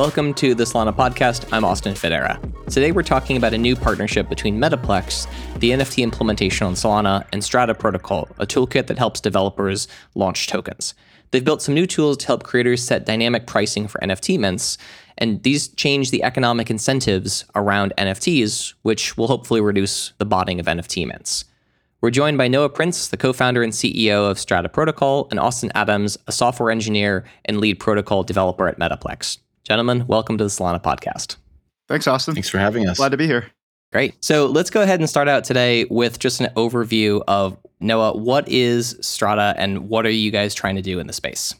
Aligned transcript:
Welcome 0.00 0.32
to 0.36 0.54
the 0.54 0.64
Solana 0.64 0.96
podcast. 0.96 1.46
I'm 1.52 1.62
Austin 1.62 1.92
Federa. 1.92 2.40
Today 2.70 2.90
we're 2.90 3.02
talking 3.02 3.36
about 3.36 3.52
a 3.52 3.58
new 3.58 3.76
partnership 3.76 4.30
between 4.30 4.58
Metaplex, 4.58 5.28
the 5.58 5.72
NFT 5.72 6.02
implementation 6.02 6.66
on 6.66 6.72
Solana, 6.72 7.26
and 7.34 7.44
Strata 7.44 7.74
Protocol, 7.74 8.26
a 8.38 8.46
toolkit 8.46 8.86
that 8.86 8.96
helps 8.96 9.20
developers 9.20 9.88
launch 10.14 10.46
tokens. 10.46 10.94
They've 11.30 11.44
built 11.44 11.60
some 11.60 11.74
new 11.74 11.86
tools 11.86 12.16
to 12.16 12.28
help 12.28 12.44
creators 12.44 12.82
set 12.82 13.04
dynamic 13.04 13.46
pricing 13.46 13.86
for 13.88 14.00
NFT 14.00 14.38
mints, 14.38 14.78
and 15.18 15.42
these 15.42 15.68
change 15.68 16.10
the 16.10 16.22
economic 16.22 16.70
incentives 16.70 17.44
around 17.54 17.92
NFTs, 17.98 18.72
which 18.80 19.18
will 19.18 19.28
hopefully 19.28 19.60
reduce 19.60 20.14
the 20.16 20.24
botting 20.24 20.58
of 20.58 20.64
NFT 20.64 21.06
mints. 21.06 21.44
We're 22.00 22.08
joined 22.08 22.38
by 22.38 22.48
Noah 22.48 22.70
Prince, 22.70 23.08
the 23.08 23.18
co 23.18 23.34
founder 23.34 23.62
and 23.62 23.74
CEO 23.74 24.30
of 24.30 24.38
Strata 24.38 24.70
Protocol, 24.70 25.28
and 25.30 25.38
Austin 25.38 25.70
Adams, 25.74 26.16
a 26.26 26.32
software 26.32 26.70
engineer 26.70 27.26
and 27.44 27.60
lead 27.60 27.78
protocol 27.78 28.22
developer 28.22 28.66
at 28.66 28.78
Metaplex. 28.78 29.36
Gentlemen, 29.64 30.06
welcome 30.06 30.38
to 30.38 30.44
the 30.44 30.50
Solana 30.50 30.82
podcast. 30.82 31.36
Thanks, 31.88 32.06
Austin. 32.06 32.34
Thanks 32.34 32.48
for 32.48 32.58
having 32.58 32.88
us. 32.88 32.98
Glad 32.98 33.10
to 33.10 33.16
be 33.16 33.26
here. 33.26 33.50
Great. 33.92 34.14
So 34.24 34.46
let's 34.46 34.70
go 34.70 34.82
ahead 34.82 35.00
and 35.00 35.10
start 35.10 35.26
out 35.26 35.42
today 35.42 35.84
with 35.90 36.18
just 36.20 36.40
an 36.40 36.52
overview 36.54 37.22
of 37.26 37.56
Noah. 37.80 38.16
What 38.16 38.48
is 38.48 38.96
Strata 39.00 39.54
and 39.56 39.88
what 39.88 40.06
are 40.06 40.10
you 40.10 40.30
guys 40.30 40.54
trying 40.54 40.76
to 40.76 40.82
do 40.82 41.00
in 41.00 41.08
the 41.08 41.12
space? 41.12 41.54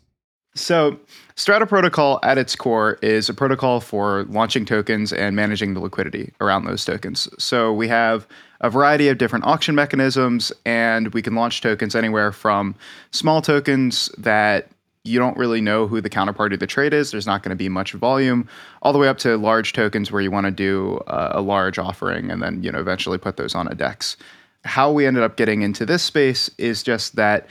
So, 0.55 0.99
Strata 1.37 1.65
Protocol 1.65 2.19
at 2.25 2.37
its 2.37 2.57
core 2.57 2.99
is 3.03 3.29
a 3.29 3.35
protocol 3.35 3.81
for 3.81 4.25
launching 4.25 4.65
tokens 4.65 5.13
and 5.13 5.37
managing 5.37 5.75
the 5.75 5.81
liquidity 5.81 6.33
around 6.41 6.65
those 6.65 6.85
tokens. 6.85 7.29
So, 7.39 7.73
we 7.73 7.87
have 7.87 8.27
a 8.61 8.69
variety 8.69 9.09
of 9.09 9.19
different 9.19 9.45
auction 9.45 9.77
mechanisms, 9.77 10.53
and 10.67 11.15
we 11.15 11.23
can 11.23 11.37
launch 11.37 11.61
tokens 11.61 11.95
anywhere 11.95 12.33
from 12.33 12.75
small 13.13 13.41
tokens 13.41 14.11
that 14.19 14.69
you 15.05 15.19
don't 15.19 15.37
really 15.37 15.61
know 15.61 15.87
who 15.87 16.01
the 16.01 16.11
counterparty 16.11 16.55
of 16.55 16.61
the 16.61 16.67
trade 16.67 16.93
is. 16.93 17.11
There's 17.11 17.27
not 17.27 17.43
going 17.43 17.51
to 17.51 17.57
be 17.57 17.69
much 17.69 17.93
volume, 17.93 18.49
all 18.83 18.93
the 18.93 18.99
way 18.99 19.09
up 19.09 19.19
to 19.19 19.37
large 19.37 19.73
tokens 19.73 20.13
where 20.13 20.21
you 20.21 20.31
want 20.31 20.47
to 20.47 20.51
do 20.51 21.01
a, 21.07 21.33
a 21.35 21.41
large 21.41 21.79
offering 21.79 22.31
and 22.31 22.43
then 22.43 22.63
you 22.63 22.71
know 22.71 22.81
eventually 22.81 23.19
put 23.19 23.37
those 23.37 23.55
on 23.55 23.67
a 23.69 23.75
DEX. 23.75 24.17
How 24.65 24.93
we 24.93 25.07
ended 25.07 25.23
up 25.23 25.37
getting 25.37 25.63
into 25.63 25.87
this 25.87 26.03
space 26.03 26.51
is 26.59 26.83
just 26.83 27.17
that 27.17 27.49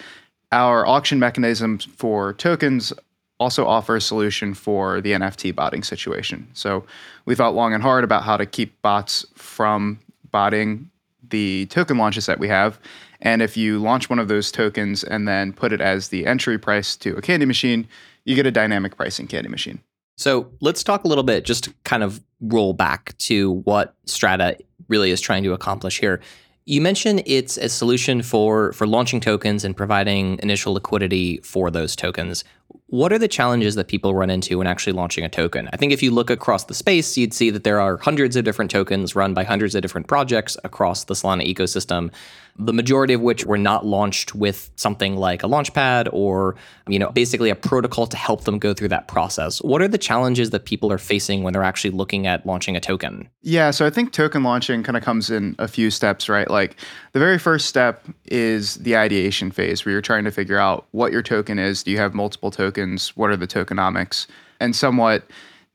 our 0.52 0.86
auction 0.86 1.19
mechanisms 1.19 1.86
for 1.86 2.33
tokens 2.33 2.94
also 3.39 3.66
offer 3.66 3.95
a 3.95 4.02
solution 4.02 4.53
for 4.53 5.02
the 5.02 5.13
NFT 5.13 5.56
botting 5.56 5.81
situation. 5.81 6.47
So 6.53 6.86
we 7.25 7.36
thought 7.36 7.56
long 7.56 7.73
and 7.73 7.81
hard 7.81 8.03
about 8.03 8.23
how 8.23 8.38
to 8.38 8.45
keep 8.45 8.80
bots 8.81 9.25
from 9.36 10.00
botting 10.31 10.89
the 11.30 11.67
token 11.67 11.97
launches 11.97 12.25
that 12.25 12.39
we 12.39 12.47
have. 12.47 12.80
And 13.22 13.42
if 13.42 13.58
you 13.58 13.80
launch 13.80 14.09
one 14.09 14.20
of 14.20 14.28
those 14.28 14.52
tokens 14.52 15.03
and 15.03 15.28
then 15.28 15.53
put 15.53 15.73
it 15.73 15.81
as 15.81 16.08
the 16.08 16.25
entry 16.25 16.58
price 16.58 16.95
to 16.98 17.16
a 17.16 17.22
candy 17.22 17.45
machine, 17.45 17.88
you 18.25 18.36
get 18.36 18.45
a 18.45 18.52
dynamic 18.52 18.95
pricing 18.95 19.28
candy 19.28 19.50
machine. 19.50 19.80
So 20.17 20.52
let's 20.59 20.84
talk 20.84 21.03
a 21.03 21.08
little 21.08 21.23
bit, 21.23 21.45
just 21.45 21.64
to 21.66 21.73
kind 21.84 22.03
of 22.03 22.22
roll 22.42 22.73
back 22.73 23.17
to 23.20 23.52
what 23.64 23.95
Strata 24.06 24.58
really 24.88 25.12
is 25.12 25.22
trying 25.22 25.44
to 25.44 25.53
accomplish 25.53 26.00
here. 26.00 26.20
You 26.66 26.81
mentioned 26.81 27.23
it's 27.25 27.58
a 27.58 27.67
solution 27.67 28.22
for 28.22 28.73
for 28.73 28.86
launching 28.86 29.20
tokens 29.20 29.64
and 29.64 29.75
providing 29.75 30.38
initial 30.44 30.73
liquidity 30.73 31.38
for 31.38 31.72
those 31.72 31.95
tokens. 31.95 32.44
What 32.88 33.12
are 33.12 33.17
the 33.17 33.28
challenges 33.28 33.75
that 33.75 33.88
people 33.88 34.14
run 34.14 34.30
into 34.30 34.58
when 34.58 34.67
actually 34.67 34.94
launching 34.94 35.23
a 35.23 35.30
token? 35.30 35.70
I 35.73 35.78
think 35.78 35.94
if 35.94 36.03
you 36.03 36.12
look 36.12 36.30
across 36.30 36.66
the 36.66 36.73
space, 36.75 37.17
you'd 37.17 37.34
see 37.34 37.50
that 37.50 37.64
there 37.64 37.80
are 37.80 37.97
hundreds 37.97 38.36
of 38.36 38.44
different 38.44 38.70
tokens 38.70 39.16
run 39.16 39.34
by 39.34 39.44
hundreds 39.44 39.73
of 39.73 39.81
different 39.81 40.08
projects 40.08 40.58
across 40.64 41.06
the 41.06 41.14
Solana 41.14 41.52
ecosystem 41.52 42.12
the 42.60 42.74
majority 42.74 43.14
of 43.14 43.22
which 43.22 43.46
were 43.46 43.58
not 43.58 43.86
launched 43.86 44.36
with 44.36 44.70
something 44.76 45.18
like 45.18 45.44
a 45.44 45.48
launchpad 45.48 46.10
or 46.14 46.56
you 46.88 47.00
know 47.00 47.10
basically 47.12 47.50
a 47.50 47.56
protocol 47.56 48.08
to 48.08 48.18
help 48.18 48.44
them 48.44 48.60
go 48.60 48.74
through 48.74 48.90
that 48.90 49.08
process. 49.08 49.62
What 49.62 49.81
are 49.81 49.88
the 49.88 49.97
challenges 49.97 50.52
that 50.52 50.66
people 50.66 50.92
are 50.92 50.98
facing 50.98 51.44
when 51.44 51.53
they're 51.53 51.64
actually 51.64 51.92
looking 51.92 52.28
at 52.28 52.46
launching 52.46 52.75
a 52.75 52.80
token? 52.80 53.30
Yeah 53.42 53.72
so 53.72 53.86
i 53.86 53.90
think 53.90 54.12
token 54.12 54.44
launching 54.44 54.84
kind 54.84 54.98
of 54.98 55.03
comes 55.03 55.30
in 55.30 55.56
a 55.59 55.68
few 55.68 55.90
steps 55.90 56.30
right? 56.30 56.50
Like 56.50 56.78
the 57.12 57.19
very 57.19 57.38
first 57.38 57.66
step 57.68 58.06
is 58.25 58.75
the 58.75 58.96
ideation 58.96 59.52
phase 59.52 59.86
where 59.86 59.92
you're 59.92 60.02
trying 60.02 60.24
to 60.24 60.31
figure 60.31 60.58
out 60.58 60.88
what 60.92 61.12
your 61.12 61.24
token 61.24 61.59
is. 61.59 61.84
Do 61.84 61.92
you 61.92 61.98
have 61.98 62.14
multiple 62.14 62.52
tokens? 62.52 63.16
What 63.18 63.31
are 63.31 63.38
the 63.38 63.48
tokenomics? 63.48 64.28
And 64.59 64.75
somewhat 64.75 65.28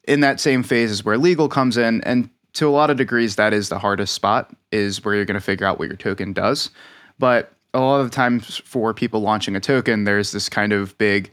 in 0.06 0.20
that 0.20 0.40
same 0.40 0.62
phase 0.62 0.90
is 0.90 1.04
where 1.04 1.18
legal 1.18 1.48
comes 1.48 1.76
in. 1.76 2.02
And 2.02 2.30
to 2.54 2.68
a 2.68 2.70
lot 2.70 2.90
of 2.90 2.96
degrees, 2.96 3.36
that 3.36 3.52
is 3.52 3.68
the 3.68 3.78
hardest 3.78 4.14
spot, 4.14 4.54
is 4.72 5.04
where 5.04 5.14
you're 5.14 5.24
going 5.24 5.34
to 5.34 5.40
figure 5.40 5.66
out 5.66 5.78
what 5.78 5.88
your 5.88 5.96
token 5.96 6.32
does. 6.32 6.70
But 7.18 7.52
a 7.74 7.80
lot 7.80 8.00
of 8.00 8.10
times 8.10 8.58
for 8.58 8.94
people 8.94 9.20
launching 9.20 9.56
a 9.56 9.60
token, 9.60 10.04
there's 10.04 10.32
this 10.32 10.48
kind 10.48 10.72
of 10.72 10.96
big, 10.96 11.30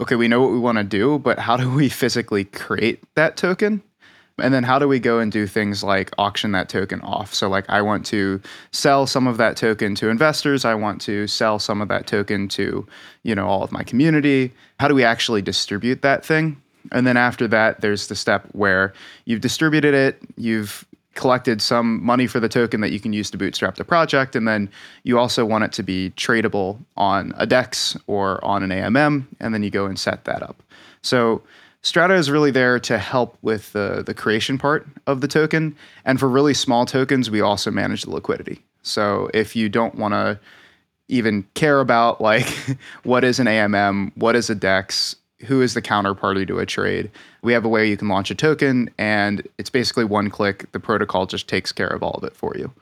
okay, 0.00 0.14
we 0.16 0.28
know 0.28 0.42
what 0.42 0.52
we 0.52 0.58
want 0.58 0.78
to 0.78 0.84
do, 0.84 1.18
but 1.18 1.38
how 1.38 1.56
do 1.56 1.70
we 1.70 1.88
physically 1.88 2.44
create 2.44 3.02
that 3.14 3.36
token? 3.36 3.82
And 4.38 4.52
then 4.52 4.64
how 4.64 4.78
do 4.78 4.86
we 4.86 4.98
go 4.98 5.18
and 5.18 5.32
do 5.32 5.46
things 5.46 5.82
like 5.82 6.10
auction 6.18 6.52
that 6.52 6.68
token 6.68 7.00
off? 7.00 7.32
So, 7.32 7.48
like, 7.48 7.64
I 7.70 7.80
want 7.80 8.04
to 8.06 8.38
sell 8.70 9.06
some 9.06 9.26
of 9.26 9.38
that 9.38 9.56
token 9.56 9.94
to 9.94 10.10
investors. 10.10 10.66
I 10.66 10.74
want 10.74 11.00
to 11.02 11.26
sell 11.26 11.58
some 11.58 11.80
of 11.80 11.88
that 11.88 12.06
token 12.06 12.46
to, 12.48 12.86
you 13.22 13.34
know, 13.34 13.46
all 13.46 13.62
of 13.62 13.72
my 13.72 13.82
community. 13.82 14.52
How 14.78 14.88
do 14.88 14.94
we 14.94 15.04
actually 15.04 15.40
distribute 15.40 16.02
that 16.02 16.22
thing? 16.22 16.60
And 16.92 17.06
then 17.06 17.16
after 17.16 17.48
that, 17.48 17.80
there's 17.80 18.08
the 18.08 18.14
step 18.14 18.46
where 18.52 18.92
you've 19.24 19.40
distributed 19.40 19.94
it, 19.94 20.20
you've 20.36 20.86
collected 21.14 21.62
some 21.62 22.04
money 22.04 22.26
for 22.26 22.38
the 22.40 22.48
token 22.48 22.82
that 22.82 22.92
you 22.92 23.00
can 23.00 23.12
use 23.12 23.30
to 23.30 23.38
bootstrap 23.38 23.76
the 23.76 23.84
project, 23.84 24.36
and 24.36 24.46
then 24.46 24.68
you 25.02 25.18
also 25.18 25.44
want 25.44 25.64
it 25.64 25.72
to 25.72 25.82
be 25.82 26.10
tradable 26.10 26.78
on 26.96 27.32
a 27.36 27.46
DEX 27.46 27.96
or 28.06 28.44
on 28.44 28.62
an 28.62 28.70
AMM, 28.70 29.26
and 29.40 29.54
then 29.54 29.62
you 29.62 29.70
go 29.70 29.86
and 29.86 29.98
set 29.98 30.24
that 30.24 30.42
up. 30.42 30.62
So 31.02 31.42
Strata 31.86 32.14
is 32.14 32.30
really 32.30 32.50
there 32.50 32.80
to 32.80 32.98
help 32.98 33.38
with 33.42 33.72
the, 33.72 34.02
the 34.04 34.12
creation 34.12 34.58
part 34.58 34.86
of 35.06 35.20
the 35.20 35.28
token. 35.28 35.76
And 36.04 36.18
for 36.18 36.28
really 36.28 36.52
small 36.52 36.84
tokens, 36.84 37.30
we 37.30 37.40
also 37.40 37.70
manage 37.70 38.02
the 38.02 38.10
liquidity. 38.10 38.60
So 38.82 39.30
if 39.32 39.54
you 39.54 39.68
don't 39.68 39.94
want 39.94 40.12
to 40.12 40.38
even 41.08 41.46
care 41.54 41.78
about 41.78 42.20
like 42.20 42.48
what 43.04 43.22
is 43.22 43.38
an 43.38 43.46
AMM, 43.46 44.10
what 44.16 44.34
is 44.34 44.50
a 44.50 44.54
DEX, 44.56 45.14
who 45.44 45.60
is 45.60 45.74
the 45.74 45.82
counterparty 45.82 46.46
to 46.46 46.58
a 46.58 46.66
trade. 46.66 47.10
We 47.42 47.52
have 47.52 47.64
a 47.64 47.68
way 47.68 47.88
you 47.88 47.96
can 47.96 48.08
launch 48.08 48.30
a 48.30 48.34
token, 48.34 48.90
and 48.98 49.46
it's 49.58 49.70
basically 49.70 50.04
one 50.04 50.30
click. 50.30 50.70
The 50.72 50.80
protocol 50.80 51.26
just 51.26 51.48
takes 51.48 51.72
care 51.72 51.88
of 51.88 52.02
all 52.02 52.14
of 52.14 52.24
it 52.24 52.36
for 52.36 52.56
you. 52.56 52.72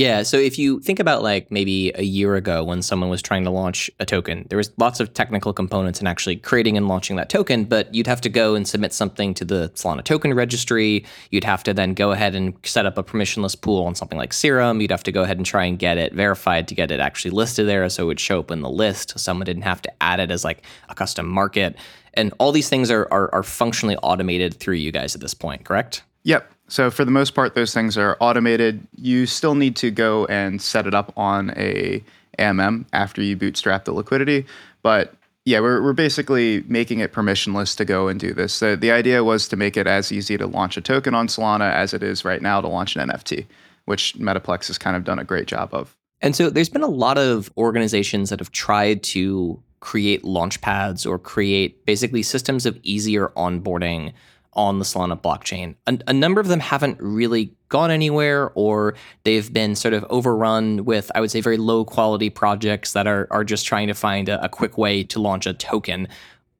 Yeah. 0.00 0.22
So 0.22 0.38
if 0.38 0.58
you 0.58 0.80
think 0.80 0.98
about 0.98 1.22
like 1.22 1.50
maybe 1.50 1.92
a 1.94 2.02
year 2.02 2.34
ago 2.34 2.64
when 2.64 2.80
someone 2.80 3.10
was 3.10 3.20
trying 3.20 3.44
to 3.44 3.50
launch 3.50 3.90
a 4.00 4.06
token, 4.06 4.46
there 4.48 4.56
was 4.56 4.72
lots 4.78 4.98
of 4.98 5.12
technical 5.12 5.52
components 5.52 6.00
in 6.00 6.06
actually 6.06 6.36
creating 6.36 6.78
and 6.78 6.88
launching 6.88 7.16
that 7.16 7.28
token, 7.28 7.66
but 7.66 7.94
you'd 7.94 8.06
have 8.06 8.22
to 8.22 8.30
go 8.30 8.54
and 8.54 8.66
submit 8.66 8.94
something 8.94 9.34
to 9.34 9.44
the 9.44 9.70
Solana 9.74 10.02
token 10.02 10.32
registry. 10.32 11.04
You'd 11.28 11.44
have 11.44 11.62
to 11.64 11.74
then 11.74 11.92
go 11.92 12.12
ahead 12.12 12.34
and 12.34 12.54
set 12.64 12.86
up 12.86 12.96
a 12.96 13.02
permissionless 13.02 13.60
pool 13.60 13.84
on 13.84 13.94
something 13.94 14.16
like 14.16 14.32
Serum. 14.32 14.80
You'd 14.80 14.90
have 14.90 15.02
to 15.02 15.12
go 15.12 15.22
ahead 15.22 15.36
and 15.36 15.44
try 15.44 15.66
and 15.66 15.78
get 15.78 15.98
it 15.98 16.14
verified 16.14 16.66
to 16.68 16.74
get 16.74 16.90
it 16.90 16.98
actually 16.98 17.32
listed 17.32 17.68
there 17.68 17.86
so 17.90 18.04
it 18.04 18.06
would 18.06 18.20
show 18.20 18.38
up 18.38 18.50
in 18.50 18.62
the 18.62 18.70
list. 18.70 19.20
Someone 19.20 19.44
didn't 19.44 19.64
have 19.64 19.82
to 19.82 19.92
add 20.02 20.18
it 20.18 20.30
as 20.30 20.44
like 20.44 20.64
a 20.88 20.94
custom 20.94 21.28
market. 21.28 21.76
And 22.14 22.32
all 22.38 22.52
these 22.52 22.70
things 22.70 22.90
are, 22.90 23.06
are, 23.10 23.28
are 23.34 23.42
functionally 23.42 23.98
automated 23.98 24.54
through 24.54 24.76
you 24.76 24.92
guys 24.92 25.14
at 25.14 25.20
this 25.20 25.34
point, 25.34 25.66
correct? 25.66 26.04
Yep. 26.22 26.50
So 26.70 26.88
for 26.90 27.04
the 27.04 27.10
most 27.10 27.34
part, 27.34 27.56
those 27.56 27.74
things 27.74 27.98
are 27.98 28.16
automated. 28.20 28.86
You 28.96 29.26
still 29.26 29.56
need 29.56 29.74
to 29.76 29.90
go 29.90 30.24
and 30.26 30.62
set 30.62 30.86
it 30.86 30.94
up 30.94 31.12
on 31.16 31.50
a 31.56 32.02
AMM 32.38 32.86
after 32.92 33.20
you 33.20 33.36
bootstrap 33.36 33.84
the 33.84 33.92
liquidity. 33.92 34.46
But 34.82 35.14
yeah, 35.44 35.58
we're, 35.58 35.82
we're 35.82 35.92
basically 35.94 36.62
making 36.68 37.00
it 37.00 37.12
permissionless 37.12 37.76
to 37.76 37.84
go 37.84 38.06
and 38.06 38.20
do 38.20 38.32
this. 38.32 38.52
So 38.52 38.76
the 38.76 38.92
idea 38.92 39.24
was 39.24 39.48
to 39.48 39.56
make 39.56 39.76
it 39.76 39.88
as 39.88 40.12
easy 40.12 40.38
to 40.38 40.46
launch 40.46 40.76
a 40.76 40.80
token 40.80 41.12
on 41.12 41.26
Solana 41.26 41.72
as 41.72 41.92
it 41.92 42.04
is 42.04 42.24
right 42.24 42.40
now 42.40 42.60
to 42.60 42.68
launch 42.68 42.94
an 42.94 43.08
NFT, 43.08 43.46
which 43.86 44.14
Metaplex 44.14 44.68
has 44.68 44.78
kind 44.78 44.96
of 44.96 45.02
done 45.02 45.18
a 45.18 45.24
great 45.24 45.48
job 45.48 45.70
of. 45.72 45.96
And 46.20 46.36
so 46.36 46.50
there's 46.50 46.68
been 46.68 46.82
a 46.82 46.88
lot 46.88 47.18
of 47.18 47.50
organizations 47.56 48.30
that 48.30 48.38
have 48.38 48.52
tried 48.52 49.02
to 49.04 49.60
create 49.80 50.22
launch 50.22 50.60
pads 50.60 51.04
or 51.04 51.18
create 51.18 51.84
basically 51.84 52.22
systems 52.22 52.64
of 52.64 52.78
easier 52.84 53.32
onboarding 53.36 54.12
on 54.54 54.78
the 54.78 54.84
Solana 54.84 55.20
blockchain. 55.20 55.76
A, 55.86 55.98
a, 56.08 56.12
number 56.12 56.40
of 56.40 56.48
them 56.48 56.60
haven't 56.60 57.00
really 57.00 57.54
gone 57.68 57.90
anywhere, 57.90 58.50
or 58.54 58.94
they've 59.22 59.52
been 59.52 59.76
sort 59.76 59.94
of 59.94 60.04
overrun 60.10 60.84
with, 60.84 61.10
I 61.14 61.20
would 61.20 61.30
say, 61.30 61.40
very 61.40 61.56
low 61.56 61.84
quality 61.84 62.30
projects 62.30 62.92
that 62.94 63.06
are, 63.06 63.28
are 63.30 63.44
just 63.44 63.64
trying 63.64 63.86
to 63.86 63.94
find 63.94 64.28
a, 64.28 64.44
a 64.44 64.48
quick 64.48 64.76
way 64.76 65.04
to 65.04 65.20
launch 65.20 65.46
a 65.46 65.52
token. 65.52 66.08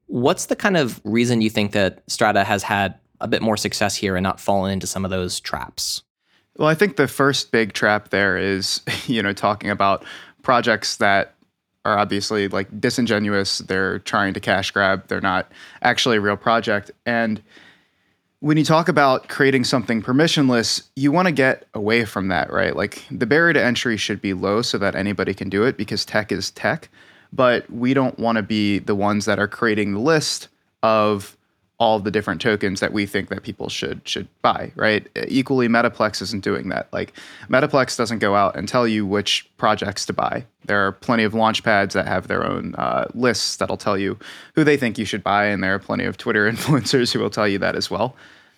What's 0.07 0.45
the 0.45 0.55
kind 0.55 0.77
of 0.77 1.01
reason 1.03 1.41
you 1.41 1.49
think 1.49 1.73
that 1.73 2.01
Strata 2.07 2.45
has 2.45 2.63
had 2.63 2.95
a 3.19 3.27
bit 3.27 3.41
more 3.41 3.57
success 3.57 3.95
here 3.95 4.15
and 4.15 4.23
not 4.23 4.39
fallen 4.39 4.71
into 4.71 4.87
some 4.87 5.03
of 5.03 5.11
those 5.11 5.39
traps? 5.39 6.01
Well, 6.57 6.69
I 6.69 6.75
think 6.75 6.95
the 6.95 7.07
first 7.07 7.51
big 7.51 7.73
trap 7.73 8.09
there 8.09 8.37
is, 8.37 8.81
you 9.05 9.21
know, 9.21 9.33
talking 9.33 9.69
about 9.69 10.05
projects 10.43 10.97
that 10.97 11.35
are 11.83 11.97
obviously 11.97 12.47
like 12.47 12.79
disingenuous. 12.79 13.59
They're 13.59 13.99
trying 13.99 14.33
to 14.33 14.39
cash 14.39 14.71
grab. 14.71 15.07
They're 15.07 15.21
not 15.21 15.51
actually 15.81 16.17
a 16.17 16.21
real 16.21 16.37
project. 16.37 16.91
And 17.05 17.41
when 18.41 18.57
you 18.57 18.63
talk 18.63 18.89
about 18.89 19.29
creating 19.29 19.63
something 19.63 20.01
permissionless, 20.01 20.89
you 20.95 21.11
want 21.11 21.27
to 21.27 21.31
get 21.31 21.67
away 21.75 22.05
from 22.05 22.27
that, 22.29 22.51
right? 22.51 22.75
Like 22.75 23.05
the 23.11 23.27
barrier 23.27 23.53
to 23.53 23.63
entry 23.63 23.97
should 23.97 24.19
be 24.19 24.33
low 24.33 24.63
so 24.63 24.79
that 24.79 24.95
anybody 24.95 25.35
can 25.35 25.47
do 25.47 25.63
it 25.63 25.77
because 25.77 26.03
tech 26.03 26.31
is 26.31 26.49
tech. 26.49 26.89
But 27.31 27.69
we 27.71 27.93
don't 27.93 28.17
want 28.17 28.37
to 28.37 28.41
be 28.41 28.79
the 28.79 28.95
ones 28.95 29.25
that 29.25 29.37
are 29.37 29.47
creating 29.47 29.93
the 29.93 29.99
list 29.99 30.47
of 30.81 31.37
all 31.81 31.99
the 31.99 32.11
different 32.11 32.39
tokens 32.39 32.79
that 32.79 32.93
we 32.93 33.07
think 33.07 33.29
that 33.29 33.41
people 33.41 33.67
should 33.67 34.07
should 34.07 34.27
buy, 34.43 34.71
right? 34.75 35.07
Equally, 35.27 35.67
Metaplex 35.67 36.21
isn't 36.21 36.43
doing 36.43 36.69
that. 36.69 36.87
Like 36.93 37.13
Metaplex 37.49 37.97
doesn't 37.97 38.19
go 38.19 38.35
out 38.35 38.55
and 38.55 38.67
tell 38.67 38.87
you 38.87 39.03
which 39.03 39.49
projects 39.57 40.05
to 40.05 40.13
buy. 40.13 40.45
There 40.65 40.85
are 40.85 40.91
plenty 40.91 41.23
of 41.23 41.33
launch 41.33 41.63
pads 41.63 41.95
that 41.95 42.05
have 42.05 42.27
their 42.27 42.45
own 42.45 42.75
uh, 42.77 43.05
lists 43.15 43.57
that'll 43.57 43.77
tell 43.77 43.97
you 43.97 44.19
who 44.53 44.63
they 44.63 44.77
think 44.77 44.99
you 44.99 45.05
should 45.05 45.23
buy, 45.23 45.45
and 45.45 45.63
there 45.63 45.73
are 45.73 45.79
plenty 45.79 46.05
of 46.05 46.17
Twitter 46.17 46.49
influencers 46.51 47.11
who 47.11 47.19
will 47.19 47.31
tell 47.31 47.47
you 47.47 47.57
that 47.57 47.75
as 47.75 47.89
well. 47.89 48.15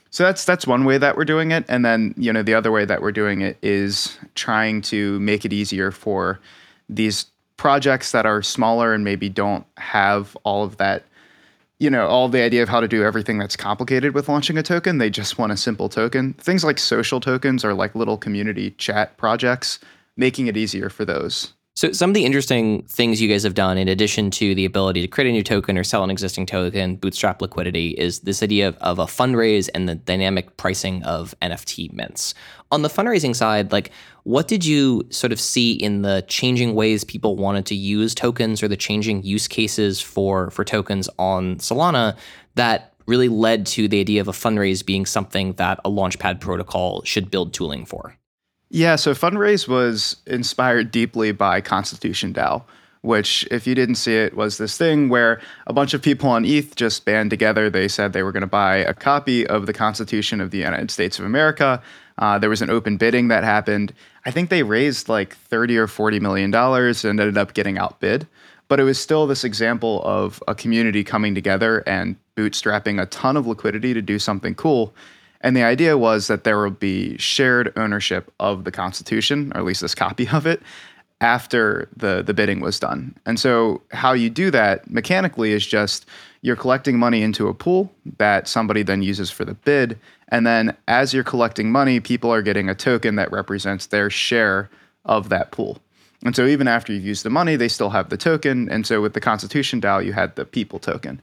So 0.10 0.25
that's 0.25 0.44
that's 0.44 0.68
one 0.68 0.84
way 0.84 0.98
that 0.98 1.16
we're 1.16 1.24
doing 1.24 1.52
it, 1.52 1.64
and 1.70 1.86
then 1.86 2.14
you 2.18 2.34
know 2.34 2.44
the 2.44 2.56
other 2.56 2.74
way 2.74 2.84
that 2.84 3.02
we're 3.02 3.14
doing 3.14 3.40
it 3.40 3.58
is 3.62 4.18
trying 4.36 4.81
to 4.81 5.18
make 5.22 5.46
it 5.46 5.54
easier 5.54 5.92
for 5.92 6.42
these 6.90 7.28
projects 7.56 8.12
that 8.12 8.25
are 8.25 8.42
smaller 8.42 8.94
and 8.94 9.06
maybe 9.06 9.30
don't 9.30 9.66
have 9.78 10.36
all 10.44 10.66
of 10.66 10.75
that 10.75 11.04
you 11.84 11.90
know, 11.90 12.08
all 12.08 12.30
the 12.30 12.42
idea 12.42 12.64
of 12.64 12.70
how 12.70 12.80
to 12.80 12.88
do 12.88 13.04
everything 13.04 13.38
that's 13.38 13.58
complicated 13.58 14.14
with 14.16 14.30
launching 14.30 14.58
a 14.58 14.64
token. 14.64 15.00
They 15.00 15.10
just 15.10 15.38
want 15.38 15.52
a 15.52 15.58
simple 15.58 15.90
token. 15.90 16.32
Things 16.36 16.64
like 16.64 16.80
social 16.80 17.20
tokens 17.20 17.66
are 17.66 17.74
like 17.74 17.94
little 17.94 18.18
community 18.18 18.72
chat 18.72 19.18
projects, 19.18 19.80
making 20.16 20.48
it 20.48 20.56
easier 20.56 20.90
for 20.90 21.04
those. 21.04 21.52
So, 21.75 21.92
some 21.92 22.12
of 22.12 22.14
the 22.14 22.24
interesting 22.24 22.84
things 22.84 23.20
you 23.20 23.28
guys 23.28 23.42
have 23.42 23.56
done, 23.56 23.80
in 23.80 23.88
addition 23.88 24.30
to 24.31 24.54
the 24.54 24.64
ability 24.64 25.02
to 25.02 25.08
create 25.08 25.28
a 25.28 25.31
new 25.31 25.42
token 25.42 25.75
or 25.75 25.84
sell 25.84 26.04
an 26.04 26.12
existing 26.12 26.46
token, 26.46 26.98
bootstrap 26.98 27.42
liquidity, 27.42 27.90
is 27.90 28.20
this 28.20 28.44
idea 28.44 28.68
of, 28.68 28.78
of 28.78 29.00
a 29.00 29.06
fundraise 29.06 29.70
and 29.74 29.90
the 29.90 29.96
dynamic 29.96 30.56
pricing 30.56 31.02
of 31.02 31.34
NFT 31.42 31.92
mints. 31.92 32.36
On 32.72 32.84
the 32.84 32.90
fundraising 32.90 33.36
side, 33.36 33.72
like 33.72 33.92
what 34.22 34.48
did 34.48 34.64
you 34.64 35.08
sort 35.10 35.34
of 35.34 35.40
see 35.40 35.74
in 35.74 36.04
the 36.04 36.24
changing 36.28 36.75
ways 36.75 37.04
people 37.04 37.38
wanted 37.38 37.66
to 37.66 37.75
use 37.75 38.14
tokens 38.14 38.62
or 38.62 38.68
the 38.68 38.78
changing 38.78 39.24
use 39.24 39.48
cases 39.48 40.00
for 40.00 40.52
for 40.52 40.64
tokens 40.64 41.10
on 41.18 41.56
Solana 41.56 42.16
that 42.54 42.94
really 43.08 43.30
led 43.30 43.66
to 43.66 43.88
the 43.88 44.00
idea 44.00 44.22
of 44.22 44.28
a 44.28 44.31
fundraise 44.31 44.86
being 44.86 45.08
something 45.08 45.54
that 45.54 45.80
a 45.84 45.90
launchpad 45.90 46.40
protocol 46.40 47.02
should 47.04 47.31
build 47.31 47.52
tooling 47.52 47.84
for? 47.84 48.16
Yeah, 48.75 48.96
so 48.96 49.14
Fundraise 49.14 49.68
was 49.68 50.16
inspired 50.25 50.90
deeply 50.90 51.31
by 51.31 51.62
Constitution 51.62 52.34
DAO, 52.34 52.64
which, 53.02 53.48
if 53.52 53.68
you 53.68 53.75
didn't 53.75 53.98
see 53.98 54.16
it, 54.16 54.36
was 54.36 54.58
this 54.58 54.80
thing 54.80 55.10
where 55.10 55.40
a 55.68 55.74
bunch 55.74 55.94
of 55.94 56.02
people 56.02 56.28
on 56.31 56.44
ETH 56.44 56.75
just 56.75 57.06
band 57.06 57.30
together. 57.30 57.70
They 57.70 57.88
said 57.88 58.14
they 58.14 58.24
were 58.24 58.31
going 58.31 58.42
to 58.42 58.48
buy 58.48 58.78
a 58.78 58.96
copy 58.96 59.46
of 59.46 59.68
the 59.68 59.74
Constitution 59.74 60.42
of 60.42 60.50
the 60.50 60.58
United 60.58 60.90
States 60.90 61.20
of 61.20 61.25
America. 61.25 61.84
Uh, 62.18 62.40
there 62.40 62.50
was 62.50 62.64
an 62.64 62.72
open 62.72 62.98
bidding 62.98 63.28
that 63.28 63.44
happened. 63.44 63.94
I 64.25 64.31
think 64.31 64.50
they 64.50 64.64
raised 64.64 65.08
like 65.08 65.36
30 65.36 65.78
or 65.78 65.86
40 65.86 66.20
million 66.20 66.50
dollars 66.50 67.06
and 67.06 67.20
ended 67.20 67.38
up 67.38 67.54
getting 67.54 67.78
outbid. 67.78 68.25
But 68.70 68.80
it 68.80 68.86
was 68.86 69.00
still 69.00 69.28
this 69.28 69.44
example 69.44 70.02
of 70.04 70.42
a 70.48 70.56
community 70.56 71.04
coming 71.04 71.36
together 71.36 71.84
and 71.86 72.16
bootstrapping 72.36 73.00
a 73.00 73.06
ton 73.06 73.38
of 73.38 73.46
liquidity 73.46 73.94
to 73.94 74.02
do 74.02 74.18
something 74.18 74.56
cool. 74.56 74.96
And 75.44 75.56
the 75.56 75.63
idea 75.63 75.98
was 75.98 76.28
that 76.28 76.45
there 76.45 76.60
would 76.62 76.80
be 76.80 77.18
shared 77.18 77.74
ownership 77.75 78.34
of 78.40 78.63
the 78.63 78.72
Constitution, 78.72 79.51
or 79.54 79.60
at 79.60 79.66
least 79.66 79.81
this 79.81 79.94
copy 79.94 80.28
of 80.30 80.48
it, 80.48 80.62
after 81.19 81.88
the, 81.95 82.22
the 82.22 82.34
bidding 82.34 82.62
was 82.62 82.80
done. 82.80 83.16
And 83.25 83.40
so, 83.40 83.81
how 83.92 84.13
you 84.13 84.30
do 84.30 84.50
that 84.51 84.90
mechanically 84.90 85.51
is 85.51 85.66
just 85.66 86.06
you're 86.42 86.56
collecting 86.56 86.98
money 86.98 87.22
into 87.22 87.48
a 87.48 87.54
pool 87.54 87.92
that 88.18 88.48
somebody 88.48 88.84
then 88.84 89.01
uses 89.01 89.31
for 89.31 89.45
the 89.45 89.54
bid. 89.54 90.00
And 90.30 90.48
then, 90.48 90.75
as 90.88 91.13
you're 91.13 91.24
collecting 91.24 91.72
money, 91.72 92.00
people 92.00 92.31
are 92.31 92.42
getting 92.42 92.69
a 92.69 92.75
token 92.75 93.16
that 93.16 93.31
represents 93.31 93.86
their 93.86 94.10
share 94.10 94.69
of 95.06 95.30
that 95.30 95.51
pool. 95.51 95.78
And 96.25 96.36
so, 96.36 96.46
even 96.46 96.68
after 96.68 96.94
you've 96.94 97.06
used 97.06 97.24
the 97.24 97.30
money, 97.30 97.56
they 97.56 97.68
still 97.69 97.89
have 97.92 98.10
the 98.10 98.18
token. 98.18 98.69
And 98.69 98.88
so, 98.88 99.01
with 99.01 99.13
the 99.13 99.22
Constitution 99.22 99.80
DAO, 99.81 100.04
you 100.04 100.13
had 100.13 100.36
the 100.36 100.46
people 100.46 100.80
token. 100.80 101.22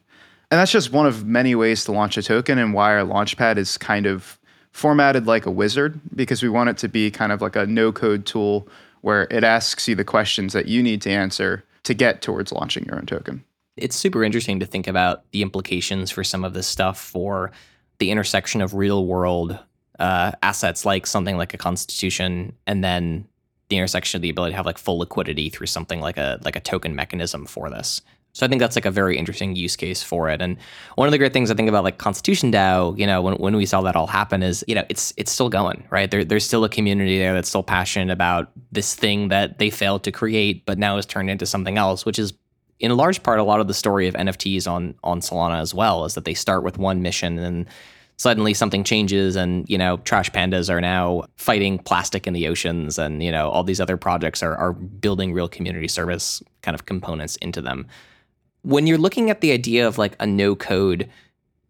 And 0.51 0.59
that's 0.59 0.73
just 0.73 0.93
one 0.93 1.07
of 1.07 1.25
many 1.25 1.55
ways 1.55 1.85
to 1.85 1.93
launch 1.93 2.17
a 2.17 2.23
token 2.23 2.59
and 2.59 2.75
why 2.75 2.97
our 2.97 3.05
launchpad 3.05 3.57
is 3.57 3.79
kind 3.79 4.07
of 4.07 4.39
formatted 4.73 5.27
like 5.27 5.47
a 5.47 5.51
wizard 5.51 6.01
because 6.15 6.43
we 6.43 6.49
want 6.49 6.71
it 6.71 6.79
to 6.79 6.89
be 6.89 7.11
kind 7.11 7.33
of 7.33 7.41
like 7.41 7.57
a 7.57 7.67
no 7.67 7.93
code 7.93 8.27
tool 8.27 8.69
where 9.03 9.27
it 9.31 9.45
asks 9.45 9.89
you 9.89 9.95
the 9.95 10.05
questions 10.05 10.53
that 10.53 10.67
you 10.67 10.83
need 10.83 11.03
to 11.03 11.11
answer 11.11 11.65
to 11.85 11.95
get 11.95 12.23
towards 12.23 12.53
launching 12.53 12.85
your 12.85 12.97
own 12.97 13.07
token. 13.07 13.45
It's 13.77 13.97
super 13.97 14.23
interesting 14.23 14.61
to 14.61 14.67
think 14.67 14.87
about 14.87 15.31
the 15.31 15.43
implications 15.43 16.11
for 16.11 16.25
some 16.25 16.45
of 16.45 16.53
this 16.53 16.67
stuff 16.67 17.01
for 17.01 17.51
the 17.99 18.11
intersection 18.11 18.61
of 18.61 18.75
real 18.75 19.07
world 19.07 19.59
uh, 19.99 20.33
assets 20.43 20.85
like 20.85 21.07
something 21.07 21.37
like 21.37 21.55
a 21.55 21.59
constitution 21.59 22.53
and 22.67 22.83
then 22.83 23.27
the 23.69 23.77
intersection 23.77 24.19
of 24.19 24.23
the 24.23 24.31
ability 24.31 24.53
to 24.53 24.57
have 24.57 24.67
like 24.67 24.79
full 24.79 24.99
liquidity 24.99 25.49
through 25.49 25.67
something 25.67 26.01
like 26.01 26.17
a 26.17 26.39
like 26.43 26.57
a 26.57 26.61
token 26.61 26.95
mechanism 26.95 27.47
for 27.47 27.71
this. 27.71 28.03
So 28.33 28.47
I 28.47 28.49
think 28.49 28.61
that's 28.61 28.77
like 28.77 28.87
a 28.87 28.91
very 28.91 29.19
interesting 29.19 29.57
use 29.57 29.75
case 29.75 30.03
for 30.03 30.31
it. 30.31 30.41
And 30.41 30.57
one 30.95 31.09
of 31.09 31.13
the 31.13 31.19
great 31.19 31.33
things 31.33 31.51
I 31.51 31.55
think 31.55 31.69
about 31.69 31.83
like 31.83 31.99
Constitution 31.99 32.53
DAO, 32.53 32.97
you 32.97 33.07
know, 33.07 33.21
when, 33.21 33.35
when 33.35 33.57
we 33.57 33.67
saw 33.67 33.81
that 33.83 33.97
all 33.97 34.07
happen 34.07 34.43
is, 34.43 34.65
you 34.69 34.75
know, 34.75 34.85
it's 34.89 35.13
it's 35.17 35.33
still 35.33 35.49
going, 35.49 35.85
right? 35.91 36.11
There, 36.11 36.25
there's 36.25 36.45
still 36.45 36.65
a 36.65 36.69
community 36.69 37.19
there 37.19 37.35
that's 37.35 37.49
still 37.49 37.65
passionate 37.65 38.13
about 38.13 38.51
this 38.71 38.95
thing 38.95 39.29
that 39.29 39.59
they 39.59 39.69
failed 39.69 40.05
to 40.05 40.13
create, 40.13 40.65
but 40.65 40.79
now 40.79 40.97
has 40.97 41.07
turned 41.07 41.29
into 41.29 41.45
something 41.45 41.77
else, 41.77 42.07
which 42.07 42.19
is 42.19 42.33
in 42.79 42.97
large 42.97 43.23
part 43.23 43.41
a 43.41 43.43
lot 43.43 43.61
of 43.61 43.69
the 43.69 43.75
story 43.75 44.07
of 44.07 44.15
NFTs 44.15 44.71
on 44.71 44.95
on 45.03 45.21
Solana 45.21 45.61
as 45.61 45.75
well, 45.75 46.05
is 46.05 46.15
that 46.15 46.25
they 46.25 46.35
start 46.35 46.63
with 46.63 46.79
one 46.79 47.03
mission 47.03 47.39
and 47.39 47.67
suddenly 48.17 48.53
something 48.53 48.85
changes 48.85 49.35
and 49.35 49.69
you 49.69 49.79
know 49.79 49.97
trash 49.99 50.31
pandas 50.31 50.69
are 50.69 50.81
now 50.81 51.25
fighting 51.37 51.79
plastic 51.79 52.27
in 52.27 52.35
the 52.35 52.47
oceans 52.47 52.99
and 52.99 53.23
you 53.23 53.33
know 53.33 53.49
all 53.49 53.65
these 53.65 53.81
other 53.81 53.97
projects 53.97 54.43
are, 54.43 54.55
are 54.57 54.75
building 54.75 55.33
real 55.33 55.49
community 55.49 55.89
service 55.89 56.43
kind 56.61 56.75
of 56.75 56.85
components 56.85 57.37
into 57.37 57.63
them 57.63 57.87
when 58.63 58.87
you're 58.87 58.99
looking 58.99 59.31
at 59.31 59.41
the 59.41 59.53
idea 59.53 59.87
of 59.87 59.99
like 59.99 60.17
a 60.21 60.27
no 60.27 60.55
code 60.55 61.09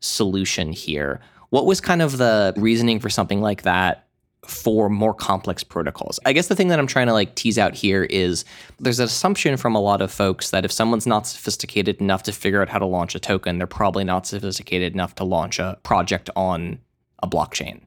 solution 0.01 0.73
here, 0.73 1.21
what 1.51 1.67
was 1.67 1.81
kind 1.81 2.03
of 2.03 2.19
the 2.19 2.55
reasoning 2.57 3.01
for 3.01 3.11
something 3.11 3.41
like 3.41 3.63
that 3.63 4.07
for 4.45 4.89
more 4.89 5.15
complex 5.15 5.63
protocols? 5.63 6.19
I 6.25 6.33
guess 6.33 6.49
the 6.49 6.57
thing 6.57 6.69
that 6.69 6.79
I'm 6.79 6.87
trying 6.87 7.09
to 7.09 7.13
like 7.13 7.35
tease 7.35 7.59
out 7.59 7.75
here 7.75 8.05
is 8.05 8.45
there's 8.79 8.99
an 8.99 9.05
assumption 9.05 9.57
from 9.57 9.75
a 9.75 9.81
lot 9.81 10.01
of 10.01 10.11
folks 10.11 10.51
that 10.51 10.65
if 10.65 10.73
someone's 10.73 11.07
not 11.07 11.27
sophisticated 11.27 12.01
enough 12.01 12.23
to 12.25 12.33
figure 12.33 12.63
out 12.63 12.69
how 12.69 12.79
to 12.79 12.87
launch 12.87 13.15
a 13.15 13.21
token, 13.21 13.59
they're 13.59 13.67
probably 13.67 14.05
not 14.05 14.27
sophisticated 14.27 14.95
enough 14.95 15.15
to 15.17 15.25
launch 15.25 15.59
a 15.59 15.79
project 15.83 16.31
on 16.37 16.79
a 17.23 17.29
blockchain. 17.29 17.83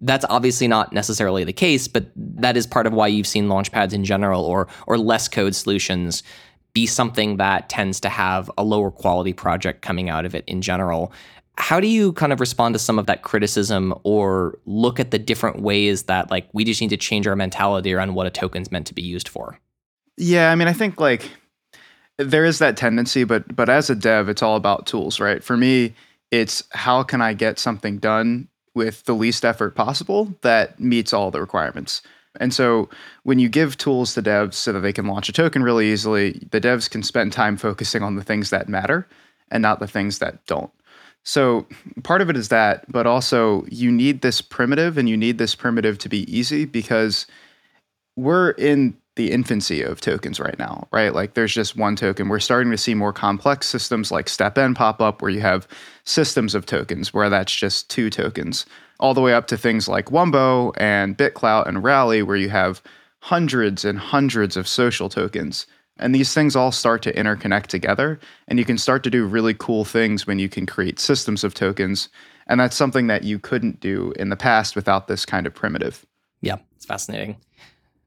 That's 0.00 0.24
obviously 0.28 0.66
not 0.66 0.92
necessarily 0.92 1.44
the 1.44 1.52
case, 1.52 1.86
but 1.86 2.06
that 2.16 2.56
is 2.56 2.66
part 2.66 2.88
of 2.88 2.92
why 2.92 3.06
you've 3.06 3.26
seen 3.26 3.46
launchpads 3.46 3.92
in 3.92 4.04
general 4.04 4.44
or 4.44 4.66
or 4.88 4.98
less 4.98 5.28
code 5.28 5.54
solutions 5.54 6.24
be 6.74 6.86
something 6.86 7.36
that 7.36 7.68
tends 7.68 8.00
to 8.00 8.08
have 8.08 8.50
a 8.56 8.64
lower 8.64 8.90
quality 8.90 9.32
project 9.32 9.82
coming 9.82 10.08
out 10.08 10.24
of 10.24 10.34
it 10.34 10.44
in 10.46 10.62
general. 10.62 11.12
How 11.58 11.80
do 11.80 11.86
you 11.86 12.14
kind 12.14 12.32
of 12.32 12.40
respond 12.40 12.74
to 12.74 12.78
some 12.78 12.98
of 12.98 13.06
that 13.06 13.22
criticism 13.22 13.94
or 14.04 14.58
look 14.64 14.98
at 14.98 15.10
the 15.10 15.18
different 15.18 15.60
ways 15.60 16.04
that 16.04 16.30
like 16.30 16.48
we 16.52 16.64
just 16.64 16.80
need 16.80 16.90
to 16.90 16.96
change 16.96 17.26
our 17.26 17.36
mentality 17.36 17.92
around 17.92 18.14
what 18.14 18.26
a 18.26 18.30
token's 18.30 18.72
meant 18.72 18.86
to 18.86 18.94
be 18.94 19.02
used 19.02 19.28
for? 19.28 19.58
Yeah, 20.16 20.50
I 20.50 20.54
mean, 20.54 20.68
I 20.68 20.72
think 20.72 20.98
like 20.98 21.30
there 22.18 22.44
is 22.44 22.58
that 22.58 22.76
tendency, 22.76 23.24
but 23.24 23.54
but 23.54 23.68
as 23.68 23.90
a 23.90 23.94
dev, 23.94 24.28
it's 24.28 24.42
all 24.42 24.56
about 24.56 24.86
tools, 24.86 25.20
right? 25.20 25.44
For 25.44 25.56
me, 25.56 25.94
it's 26.30 26.62
how 26.70 27.02
can 27.02 27.20
I 27.20 27.34
get 27.34 27.58
something 27.58 27.98
done 27.98 28.48
with 28.74 29.04
the 29.04 29.14
least 29.14 29.44
effort 29.44 29.74
possible 29.74 30.34
that 30.40 30.80
meets 30.80 31.12
all 31.12 31.30
the 31.30 31.40
requirements. 31.40 32.02
And 32.40 32.54
so 32.54 32.88
when 33.24 33.38
you 33.38 33.48
give 33.48 33.76
tools 33.76 34.14
to 34.14 34.22
devs 34.22 34.54
so 34.54 34.72
that 34.72 34.80
they 34.80 34.92
can 34.92 35.06
launch 35.06 35.28
a 35.28 35.32
token 35.32 35.62
really 35.62 35.92
easily, 35.92 36.46
the 36.50 36.60
devs 36.60 36.88
can 36.88 37.02
spend 37.02 37.32
time 37.32 37.56
focusing 37.56 38.02
on 38.02 38.16
the 38.16 38.24
things 38.24 38.50
that 38.50 38.68
matter 38.68 39.06
and 39.50 39.62
not 39.62 39.80
the 39.80 39.86
things 39.86 40.18
that 40.18 40.44
don't. 40.46 40.70
So 41.24 41.66
part 42.02 42.20
of 42.20 42.30
it 42.30 42.36
is 42.36 42.48
that, 42.48 42.90
but 42.90 43.06
also 43.06 43.64
you 43.68 43.92
need 43.92 44.22
this 44.22 44.40
primitive 44.40 44.98
and 44.98 45.08
you 45.08 45.16
need 45.16 45.38
this 45.38 45.54
primitive 45.54 45.98
to 45.98 46.08
be 46.08 46.30
easy 46.34 46.64
because 46.64 47.26
we're 48.16 48.50
in 48.50 48.96
the 49.16 49.30
infancy 49.30 49.82
of 49.82 50.00
tokens 50.00 50.40
right 50.40 50.58
now, 50.58 50.88
right? 50.90 51.14
Like 51.14 51.34
there's 51.34 51.52
just 51.52 51.76
one 51.76 51.96
token. 51.96 52.28
We're 52.28 52.40
starting 52.40 52.70
to 52.70 52.78
see 52.78 52.94
more 52.94 53.12
complex 53.12 53.68
systems 53.68 54.10
like 54.10 54.26
StepN 54.26 54.74
pop 54.74 55.02
up 55.02 55.20
where 55.20 55.30
you 55.30 55.40
have 55.40 55.68
systems 56.04 56.54
of 56.54 56.64
tokens 56.64 57.12
where 57.12 57.28
that's 57.28 57.54
just 57.54 57.90
two 57.90 58.08
tokens 58.08 58.64
all 59.02 59.14
the 59.14 59.20
way 59.20 59.34
up 59.34 59.48
to 59.48 59.56
things 59.56 59.88
like 59.88 60.06
Wumbo 60.06 60.72
and 60.76 61.18
BitClout 61.18 61.66
and 61.66 61.82
Rally, 61.82 62.22
where 62.22 62.36
you 62.36 62.48
have 62.50 62.80
hundreds 63.18 63.84
and 63.84 63.98
hundreds 63.98 64.56
of 64.56 64.68
social 64.68 65.08
tokens. 65.08 65.66
And 65.98 66.14
these 66.14 66.32
things 66.32 66.56
all 66.56 66.72
start 66.72 67.02
to 67.02 67.12
interconnect 67.12 67.66
together. 67.66 68.18
And 68.48 68.58
you 68.58 68.64
can 68.64 68.78
start 68.78 69.02
to 69.04 69.10
do 69.10 69.26
really 69.26 69.54
cool 69.54 69.84
things 69.84 70.26
when 70.26 70.38
you 70.38 70.48
can 70.48 70.66
create 70.66 71.00
systems 71.00 71.42
of 71.42 71.52
tokens. 71.52 72.08
And 72.46 72.60
that's 72.60 72.76
something 72.76 73.08
that 73.08 73.24
you 73.24 73.38
couldn't 73.38 73.80
do 73.80 74.12
in 74.16 74.30
the 74.30 74.36
past 74.36 74.76
without 74.76 75.08
this 75.08 75.26
kind 75.26 75.46
of 75.46 75.54
primitive. 75.54 76.06
Yeah, 76.40 76.56
it's 76.76 76.86
fascinating. 76.86 77.36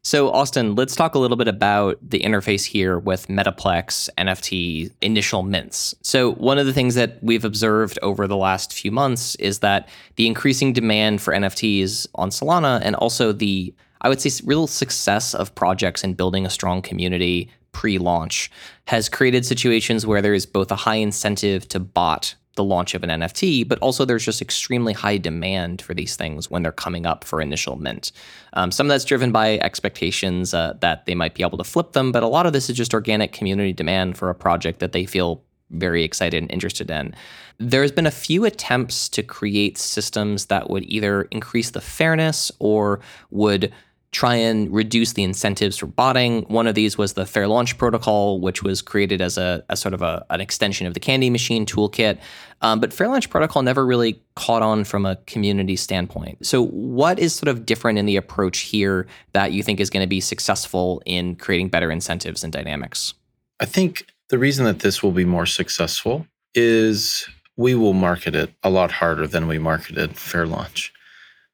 So, 0.06 0.30
Austin, 0.30 0.76
let's 0.76 0.96
talk 0.96 1.16
a 1.16 1.18
little 1.18 1.36
bit 1.36 1.48
about 1.48 1.98
the 2.08 2.20
interface 2.20 2.64
here 2.64 3.00
with 3.00 3.28
Metaplex 3.28 4.08
NFT 4.20 4.92
initial 5.02 5.42
mints. 5.42 5.96
So, 6.04 6.34
one 6.34 6.60
of 6.60 6.68
the 6.68 6.74
things 6.74 6.94
that 6.94 7.18
we've 7.24 7.44
observed 7.44 7.98
over 8.04 8.28
the 8.28 8.38
last 8.38 8.72
few 8.72 8.92
months 8.92 9.34
is 9.38 9.60
that 9.60 9.90
the 10.16 10.28
increasing 10.28 10.74
demand 10.74 11.24
for 11.24 11.34
NFTs 11.34 12.06
on 12.14 12.30
Solana 12.30 12.82
and 12.84 12.96
also 12.98 13.32
the, 13.32 13.74
I 14.02 14.10
would 14.10 14.22
say, 14.22 14.30
real 14.46 14.68
success 14.68 15.34
of 15.34 15.56
projects 15.56 16.04
in 16.04 16.14
building 16.14 16.46
a 16.46 16.52
strong 16.52 16.84
community 16.84 17.50
pre 17.72 17.98
launch 17.98 18.52
has 18.86 19.10
created 19.10 19.44
situations 19.44 20.06
where 20.06 20.22
there 20.22 20.36
is 20.36 20.46
both 20.46 20.70
a 20.70 20.76
high 20.76 20.98
incentive 20.98 21.68
to 21.70 21.80
bot 21.80 22.36
the 22.56 22.64
launch 22.64 22.94
of 22.94 23.04
an 23.04 23.10
NFT, 23.10 23.68
but 23.68 23.80
also 23.80 24.06
there's 24.06 24.26
just 24.26 24.42
extremely 24.42 24.94
high 24.94 25.18
demand 25.18 25.82
for 25.82 25.94
these 25.94 26.16
things 26.16 26.50
when 26.50 26.64
they're 26.64 26.72
coming 26.72 27.06
up 27.06 27.24
for 27.24 27.42
initial 27.42 27.76
mint. 27.76 28.12
Um, 28.54 28.72
some 28.72 28.88
of 28.88 28.90
that's 28.90 29.06
driven 29.06 29.32
by 29.32 29.58
expectations 29.60 30.54
uh, 30.54 30.74
that 30.82 31.06
they 31.06 31.16
might 31.16 31.36
be 31.36 31.44
able 31.44 31.58
to 31.58 31.64
flip 31.64 31.92
them, 31.92 32.12
but 32.12 32.24
a 32.24 32.28
lot 32.28 32.46
of 32.46 32.54
this 32.54 32.70
is 32.70 32.78
just 32.78 32.94
organic 32.94 33.32
community 33.32 33.74
demand 33.74 34.18
for 34.18 34.30
a 34.30 34.36
project 34.36 34.80
that 34.80 34.92
they 34.92 35.06
feel 35.06 35.44
very 35.72 36.04
excited 36.04 36.42
and 36.42 36.52
interested 36.52 36.90
in. 36.90 37.14
There's 37.58 37.92
been 37.92 38.06
a 38.06 38.12
few 38.12 38.46
attempts 38.46 39.10
to 39.10 39.24
create 39.24 39.78
systems 39.78 40.46
that 40.48 40.70
would 40.70 40.84
either 40.86 41.24
increase 41.24 41.72
the 41.72 41.82
fairness 41.82 42.52
or 42.60 43.00
would 43.32 43.74
try 44.16 44.36
and 44.36 44.74
reduce 44.74 45.12
the 45.12 45.24
incentives 45.24 45.76
for 45.76 45.88
botting. 45.88 46.44
One 46.44 46.68
of 46.68 46.76
these 46.76 46.98
was 46.98 47.14
the 47.14 47.26
Fair 47.26 47.50
Launch 47.50 47.78
Protocol, 47.78 48.40
which 48.40 48.64
was 48.64 48.82
created 48.82 49.22
as 49.22 49.38
a 49.38 49.62
as 49.70 49.82
sort 49.82 49.94
of 49.94 50.02
a, 50.02 50.26
an 50.30 50.40
extension 50.40 50.88
of 50.88 50.94
the 50.94 51.02
Candy 51.02 51.30
Machine 51.30 51.66
toolkit. 51.66 52.18
Um, 52.62 52.80
but 52.80 52.94
Fair 52.94 53.10
Launch 53.10 53.30
Protocol 53.30 53.62
never 53.62 53.86
really 53.86 54.22
caught 54.38 54.62
on 54.62 54.86
from 54.86 55.06
a 55.06 55.18
community 55.28 55.76
standpoint. 55.76 56.46
So, 56.46 56.68
what 56.68 57.20
is 57.20 57.36
sort 57.36 57.50
of 57.50 57.66
different 57.66 58.00
in 58.00 58.06
the 58.06 58.16
approach 58.16 58.60
here 58.60 59.06
that 59.34 59.52
you 59.52 59.62
think 59.62 59.82
is 59.82 59.90
going 59.90 60.04
to 60.04 60.08
be 60.08 60.22
successful 60.22 61.04
in 61.06 61.36
creating 61.36 61.68
better 61.68 61.92
incentives 61.92 62.42
and 62.42 62.54
dynamics? 62.54 63.14
I 63.60 63.66
think 63.66 64.08
the 64.30 64.38
reason 64.38 64.64
that 64.64 64.80
this 64.80 65.04
will 65.04 65.12
be 65.12 65.26
more 65.26 65.46
successful 65.46 66.26
is 66.54 67.28
we 67.58 67.76
will 67.76 67.94
market 67.94 68.34
it 68.34 68.54
a 68.64 68.70
lot 68.70 68.92
harder 68.94 69.28
than 69.28 69.50
we 69.50 69.60
marketed 69.60 70.16
Fair 70.16 70.48
Launch. 70.48 70.94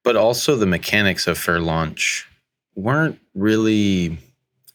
But 0.04 0.16
also 0.16 0.56
the 0.56 0.68
mechanics 0.68 1.26
of 1.26 1.40
Fair 1.40 1.60
Launch 1.60 2.28
weren't 2.82 3.20
really, 3.34 4.18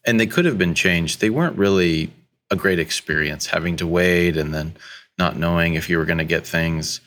and 0.05 0.19
they 0.19 0.27
could 0.27 0.45
have 0.45 0.57
been 0.57 0.73
changed. 0.73 1.21
They 1.21 1.29
weren't 1.29 1.57
really 1.57 2.11
a 2.49 2.55
great 2.55 2.79
experience 2.79 3.47
having 3.47 3.75
to 3.77 3.87
wait 3.87 4.37
and 4.37 4.53
then 4.53 4.75
not 5.17 5.37
knowing 5.37 5.73
if 5.73 5.89
you 5.89 5.97
were 5.97 6.05
going 6.05 6.17
to 6.17 6.23
get 6.23 6.45
things. 6.45 7.01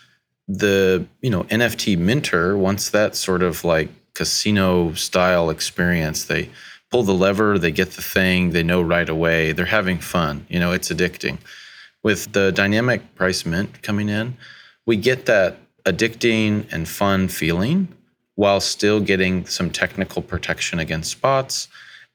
The, 0.49 1.07
you 1.23 1.31
know, 1.31 1.45
NFT 1.45 1.97
minter, 1.97 2.57
once 2.57 2.91
that 2.91 3.15
sort 3.17 3.43
of 3.43 3.65
like 3.65 3.89
casino 4.15 4.93
style 4.95 5.51
experience, 5.51 6.25
they 6.25 6.51
pull 6.91 7.05
the 7.05 7.15
lever, 7.15 7.59
they 7.59 7.71
get 7.71 7.93
the 7.93 8.03
thing, 8.03 8.51
they 8.51 8.63
know 8.63 8.83
right 8.83 9.09
away, 9.09 9.53
they're 9.53 9.67
having 9.67 9.99
fun. 9.99 10.45
You 10.49 10.59
know, 10.59 10.73
it's 10.73 10.91
addicting. 10.91 11.39
With 12.03 12.33
the 12.33 12.51
dynamic 12.51 13.15
price 13.15 13.47
mint 13.47 13.83
coming 13.83 14.09
in, 14.09 14.37
we 14.87 14.97
get 14.97 15.27
that 15.27 15.59
addicting 15.85 16.71
and 16.73 16.89
fun 16.89 17.29
feeling 17.29 17.89
while 18.35 18.61
still 18.61 19.01
getting 19.01 19.47
some 19.47 19.71
technical 19.71 20.23
protection 20.23 20.79
against 20.79 21.21
bots 21.21 21.69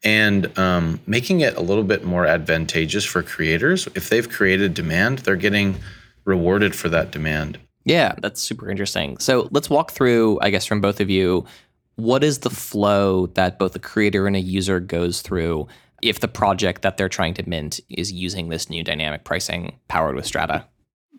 and 0.04 0.58
um, 0.58 1.00
making 1.08 1.42
it 1.42 1.56
a 1.56 1.62
little 1.62 1.84
bit 1.84 2.04
more 2.04 2.26
advantageous 2.26 3.04
for 3.06 3.24
creators. 3.24 3.88
If 3.96 4.10
they've 4.10 4.30
created 4.30 4.74
demand, 4.74 5.20
they're 5.20 5.36
getting 5.36 5.76
rewarded 6.26 6.76
for 6.76 6.90
that 6.90 7.12
demand. 7.12 7.60
Yeah, 7.86 8.16
that's 8.22 8.42
super 8.42 8.70
interesting. 8.70 9.18
So 9.20 9.48
let's 9.52 9.70
walk 9.70 9.92
through, 9.92 10.40
I 10.42 10.50
guess, 10.50 10.66
from 10.66 10.82
both 10.82 11.00
of 11.00 11.10
you, 11.10 11.46
what 11.96 12.24
is 12.24 12.40
the 12.40 12.50
flow 12.50 13.28
that 13.28 13.60
both 13.60 13.76
a 13.76 13.80
creator 13.80 14.28
and 14.28 14.36
a 14.36 14.40
user 14.40 14.80
goes 14.80 15.22
through 15.22 15.68
if 16.02 16.20
the 16.20 16.28
project 16.28 16.82
that 16.82 16.98
they're 16.98 17.10
trying 17.10 17.34
to 17.36 17.50
mint 17.50 17.80
is 17.90 18.12
using 18.12 18.50
this 18.50 18.70
new 18.70 18.84
dynamic 18.84 19.24
pricing 19.24 19.80
powered 19.88 20.16
with 20.16 20.26
Strata? 20.26 20.66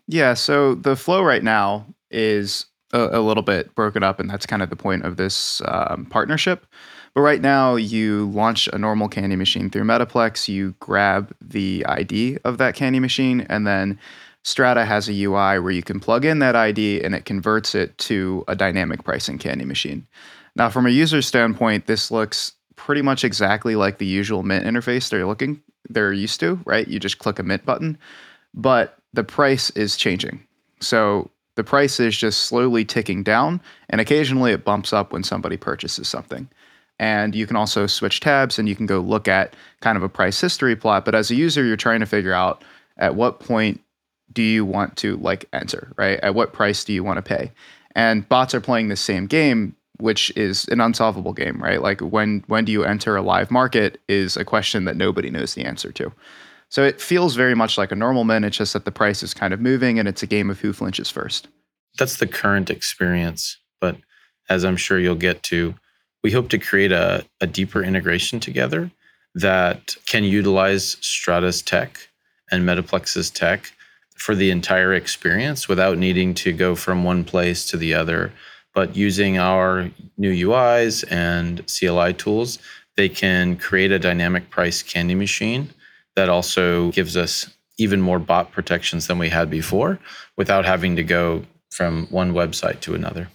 Yeah, 0.07 0.33
so 0.33 0.75
the 0.75 0.95
flow 0.95 1.23
right 1.23 1.43
now 1.43 1.87
is 2.11 2.67
a, 2.97 3.19
a, 3.19 3.21
little 3.21 3.43
bit 3.43 3.73
broken 3.75 4.03
up, 4.03 4.19
and 4.19 4.29
that's 4.29 4.45
kind 4.45 4.61
of 4.61 4.69
the 4.69 4.75
point 4.75 5.03
of 5.03 5.17
this 5.17 5.61
um, 5.65 6.05
partnership. 6.05 6.65
But 7.13 7.21
right 7.21 7.41
now, 7.41 7.75
you 7.75 8.29
launch 8.29 8.67
a 8.67 8.77
normal 8.77 9.07
candy 9.07 9.35
machine 9.35 9.69
through 9.69 9.83
Metaplex. 9.83 10.47
You 10.47 10.75
grab 10.79 11.33
the 11.41 11.85
ID 11.87 12.37
of 12.43 12.57
that 12.57 12.75
candy 12.75 12.99
machine, 12.99 13.41
and 13.49 13.65
then 13.65 13.99
Strata 14.43 14.85
has 14.85 15.09
a 15.09 15.23
UI 15.23 15.59
where 15.59 15.71
you 15.71 15.83
can 15.83 15.99
plug 15.99 16.25
in 16.25 16.39
that 16.39 16.55
ID 16.55 17.03
and 17.03 17.13
it 17.13 17.25
converts 17.25 17.75
it 17.75 17.97
to 17.97 18.45
a 18.47 18.55
dynamic 18.55 19.03
pricing 19.03 19.37
candy 19.37 19.65
machine. 19.65 20.07
Now, 20.55 20.69
from 20.69 20.85
a 20.85 20.89
user 20.89 21.21
standpoint, 21.21 21.85
this 21.85 22.11
looks 22.11 22.53
pretty 22.75 23.01
much 23.01 23.23
exactly 23.23 23.75
like 23.75 23.97
the 23.97 24.05
usual 24.05 24.43
Mint 24.43 24.65
interface 24.65 25.09
they're 25.09 25.25
looking 25.25 25.61
they're 25.89 26.13
used 26.13 26.39
to, 26.41 26.59
right? 26.65 26.87
You 26.87 26.99
just 26.99 27.19
click 27.19 27.39
a 27.39 27.43
Mint 27.43 27.65
button, 27.65 27.97
but 28.53 28.97
the 29.13 29.23
price 29.23 29.69
is 29.71 29.97
changing. 29.97 30.45
So 30.79 31.29
the 31.57 31.63
price 31.63 31.99
is 31.99 32.15
just 32.15 32.41
slowly 32.43 32.85
ticking 32.85 33.23
down, 33.23 33.59
and 33.89 33.99
occasionally 33.99 34.51
it 34.51 34.63
bumps 34.63 34.93
up 34.93 35.11
when 35.11 35.23
somebody 35.23 35.57
purchases 35.57 36.07
something. 36.07 36.47
And 36.99 37.33
you 37.33 37.47
can 37.47 37.55
also 37.55 37.87
switch 37.87 38.19
tabs 38.19 38.57
and 38.57 38.69
you 38.69 38.75
can 38.75 38.85
go 38.85 38.99
look 38.99 39.27
at 39.27 39.55
kind 39.81 39.97
of 39.97 40.03
a 40.03 40.09
price 40.09 40.39
history 40.39 40.75
plot. 40.75 41.03
But 41.03 41.15
as 41.15 41.29
a 41.29 41.35
user, 41.35 41.63
you're 41.63 41.75
trying 41.75 41.99
to 41.99 42.05
figure 42.05 42.33
out 42.33 42.63
at 42.97 43.15
what 43.15 43.39
point 43.39 43.81
do 44.33 44.43
you 44.43 44.65
want 44.65 44.97
to 44.97 45.17
like 45.17 45.45
enter, 45.51 45.91
right? 45.97 46.19
At 46.21 46.35
what 46.35 46.53
price 46.53 46.83
do 46.83 46.93
you 46.93 47.03
want 47.03 47.17
to 47.17 47.21
pay? 47.21 47.51
And 47.95 48.27
bots 48.29 48.53
are 48.53 48.61
playing 48.61 48.89
the 48.89 48.95
same 48.95 49.25
game, 49.25 49.75
which 49.97 50.31
is 50.35 50.67
an 50.67 50.79
unsolvable 50.79 51.33
game, 51.33 51.61
right? 51.61 51.81
Like 51.81 52.01
when 52.01 52.43
when 52.47 52.65
do 52.65 52.71
you 52.71 52.83
enter 52.83 53.15
a 53.15 53.21
live 53.23 53.49
market 53.49 53.99
is 54.07 54.37
a 54.37 54.45
question 54.45 54.85
that 54.85 54.95
nobody 54.95 55.31
knows 55.31 55.55
the 55.55 55.65
answer 55.65 55.91
to. 55.93 56.11
So 56.69 56.83
it 56.83 57.01
feels 57.01 57.35
very 57.35 57.55
much 57.55 57.77
like 57.77 57.91
a 57.91 57.95
normal 57.95 58.23
mint. 58.23 58.45
It's 58.45 58.57
just 58.57 58.73
that 58.73 58.85
the 58.85 58.91
price 58.91 59.23
is 59.23 59.33
kind 59.33 59.53
of 59.53 59.61
moving 59.61 59.99
and 59.99 60.07
it's 60.07 60.23
a 60.23 60.27
game 60.27 60.49
of 60.49 60.59
who 60.59 60.73
flinches 60.73 61.09
first. 61.09 61.47
That's 61.97 62.17
the 62.17 62.27
current 62.27 62.69
experience. 62.69 63.57
But 63.79 63.97
as 64.49 64.65
I'm 64.65 64.77
sure 64.77 64.99
you'll 64.99 65.15
get 65.15 65.43
to, 65.43 65.75
we 66.23 66.31
hope 66.31 66.49
to 66.49 66.57
create 66.57 66.91
a, 66.91 67.25
a 67.41 67.47
deeper 67.47 67.81
integration 67.83 68.39
together 68.39 68.91
that 69.35 69.95
can 70.05 70.23
utilize 70.23 70.97
Strata's 71.01 71.61
tech 71.61 72.09
and 72.51 72.63
Metaplex's 72.63 73.29
tech 73.29 73.71
for 74.15 74.35
the 74.35 74.51
entire 74.51 74.93
experience 74.93 75.67
without 75.67 75.97
needing 75.97 76.33
to 76.33 76.51
go 76.51 76.75
from 76.75 77.03
one 77.03 77.23
place 77.23 77.65
to 77.67 77.77
the 77.77 77.93
other. 77.93 78.33
But 78.73 78.95
using 78.95 79.37
our 79.37 79.89
new 80.17 80.49
UIs 80.49 81.03
and 81.09 81.63
CLI 81.67 82.13
tools, 82.13 82.59
they 82.95 83.09
can 83.09 83.57
create 83.57 83.91
a 83.91 83.99
dynamic 83.99 84.49
price 84.49 84.81
candy 84.81 85.15
machine 85.15 85.69
that 86.17 86.29
also 86.29 86.91
gives 86.91 87.15
us 87.15 87.47
even 87.77 88.01
more 88.01 88.17
bot 88.17 88.51
protections 88.51 89.05
than 89.05 89.19
we 89.19 89.29
had 89.29 89.49
before 89.49 89.99
without 90.35 90.65
having 90.65 90.95
to 90.95 91.03
go 91.03 91.45
from 91.69 92.07
one 92.07 92.33
website 92.33 92.79
to 92.81 92.95
another. 92.95 93.29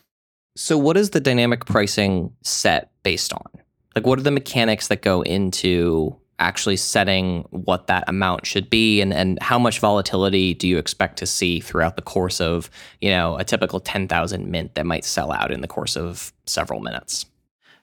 So, 0.57 0.77
what 0.77 0.97
is 0.97 1.11
the 1.11 1.21
dynamic 1.21 1.65
pricing 1.65 2.33
set 2.43 2.91
based 3.05 3.33
on? 3.33 3.47
Like, 3.95 4.05
what 4.05 4.19
are 4.19 4.23
the 4.23 4.33
mechanics 4.33 4.89
that 4.89 5.01
go 5.01 5.23
into 5.23 6.17
actually 6.39 6.77
setting 6.77 7.47
what 7.51 7.87
that 7.87 8.05
amount 8.09 8.47
should 8.47 8.69
be 8.69 9.01
and, 9.01 9.15
and 9.15 9.41
how 9.41 9.61
much 9.61 9.79
volatility 9.79 10.55
do 10.55 10.67
you 10.67 10.77
expect 10.77 11.19
to 11.19 11.27
see 11.27 11.61
throughout 11.61 11.95
the 11.95 12.03
course 12.03 12.41
of 12.41 12.69
you 13.01 13.11
know 13.11 13.37
a 13.37 13.45
typical 13.45 13.79
10,000 13.79 14.51
mint 14.51 14.75
that 14.75 14.85
might 14.85 15.05
sell 15.05 15.31
out 15.31 15.53
in 15.53 15.61
the 15.61 15.69
course 15.69 15.97
of 15.97 16.33
several 16.47 16.81
minutes 16.81 17.27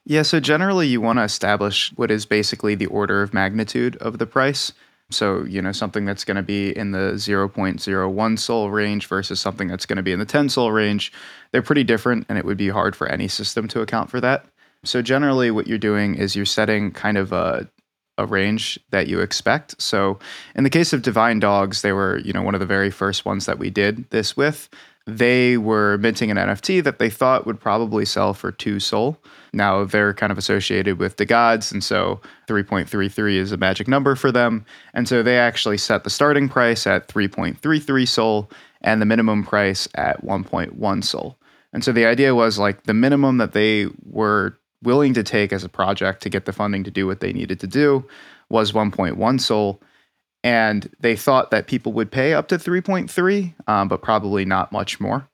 yeah 0.04 0.20
so 0.20 0.40
generally 0.40 0.86
you 0.86 1.00
want 1.00 1.18
to 1.18 1.22
establish 1.22 1.90
what 1.96 2.10
is 2.10 2.26
basically 2.26 2.74
the 2.74 2.86
order 2.86 3.22
of 3.22 3.32
magnitude 3.32 3.96
of 3.96 4.18
the 4.18 4.26
price 4.26 4.74
so, 5.10 5.44
you 5.44 5.60
know, 5.60 5.72
something 5.72 6.04
that's 6.04 6.24
going 6.24 6.36
to 6.36 6.42
be 6.42 6.76
in 6.76 6.92
the 6.92 7.12
0.01 7.14 8.38
sol 8.38 8.70
range 8.70 9.06
versus 9.06 9.40
something 9.40 9.68
that's 9.68 9.86
going 9.86 9.96
to 9.96 10.02
be 10.02 10.12
in 10.12 10.18
the 10.18 10.24
10 10.24 10.48
sol 10.48 10.72
range, 10.72 11.12
they're 11.52 11.62
pretty 11.62 11.84
different 11.84 12.26
and 12.28 12.38
it 12.38 12.44
would 12.44 12.56
be 12.56 12.68
hard 12.68 12.94
for 12.94 13.06
any 13.06 13.28
system 13.28 13.68
to 13.68 13.80
account 13.80 14.10
for 14.10 14.20
that. 14.20 14.46
So, 14.84 15.02
generally, 15.02 15.50
what 15.50 15.66
you're 15.66 15.78
doing 15.78 16.14
is 16.14 16.34
you're 16.34 16.46
setting 16.46 16.90
kind 16.90 17.18
of 17.18 17.32
a, 17.32 17.68
a 18.18 18.26
range 18.26 18.78
that 18.90 19.06
you 19.06 19.20
expect. 19.20 19.80
So, 19.80 20.18
in 20.54 20.64
the 20.64 20.70
case 20.70 20.92
of 20.92 21.02
Divine 21.02 21.40
Dogs, 21.40 21.82
they 21.82 21.92
were, 21.92 22.18
you 22.18 22.32
know, 22.32 22.42
one 22.42 22.54
of 22.54 22.60
the 22.60 22.66
very 22.66 22.90
first 22.90 23.24
ones 23.24 23.46
that 23.46 23.58
we 23.58 23.70
did 23.70 24.08
this 24.10 24.36
with 24.36 24.68
they 25.06 25.56
were 25.56 25.98
minting 25.98 26.30
an 26.30 26.36
NFT 26.36 26.82
that 26.84 26.98
they 26.98 27.10
thought 27.10 27.46
would 27.46 27.60
probably 27.60 28.04
sell 28.04 28.34
for 28.34 28.52
two 28.52 28.78
SOL. 28.78 29.18
Now 29.52 29.84
they're 29.84 30.14
kind 30.14 30.30
of 30.30 30.38
associated 30.38 30.98
with 30.98 31.16
the 31.16 31.24
gods, 31.24 31.72
and 31.72 31.82
so 31.82 32.20
3.33 32.48 33.36
is 33.36 33.52
a 33.52 33.56
magic 33.56 33.88
number 33.88 34.14
for 34.14 34.30
them. 34.30 34.64
And 34.94 35.08
so 35.08 35.22
they 35.22 35.38
actually 35.38 35.78
set 35.78 36.04
the 36.04 36.10
starting 36.10 36.48
price 36.48 36.86
at 36.86 37.08
3.33 37.08 38.08
SOL 38.08 38.50
and 38.82 39.00
the 39.00 39.06
minimum 39.06 39.44
price 39.44 39.88
at 39.94 40.24
1.1 40.24 41.04
SOL. 41.04 41.36
And 41.72 41.84
so 41.84 41.92
the 41.92 42.06
idea 42.06 42.34
was 42.34 42.58
like 42.58 42.84
the 42.84 42.94
minimum 42.94 43.38
that 43.38 43.52
they 43.52 43.86
were 44.04 44.58
willing 44.82 45.14
to 45.14 45.22
take 45.22 45.52
as 45.52 45.64
a 45.64 45.68
project 45.68 46.22
to 46.22 46.30
get 46.30 46.46
the 46.46 46.52
funding 46.52 46.84
to 46.84 46.90
do 46.90 47.06
what 47.06 47.20
they 47.20 47.32
needed 47.32 47.60
to 47.60 47.66
do 47.66 48.04
was 48.48 48.72
1.1 48.72 49.40
Sol 49.40 49.80
and 50.42 50.90
they 51.00 51.16
thought 51.16 51.50
that 51.50 51.66
people 51.66 51.92
would 51.92 52.10
pay 52.10 52.32
up 52.32 52.48
to 52.48 52.56
3.3 52.56 53.54
um, 53.68 53.88
but 53.88 54.02
probably 54.02 54.44
not 54.44 54.72
much 54.72 54.98
more. 55.00 55.28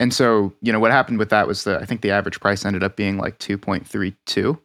And 0.00 0.12
so 0.12 0.52
you 0.62 0.72
know 0.72 0.80
what 0.80 0.92
happened 0.92 1.18
with 1.18 1.30
that 1.30 1.46
was 1.46 1.64
that 1.64 1.82
i 1.82 1.86
think 1.86 2.02
the 2.02 2.10
average 2.10 2.40
price 2.40 2.64
ended 2.64 2.82
up 2.82 2.96
being 2.96 3.16
like 3.16 3.38
2.32 3.38 4.58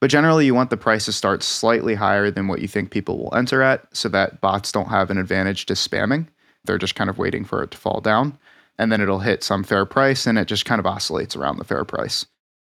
but 0.00 0.10
generally 0.10 0.46
you 0.46 0.54
want 0.54 0.70
the 0.70 0.76
price 0.76 1.04
to 1.04 1.12
start 1.12 1.42
slightly 1.42 1.94
higher 1.94 2.30
than 2.30 2.48
what 2.48 2.60
you 2.60 2.68
think 2.68 2.90
people 2.90 3.18
will 3.18 3.34
enter 3.34 3.62
at 3.62 3.86
so 3.96 4.08
that 4.08 4.40
bots 4.40 4.72
don't 4.72 4.88
have 4.88 5.10
an 5.10 5.18
advantage 5.18 5.66
to 5.66 5.74
spamming. 5.74 6.26
They're 6.64 6.76
just 6.76 6.94
kind 6.94 7.08
of 7.08 7.18
waiting 7.18 7.44
for 7.44 7.62
it 7.62 7.70
to 7.70 7.78
fall 7.78 8.00
down 8.00 8.36
and 8.78 8.90
then 8.90 9.00
it'll 9.00 9.20
hit 9.20 9.44
some 9.44 9.62
fair 9.62 9.86
price 9.86 10.26
and 10.26 10.38
it 10.38 10.48
just 10.48 10.64
kind 10.64 10.80
of 10.80 10.86
oscillates 10.86 11.36
around 11.36 11.58
the 11.58 11.64
fair 11.64 11.84
price 11.84 12.26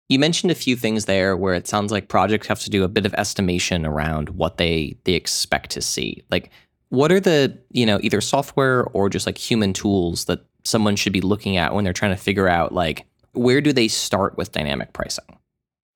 you 0.09 0.19
mentioned 0.19 0.51
a 0.51 0.55
few 0.55 0.77
things 0.77 1.05
there 1.05 1.37
where 1.37 1.55
it 1.55 1.67
sounds 1.67 1.93
like 1.93 2.09
projects 2.09 2.47
have 2.47 2.61
to 2.61 2.71
do 2.71 2.85
a 2.85 2.89
bit 2.89 3.07
of 3.07 3.15
estimation 3.15 3.85
around 3.85 4.31
what 4.31 4.57
they 4.57 4.97
they 5.05 5.15
expect 5.15 5.71
to 5.71 5.83
see. 5.83 6.23
Like 6.31 6.51
what 6.89 7.13
are 7.13 7.21
the, 7.21 7.57
you 7.71 7.85
know, 7.85 7.99
either 8.03 8.21
software 8.21 8.85
or 8.85 9.11
just 9.11 9.27
like 9.27 9.37
human 9.37 9.73
tools 9.73 10.25
that 10.25 10.45
someone 10.65 10.97
should 10.97 11.13
be 11.13 11.21
looking 11.21 11.57
at 11.57 11.75
when 11.75 11.85
they're 11.85 11.93
trying 11.93 12.15
to 12.15 12.23
figure 12.23 12.49
out 12.49 12.73
like 12.73 13.07
where 13.33 13.61
do 13.61 13.73
they 13.73 13.89
start 13.89 14.37
with 14.37 14.53
dynamic 14.53 14.93
pricing? 14.93 15.39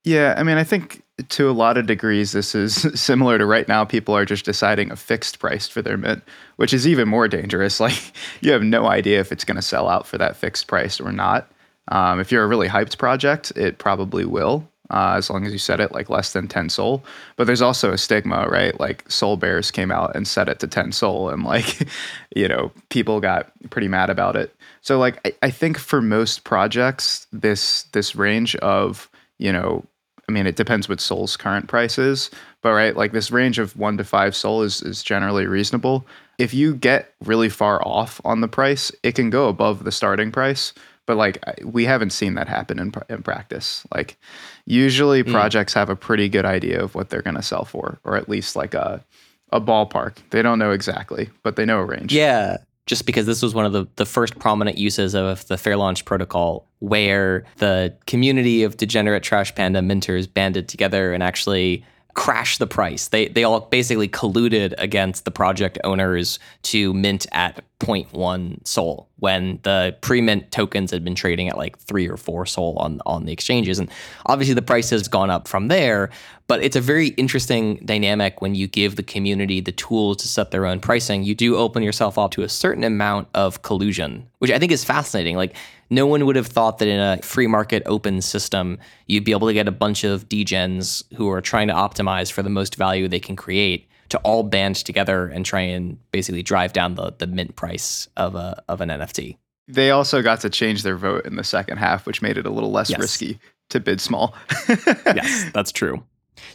Yeah, 0.04 0.35
I 0.37 0.42
mean, 0.42 0.59
I 0.59 0.64
think 0.64 1.02
to 1.28 1.49
a 1.49 1.52
lot 1.52 1.76
of 1.76 1.87
degrees, 1.87 2.33
this 2.33 2.54
is 2.54 2.75
similar 3.00 3.38
to 3.38 3.47
right 3.47 3.69
now. 3.69 3.85
People 3.85 4.16
are 4.16 4.25
just 4.25 4.45
deciding 4.45 4.90
a 4.90 4.97
fixed 4.97 5.38
price 5.38 5.69
for 5.69 5.81
their 5.81 5.97
mint, 5.97 6.23
which 6.57 6.75
is 6.75 6.88
even 6.88 7.09
more 7.09 7.28
dangerous. 7.28 7.81
Like, 7.81 8.12
you 8.40 8.52
have 8.52 8.62
no 8.62 8.87
idea 8.87 9.21
if 9.21 9.33
it's 9.33 9.45
going 9.45 9.57
to 9.57 9.62
sell 9.62 9.88
out 9.88 10.07
for 10.07 10.19
that 10.19 10.37
fixed 10.37 10.66
price 10.66 11.00
or 11.00 11.12
not. 11.12 11.51
Um, 11.89 12.21
if 12.21 12.31
you're 12.31 12.45
a 12.45 12.49
really 12.49 12.69
hyped 12.69 12.99
project, 12.99 13.53
it 13.57 13.79
probably 13.79 14.25
will, 14.25 14.69
uh, 14.91 15.15
as 15.17 15.29
long 15.29 15.45
as 15.45 15.53
you 15.53 15.59
set 15.59 15.81
it 15.81 15.93
like 15.93 16.09
less 16.09 16.33
than 16.33 16.49
10 16.49 16.69
SOL. 16.69 17.03
But 17.37 17.47
there's 17.47 17.62
also 17.62 17.93
a 17.93 17.99
stigma, 17.99 18.47
right? 18.49 18.79
Like, 18.79 19.11
Soul 19.11 19.37
Bears 19.37 19.71
came 19.71 19.91
out 19.91 20.15
and 20.15 20.27
set 20.27 20.49
it 20.49 20.61
to 20.61 20.67
10 20.67 20.93
SOL, 20.93 21.31
and 21.31 21.45
like, 21.45 21.89
you 22.37 22.49
know, 22.49 22.73
people 22.89 23.21
got 23.21 23.51
pretty 23.71 23.89
mad 23.89 24.11
about 24.11 24.37
it. 24.37 24.55
So, 24.81 24.99
like, 24.99 25.19
I, 25.27 25.35
I 25.47 25.51
think 25.51 25.79
for 25.79 26.01
most 26.01 26.45
projects, 26.45 27.27
this 27.33 27.85
this 27.93 28.15
range 28.15 28.57
of 28.57 29.09
you 29.39 29.53
know 29.53 29.85
I 30.29 30.33
mean, 30.33 30.47
it 30.47 30.57
depends 30.57 30.89
what 30.89 31.01
SOL's 31.01 31.37
current 31.37 31.69
price 31.69 31.99
is, 31.99 32.31
but 32.62 32.73
right, 32.73 32.97
like 32.97 33.12
this 33.12 33.31
range 33.31 33.59
of 33.59 33.77
one 33.77 33.97
to 33.99 34.05
five 34.05 34.37
SOL 34.37 34.62
is, 34.62 34.81
is 34.81 35.03
generally 35.03 35.47
reasonable. 35.47 36.07
If 36.39 36.55
you 36.55 36.75
get 36.75 37.12
really 37.25 37.49
far 37.49 37.87
off 37.87 38.21
on 38.25 38.41
the 38.41 38.49
price, 38.49 38.93
it 39.03 39.12
can 39.12 39.31
go 39.31 39.49
above 39.49 39.85
the 39.85 39.93
starting 39.93 40.33
price. 40.33 40.73
But 41.12 41.19
like 41.19 41.45
we 41.62 41.85
haven't 41.85 42.09
seen 42.09 42.37
that 42.37 42.49
happen 42.49 42.78
in, 42.78 42.90
in 43.11 43.23
practice. 43.23 43.87
Like 43.95 44.16
usually 44.64 45.23
mm. 45.23 45.31
projects 45.31 45.75
have 45.75 45.90
a 45.90 45.95
pretty 45.95 46.26
good 46.31 46.47
idea 46.47 46.83
of 46.83 46.95
what 46.95 47.11
they're 47.11 47.21
going 47.21 47.37
to 47.37 47.42
sell 47.42 47.66
for, 47.66 48.00
or 48.02 48.16
at 48.16 48.31
least 48.31 48.57
like 48.57 48.73
a 48.73 49.04
a 49.50 49.61
ballpark. 49.61 50.16
They 50.31 50.40
don't 50.40 50.59
know 50.59 50.71
exactly, 50.71 51.28
but 51.42 51.57
they 51.57 51.66
know 51.66 51.81
a 51.81 51.85
range. 51.85 52.14
Yeah 52.14 52.57
just 52.87 53.04
because 53.04 53.26
this 53.26 53.42
was 53.42 53.54
one 53.54 53.66
of 53.66 53.73
the, 53.73 53.87
the 53.95 54.07
first 54.07 54.38
prominent 54.38 54.76
uses 54.76 55.14
of 55.14 55.47
the 55.47 55.57
fair 55.57 55.76
launch 55.76 56.04
protocol 56.04 56.66
where 56.81 57.45
the 57.59 57.95
community 58.07 58.64
of 58.64 58.76
degenerate 58.76 59.23
trash 59.23 59.54
panda 59.54 59.81
minters 59.81 60.26
banded 60.33 60.69
together 60.69 61.12
and 61.12 61.23
actually 61.23 61.85
crashed 62.14 62.59
the 62.59 62.66
price. 62.66 63.09
They 63.09 63.28
they 63.28 63.45
all 63.45 63.61
basically 63.61 64.09
colluded 64.09 64.75
against 64.78 65.25
the 65.25 65.31
project 65.31 65.78
owners 65.85 66.38
to 66.64 66.92
mint 66.92 67.26
at 67.33 67.64
0.1 67.83 68.67
SOL 68.67 69.09
when 69.17 69.59
the 69.62 69.97
pre-mint 70.01 70.51
tokens 70.53 70.91
had 70.91 71.03
been 71.03 71.15
trading 71.15 71.49
at 71.49 71.57
like 71.57 71.79
three 71.79 72.09
or 72.09 72.17
four 72.17 72.47
SOL 72.47 72.77
on 72.79 73.01
on 73.05 73.25
the 73.25 73.33
exchanges. 73.33 73.79
And 73.79 73.91
obviously 74.27 74.55
the 74.55 74.62
price 74.62 74.91
has 74.91 75.09
gone 75.09 75.31
up 75.31 75.49
from 75.49 75.69
there, 75.69 76.11
but 76.47 76.62
it's 76.62 76.77
a 76.77 76.81
very 76.81 77.09
interesting 77.09 77.77
dynamic 77.85 78.41
when 78.41 78.55
you 78.55 78.69
give 78.69 78.97
the 78.97 79.03
community 79.03 79.61
the 79.61 79.73
tools 79.73 80.19
to 80.19 80.29
set 80.29 80.53
their 80.53 80.65
own 80.65 80.79
pricing. 80.79 81.25
You 81.25 81.35
do 81.35 81.57
open 81.57 81.83
yourself 81.83 82.19
up 82.19 82.31
to 82.33 82.43
a 82.43 82.49
certain 82.49 82.85
amount 82.85 83.29
of 83.35 83.62
collusion, 83.62 84.29
which 84.39 84.51
I 84.51 84.59
think 84.59 84.71
is 84.71 84.85
fascinating. 84.85 85.37
Like 85.37 85.57
no 85.91 86.07
one 86.07 86.25
would 86.25 86.37
have 86.37 86.47
thought 86.47 86.79
that 86.79 86.89
in 86.89 87.01
a 87.01 87.19
free 87.23 87.49
market 87.49 87.83
open 87.87 88.23
system 88.23 88.79
you'd 89.07 89.25
be 89.25 89.33
able 89.33 89.49
to 89.49 89.55
get 89.55 89.67
a 89.67 89.73
bunch 89.73 90.05
of 90.05 90.29
degens 90.29 91.03
who 91.15 91.29
are 91.31 91.41
trying 91.41 91.69
to 91.69 91.75
optimize 91.75 92.31
for 92.31 92.43
the 92.43 92.51
most 92.51 92.77
value 92.77 93.09
they 93.09 93.21
can 93.21 93.37
create 93.37 93.89
to 94.12 94.19
all 94.19 94.42
band 94.42 94.76
together 94.76 95.26
and 95.28 95.45
try 95.45 95.62
and 95.62 95.99
basically 96.11 96.42
drive 96.42 96.75
down 96.75 96.97
the 96.97 97.14
the 97.19 97.26
mint 97.26 97.57
price 97.57 98.09
of 98.19 98.35
a 98.35 98.62
of 98.69 98.83
an 98.83 98.90
NFT. 98.90 99.38
They 99.69 99.90
also 99.90 100.21
got 100.21 100.40
to 100.42 100.50
change 100.50 100.83
their 100.83 100.97
vote 100.97 101.25
in 101.25 101.37
the 101.37 101.45
second 101.45 101.78
half, 101.78 102.07
which 102.07 102.21
made 102.21 102.37
it 102.37 102.45
a 102.47 102.50
little 102.50 102.71
less 102.71 102.90
yes. 102.90 103.00
risky 103.00 103.38
to 103.71 103.81
bid 103.81 104.02
small. 104.02 104.35
yes, 104.69 105.50
that's 105.54 105.73
true. 105.73 106.04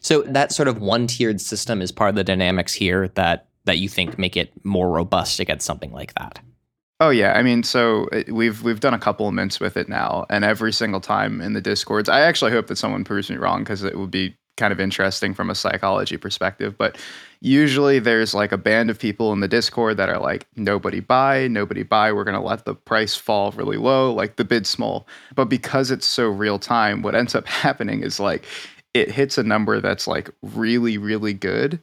So 0.01 0.21
that 0.23 0.51
sort 0.51 0.67
of 0.67 0.79
one-tiered 0.79 1.41
system 1.41 1.81
is 1.81 1.91
part 1.91 2.09
of 2.09 2.15
the 2.15 2.23
dynamics 2.23 2.73
here 2.73 3.07
that 3.15 3.47
that 3.65 3.79
you 3.79 3.89
think 3.89 4.19
make 4.19 4.37
it 4.37 4.51
more 4.63 4.89
robust 4.91 5.39
against 5.39 5.65
something 5.65 5.91
like 5.91 6.13
that. 6.13 6.39
Oh 6.99 7.09
yeah, 7.09 7.33
I 7.33 7.41
mean, 7.41 7.63
so 7.63 8.07
uh, 8.11 8.21
we've 8.27 8.61
we've 8.61 8.79
done 8.79 8.93
a 8.93 8.99
couple 8.99 9.27
of 9.27 9.33
mints 9.33 9.59
with 9.59 9.77
it 9.77 9.89
now, 9.89 10.27
and 10.29 10.45
every 10.45 10.71
single 10.71 11.01
time 11.01 11.41
in 11.41 11.53
the 11.53 11.61
discords, 11.61 12.07
I 12.07 12.21
actually 12.21 12.51
hope 12.51 12.67
that 12.67 12.77
someone 12.77 13.03
proves 13.03 13.31
me 13.31 13.37
wrong 13.37 13.63
because 13.63 13.83
it 13.83 13.97
would 13.97 14.11
be 14.11 14.35
kind 14.57 14.71
of 14.71 14.79
interesting 14.79 15.33
from 15.33 15.49
a 15.49 15.55
psychology 15.55 16.17
perspective. 16.17 16.77
But 16.77 16.97
usually 17.39 17.99
there's 17.99 18.33
like 18.33 18.51
a 18.51 18.57
band 18.57 18.89
of 18.89 18.99
people 18.99 19.33
in 19.33 19.39
the 19.39 19.47
Discord 19.47 19.97
that 19.97 20.09
are 20.09 20.19
like, 20.19 20.47
nobody 20.55 20.99
buy, 20.99 21.47
nobody 21.47 21.83
buy. 21.83 22.11
We're 22.11 22.23
going 22.23 22.39
to 22.39 22.45
let 22.45 22.65
the 22.65 22.75
price 22.75 23.15
fall 23.15 23.51
really 23.51 23.77
low, 23.77 24.13
like 24.13 24.35
the 24.35 24.45
bid 24.45 24.65
small. 24.65 25.07
But 25.35 25.45
because 25.45 25.91
it's 25.91 26.07
so 26.07 26.29
real 26.29 26.59
time, 26.59 27.01
what 27.01 27.15
ends 27.15 27.35
up 27.35 27.47
happening 27.47 28.03
is 28.03 28.19
like 28.19 28.45
it 28.93 29.11
hits 29.11 29.37
a 29.37 29.43
number 29.43 29.79
that's 29.79 30.07
like 30.07 30.29
really, 30.41 30.97
really 30.97 31.33
good. 31.33 31.79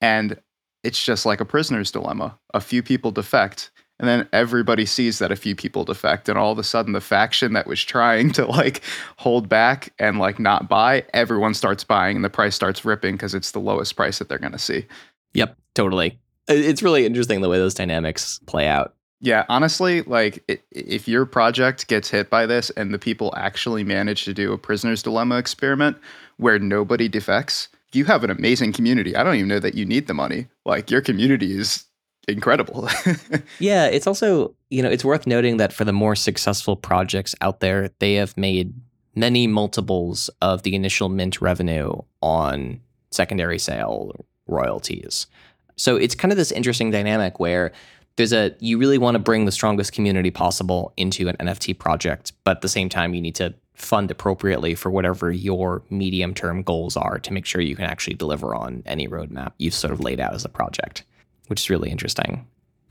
And 0.00 0.38
it's 0.84 1.02
just 1.02 1.26
like 1.26 1.40
a 1.40 1.44
prisoner's 1.44 1.90
dilemma. 1.90 2.38
A 2.54 2.60
few 2.60 2.82
people 2.82 3.10
defect 3.10 3.70
and 3.98 4.08
then 4.08 4.28
everybody 4.32 4.86
sees 4.86 5.18
that 5.18 5.32
a 5.32 5.36
few 5.36 5.54
people 5.54 5.84
defect 5.84 6.28
and 6.28 6.38
all 6.38 6.52
of 6.52 6.58
a 6.58 6.64
sudden 6.64 6.92
the 6.92 7.00
faction 7.00 7.52
that 7.52 7.66
was 7.66 7.82
trying 7.82 8.30
to 8.32 8.46
like 8.46 8.82
hold 9.16 9.48
back 9.48 9.92
and 9.98 10.18
like 10.18 10.38
not 10.38 10.68
buy 10.68 11.04
everyone 11.14 11.54
starts 11.54 11.84
buying 11.84 12.16
and 12.16 12.24
the 12.24 12.30
price 12.30 12.54
starts 12.54 12.84
ripping 12.84 13.14
because 13.14 13.34
it's 13.34 13.52
the 13.52 13.58
lowest 13.58 13.96
price 13.96 14.18
that 14.18 14.28
they're 14.28 14.38
going 14.38 14.52
to 14.52 14.58
see. 14.58 14.86
Yep 15.34 15.56
totally. 15.74 16.18
It's 16.48 16.82
really 16.82 17.04
interesting 17.04 17.40
the 17.40 17.48
way 17.48 17.58
those 17.58 17.74
dynamics 17.74 18.40
play 18.46 18.66
out. 18.66 18.94
Yeah 19.20 19.44
honestly 19.48 20.02
like 20.02 20.42
it, 20.48 20.62
if 20.70 21.08
your 21.08 21.26
project 21.26 21.88
gets 21.88 22.10
hit 22.10 22.30
by 22.30 22.46
this 22.46 22.70
and 22.70 22.94
the 22.94 22.98
people 22.98 23.34
actually 23.36 23.84
manage 23.84 24.24
to 24.24 24.34
do 24.34 24.52
a 24.52 24.58
prisoner's 24.58 25.02
dilemma 25.02 25.38
experiment 25.38 25.96
where 26.36 26.58
nobody 26.58 27.08
defects 27.08 27.68
you 27.92 28.04
have 28.04 28.22
an 28.22 28.30
amazing 28.30 28.72
community. 28.72 29.16
I 29.16 29.22
don't 29.22 29.36
even 29.36 29.48
know 29.48 29.60
that 29.60 29.74
you 29.74 29.86
need 29.86 30.08
the 30.08 30.14
money. 30.14 30.46
Like 30.66 30.90
your 30.90 31.00
community 31.00 31.58
is 31.58 31.84
incredible. 32.28 32.88
yeah, 33.58 33.86
it's 33.86 34.06
also, 34.06 34.54
you 34.70 34.82
know, 34.82 34.90
it's 34.90 35.04
worth 35.04 35.26
noting 35.26 35.56
that 35.58 35.72
for 35.72 35.84
the 35.84 35.92
more 35.92 36.14
successful 36.14 36.76
projects 36.76 37.34
out 37.40 37.60
there, 37.60 37.90
they 37.98 38.14
have 38.14 38.36
made 38.36 38.74
many 39.14 39.46
multiples 39.46 40.30
of 40.40 40.62
the 40.62 40.74
initial 40.74 41.08
mint 41.08 41.40
revenue 41.40 41.92
on 42.22 42.80
secondary 43.10 43.58
sale 43.58 44.24
royalties. 44.46 45.26
So 45.76 45.96
it's 45.96 46.14
kind 46.14 46.32
of 46.32 46.38
this 46.38 46.52
interesting 46.52 46.90
dynamic 46.90 47.40
where 47.40 47.72
there's 48.16 48.32
a 48.32 48.54
you 48.58 48.78
really 48.78 48.98
want 48.98 49.14
to 49.14 49.20
bring 49.20 49.44
the 49.44 49.52
strongest 49.52 49.92
community 49.92 50.30
possible 50.30 50.92
into 50.96 51.28
an 51.28 51.36
NFT 51.36 51.78
project, 51.78 52.32
but 52.44 52.56
at 52.56 52.60
the 52.62 52.68
same 52.68 52.88
time 52.88 53.14
you 53.14 53.20
need 53.20 53.36
to 53.36 53.54
fund 53.78 54.10
appropriately 54.10 54.74
for 54.74 54.90
whatever 54.90 55.30
your 55.30 55.82
medium 55.88 56.34
term 56.34 56.62
goals 56.62 56.96
are 56.96 57.18
to 57.20 57.32
make 57.32 57.46
sure 57.46 57.60
you 57.60 57.76
can 57.76 57.84
actually 57.84 58.14
deliver 58.14 58.54
on 58.54 58.82
any 58.86 59.06
roadmap 59.06 59.52
you've 59.58 59.72
sort 59.72 59.92
of 59.92 60.00
laid 60.00 60.18
out 60.18 60.34
as 60.34 60.44
a 60.44 60.48
project 60.48 61.04
which 61.48 61.60
is 61.60 61.70
really 61.70 61.90
interesting. 61.90 62.46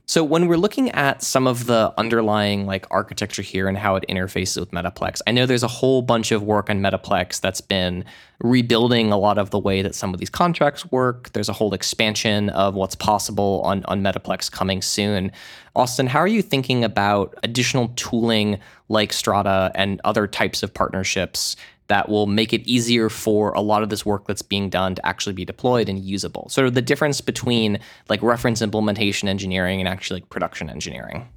So 0.09 0.23
when 0.23 0.47
we're 0.47 0.55
looking 0.55 0.89
at 0.91 1.21
some 1.21 1.47
of 1.47 1.65
the 1.65 1.93
underlying 1.97 2.65
like 2.65 2.87
architecture 2.89 3.41
here 3.41 3.67
and 3.67 3.77
how 3.77 3.97
it 3.97 4.05
interfaces 4.07 4.57
with 4.57 4.71
Metaplex, 4.71 5.19
I 5.27 5.31
know 5.31 5.45
there's 5.45 5.63
a 5.63 5.67
whole 5.67 6.01
bunch 6.01 6.31
of 6.31 6.43
work 6.43 6.69
on 6.69 6.79
Metaplex 6.79 7.41
that's 7.41 7.59
been 7.59 8.05
rebuilding 8.39 9.11
a 9.11 9.17
lot 9.17 9.37
of 9.37 9.49
the 9.49 9.59
way 9.59 9.81
that 9.81 9.95
some 9.95 10.13
of 10.13 10.21
these 10.21 10.29
contracts 10.29 10.89
work. 10.93 11.33
There's 11.33 11.49
a 11.49 11.53
whole 11.53 11.73
expansion 11.73 12.49
of 12.51 12.73
what's 12.73 12.95
possible 12.95 13.61
on, 13.65 13.83
on 13.83 14.01
Metaplex 14.01 14.49
coming 14.49 14.81
soon. 14.81 15.29
Austin, 15.75 16.07
how 16.07 16.19
are 16.19 16.27
you 16.27 16.41
thinking 16.41 16.85
about 16.85 17.35
additional 17.43 17.91
tooling 17.97 18.59
like 18.87 19.11
Strata 19.11 19.73
and 19.75 19.99
other 20.05 20.25
types 20.25 20.63
of 20.63 20.73
partnerships 20.73 21.57
that 21.87 22.09
will 22.09 22.27
make 22.27 22.53
it 22.53 22.61
easier 22.67 23.09
for 23.09 23.51
a 23.53 23.61
lot 23.61 23.83
of 23.83 23.89
this 23.89 24.05
work 24.05 24.27
that's 24.27 24.41
being 24.41 24.69
done 24.69 24.95
to 24.95 25.05
actually 25.05 25.33
be 25.33 25.45
deployed 25.45 25.87
and 25.89 25.99
usable. 25.99 26.49
Sort 26.49 26.67
of 26.67 26.73
the 26.73 26.81
difference 26.81 27.21
between 27.21 27.79
like 28.09 28.21
reference 28.21 28.61
implementation 28.61 29.29
engineering 29.29 29.79
and 29.79 29.87
actually 29.87 30.21
like 30.21 30.29
production 30.29 30.69
engineering. 30.69 31.27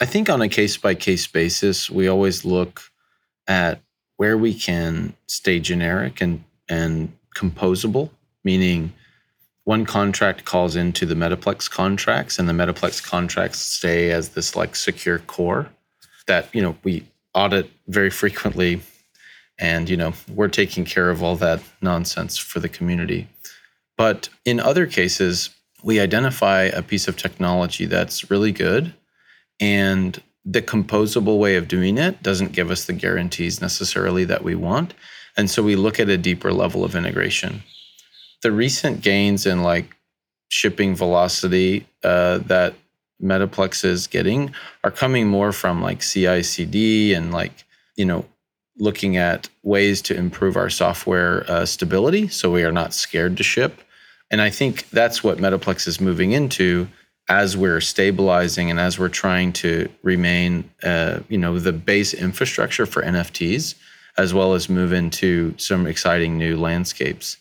I 0.00 0.06
think 0.06 0.30
on 0.30 0.40
a 0.40 0.48
case 0.48 0.76
by 0.76 0.94
case 0.94 1.26
basis, 1.26 1.90
we 1.90 2.08
always 2.08 2.44
look 2.44 2.82
at 3.46 3.80
where 4.16 4.38
we 4.38 4.54
can 4.54 5.14
stay 5.26 5.60
generic 5.60 6.20
and 6.20 6.44
and 6.68 7.12
composable, 7.36 8.10
meaning 8.44 8.92
one 9.64 9.84
contract 9.84 10.44
calls 10.44 10.74
into 10.74 11.06
the 11.06 11.14
Metaplex 11.14 11.70
contracts 11.70 12.38
and 12.38 12.48
the 12.48 12.52
Metaplex 12.52 13.02
contracts 13.02 13.60
stay 13.60 14.10
as 14.10 14.30
this 14.30 14.56
like 14.56 14.74
secure 14.74 15.18
core 15.20 15.68
that, 16.26 16.52
you 16.54 16.62
know, 16.62 16.76
we 16.82 17.06
audit 17.34 17.70
very 17.88 18.10
frequently 18.10 18.80
and 19.58 19.88
you 19.88 19.96
know 19.96 20.12
we're 20.32 20.48
taking 20.48 20.84
care 20.84 21.10
of 21.10 21.22
all 21.22 21.36
that 21.36 21.62
nonsense 21.80 22.36
for 22.36 22.60
the 22.60 22.68
community. 22.68 23.28
But 23.96 24.28
in 24.44 24.60
other 24.60 24.86
cases 24.86 25.50
we 25.82 26.00
identify 26.00 26.62
a 26.62 26.82
piece 26.82 27.08
of 27.08 27.16
technology 27.16 27.86
that's 27.86 28.30
really 28.30 28.52
good 28.52 28.94
and 29.60 30.22
the 30.44 30.62
composable 30.62 31.38
way 31.38 31.56
of 31.56 31.68
doing 31.68 31.98
it 31.98 32.22
doesn't 32.22 32.52
give 32.52 32.70
us 32.70 32.86
the 32.86 32.92
guarantees 32.92 33.60
necessarily 33.60 34.24
that 34.24 34.42
we 34.42 34.54
want. 34.54 34.94
And 35.36 35.48
so 35.48 35.62
we 35.62 35.76
look 35.76 36.00
at 36.00 36.08
a 36.08 36.18
deeper 36.18 36.52
level 36.52 36.84
of 36.84 36.96
integration. 36.96 37.62
The 38.42 38.52
recent 38.52 39.02
gains 39.02 39.46
in 39.46 39.62
like 39.62 39.96
shipping 40.48 40.94
velocity 40.94 41.86
uh, 42.02 42.38
that 42.38 42.74
metaplex 43.22 43.84
is 43.84 44.08
getting 44.08 44.52
are 44.82 44.90
coming 44.90 45.28
more 45.28 45.52
from 45.52 45.80
like 45.80 46.00
CI/CD 46.00 47.14
and 47.14 47.32
like 47.32 47.64
you 47.96 48.04
know 48.04 48.24
looking 48.78 49.16
at 49.16 49.48
ways 49.62 50.00
to 50.02 50.16
improve 50.16 50.56
our 50.56 50.70
software 50.70 51.44
uh, 51.50 51.66
stability 51.66 52.28
so 52.28 52.50
we 52.50 52.64
are 52.64 52.72
not 52.72 52.94
scared 52.94 53.36
to 53.36 53.42
ship. 53.42 53.80
And 54.30 54.40
I 54.40 54.50
think 54.50 54.88
that's 54.90 55.22
what 55.22 55.38
Metaplex 55.38 55.86
is 55.86 56.00
moving 56.00 56.32
into 56.32 56.88
as 57.28 57.56
we're 57.56 57.80
stabilizing 57.80 58.70
and 58.70 58.80
as 58.80 58.98
we're 58.98 59.08
trying 59.08 59.52
to 59.52 59.88
remain, 60.02 60.68
uh, 60.82 61.20
you 61.28 61.38
know, 61.38 61.58
the 61.58 61.72
base 61.72 62.14
infrastructure 62.14 62.86
for 62.86 63.02
NFTs, 63.02 63.74
as 64.18 64.34
well 64.34 64.54
as 64.54 64.68
move 64.68 64.92
into 64.92 65.54
some 65.58 65.86
exciting 65.86 66.36
new 66.36 66.56
landscapes. 66.56 67.36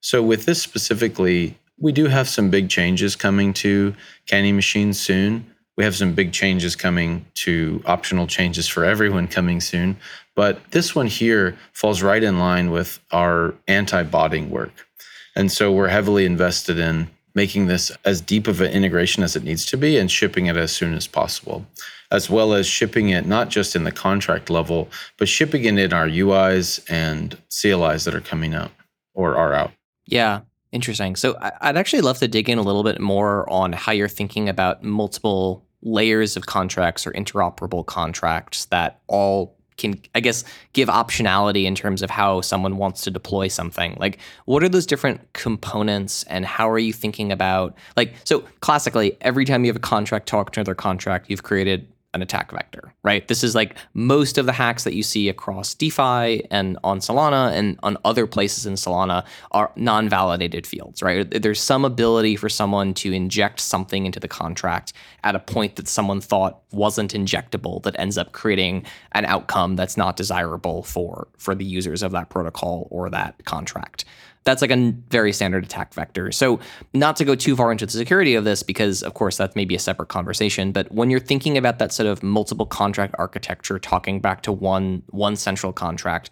So 0.00 0.22
with 0.22 0.46
this 0.46 0.62
specifically, 0.62 1.58
we 1.78 1.92
do 1.92 2.06
have 2.06 2.28
some 2.28 2.48
big 2.48 2.68
changes 2.68 3.16
coming 3.16 3.52
to 3.54 3.94
Candy 4.26 4.52
Machine 4.52 4.92
soon. 4.94 5.46
We 5.76 5.84
have 5.84 5.94
some 5.94 6.14
big 6.14 6.32
changes 6.32 6.74
coming 6.74 7.26
to 7.34 7.82
optional 7.84 8.26
changes 8.26 8.66
for 8.66 8.84
everyone 8.84 9.28
coming 9.28 9.60
soon. 9.60 9.98
But 10.36 10.70
this 10.70 10.94
one 10.94 11.06
here 11.06 11.56
falls 11.72 12.02
right 12.02 12.22
in 12.22 12.38
line 12.38 12.70
with 12.70 13.00
our 13.10 13.54
anti 13.66 14.02
botting 14.04 14.50
work. 14.50 14.86
And 15.34 15.50
so 15.50 15.72
we're 15.72 15.88
heavily 15.88 16.24
invested 16.24 16.78
in 16.78 17.08
making 17.34 17.66
this 17.66 17.90
as 18.04 18.20
deep 18.20 18.46
of 18.46 18.60
an 18.60 18.70
integration 18.70 19.22
as 19.22 19.34
it 19.34 19.42
needs 19.42 19.66
to 19.66 19.76
be 19.76 19.98
and 19.98 20.10
shipping 20.10 20.46
it 20.46 20.56
as 20.56 20.72
soon 20.72 20.94
as 20.94 21.06
possible, 21.06 21.66
as 22.10 22.30
well 22.30 22.54
as 22.54 22.66
shipping 22.66 23.10
it 23.10 23.26
not 23.26 23.48
just 23.48 23.74
in 23.74 23.84
the 23.84 23.92
contract 23.92 24.48
level, 24.48 24.88
but 25.18 25.28
shipping 25.28 25.64
it 25.64 25.78
in 25.78 25.92
our 25.92 26.06
UIs 26.06 26.84
and 26.88 27.36
CLIs 27.50 28.04
that 28.04 28.14
are 28.14 28.20
coming 28.20 28.54
out 28.54 28.70
or 29.14 29.36
are 29.36 29.52
out. 29.52 29.72
Yeah. 30.06 30.42
Interesting. 30.72 31.16
So 31.16 31.38
I'd 31.60 31.76
actually 31.76 32.02
love 32.02 32.18
to 32.18 32.28
dig 32.28 32.50
in 32.50 32.58
a 32.58 32.62
little 32.62 32.82
bit 32.82 33.00
more 33.00 33.48
on 33.50 33.72
how 33.72 33.92
you're 33.92 34.08
thinking 34.08 34.48
about 34.48 34.82
multiple 34.82 35.64
layers 35.80 36.36
of 36.36 36.46
contracts 36.46 37.06
or 37.06 37.12
interoperable 37.12 37.86
contracts 37.86 38.66
that 38.66 39.00
all 39.06 39.55
can 39.76 40.00
I 40.14 40.20
guess 40.20 40.44
give 40.72 40.88
optionality 40.88 41.64
in 41.64 41.74
terms 41.74 42.02
of 42.02 42.10
how 42.10 42.40
someone 42.40 42.76
wants 42.76 43.02
to 43.02 43.10
deploy 43.10 43.48
something. 43.48 43.96
Like 43.98 44.18
what 44.44 44.62
are 44.62 44.68
those 44.68 44.86
different 44.86 45.32
components 45.32 46.24
and 46.24 46.44
how 46.44 46.68
are 46.70 46.78
you 46.78 46.92
thinking 46.92 47.32
about 47.32 47.76
like 47.96 48.14
so 48.24 48.40
classically 48.60 49.16
every 49.20 49.44
time 49.44 49.64
you 49.64 49.68
have 49.68 49.76
a 49.76 49.80
contract 49.80 50.26
talk 50.26 50.52
to 50.52 50.60
another 50.60 50.74
contract 50.74 51.28
you've 51.28 51.42
created 51.42 51.86
an 52.16 52.22
attack 52.22 52.50
vector, 52.50 52.92
right? 53.04 53.28
This 53.28 53.44
is 53.44 53.54
like 53.54 53.76
most 53.94 54.38
of 54.38 54.46
the 54.46 54.52
hacks 54.52 54.82
that 54.84 54.94
you 54.94 55.04
see 55.04 55.28
across 55.28 55.74
DeFi 55.74 56.44
and 56.50 56.78
on 56.82 56.98
Solana 56.98 57.52
and 57.52 57.78
on 57.82 57.96
other 58.04 58.26
places 58.26 58.66
in 58.66 58.74
Solana 58.74 59.24
are 59.52 59.70
non 59.76 60.08
validated 60.08 60.66
fields, 60.66 61.02
right? 61.02 61.30
There's 61.30 61.60
some 61.60 61.84
ability 61.84 62.34
for 62.34 62.48
someone 62.48 62.94
to 62.94 63.12
inject 63.12 63.60
something 63.60 64.06
into 64.06 64.18
the 64.18 64.28
contract 64.28 64.92
at 65.22 65.36
a 65.36 65.38
point 65.38 65.76
that 65.76 65.86
someone 65.86 66.20
thought 66.20 66.62
wasn't 66.72 67.12
injectable 67.12 67.82
that 67.84 67.94
ends 67.98 68.18
up 68.18 68.32
creating 68.32 68.84
an 69.12 69.26
outcome 69.26 69.76
that's 69.76 69.96
not 69.96 70.16
desirable 70.16 70.82
for, 70.82 71.28
for 71.36 71.54
the 71.54 71.64
users 71.64 72.02
of 72.02 72.12
that 72.12 72.30
protocol 72.30 72.88
or 72.90 73.10
that 73.10 73.44
contract. 73.44 74.04
That's 74.46 74.62
like 74.62 74.70
a 74.70 74.94
very 75.10 75.32
standard 75.32 75.64
attack 75.64 75.92
vector. 75.92 76.30
So, 76.32 76.60
not 76.94 77.16
to 77.16 77.24
go 77.24 77.34
too 77.34 77.56
far 77.56 77.72
into 77.72 77.84
the 77.84 77.92
security 77.92 78.36
of 78.36 78.44
this, 78.44 78.62
because 78.62 79.02
of 79.02 79.12
course 79.12 79.36
that's 79.36 79.56
maybe 79.56 79.74
a 79.74 79.78
separate 79.78 80.08
conversation. 80.08 80.70
But 80.72 80.90
when 80.92 81.10
you're 81.10 81.20
thinking 81.20 81.58
about 81.58 81.80
that 81.80 81.92
sort 81.92 82.06
of 82.06 82.22
multiple 82.22 82.64
contract 82.64 83.14
architecture, 83.18 83.78
talking 83.78 84.20
back 84.20 84.42
to 84.42 84.52
one 84.52 85.02
one 85.10 85.34
central 85.36 85.72
contract, 85.72 86.30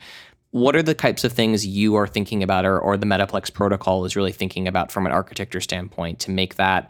what 0.52 0.76
are 0.76 0.82
the 0.82 0.94
types 0.94 1.24
of 1.24 1.32
things 1.32 1.66
you 1.66 1.96
are 1.96 2.06
thinking 2.06 2.40
about, 2.44 2.64
or, 2.64 2.78
or 2.78 2.96
the 2.96 3.04
Metaplex 3.04 3.52
protocol 3.52 4.04
is 4.04 4.14
really 4.14 4.30
thinking 4.30 4.68
about 4.68 4.92
from 4.92 5.04
an 5.04 5.10
architecture 5.10 5.60
standpoint 5.60 6.20
to 6.20 6.30
make 6.30 6.54
that 6.54 6.88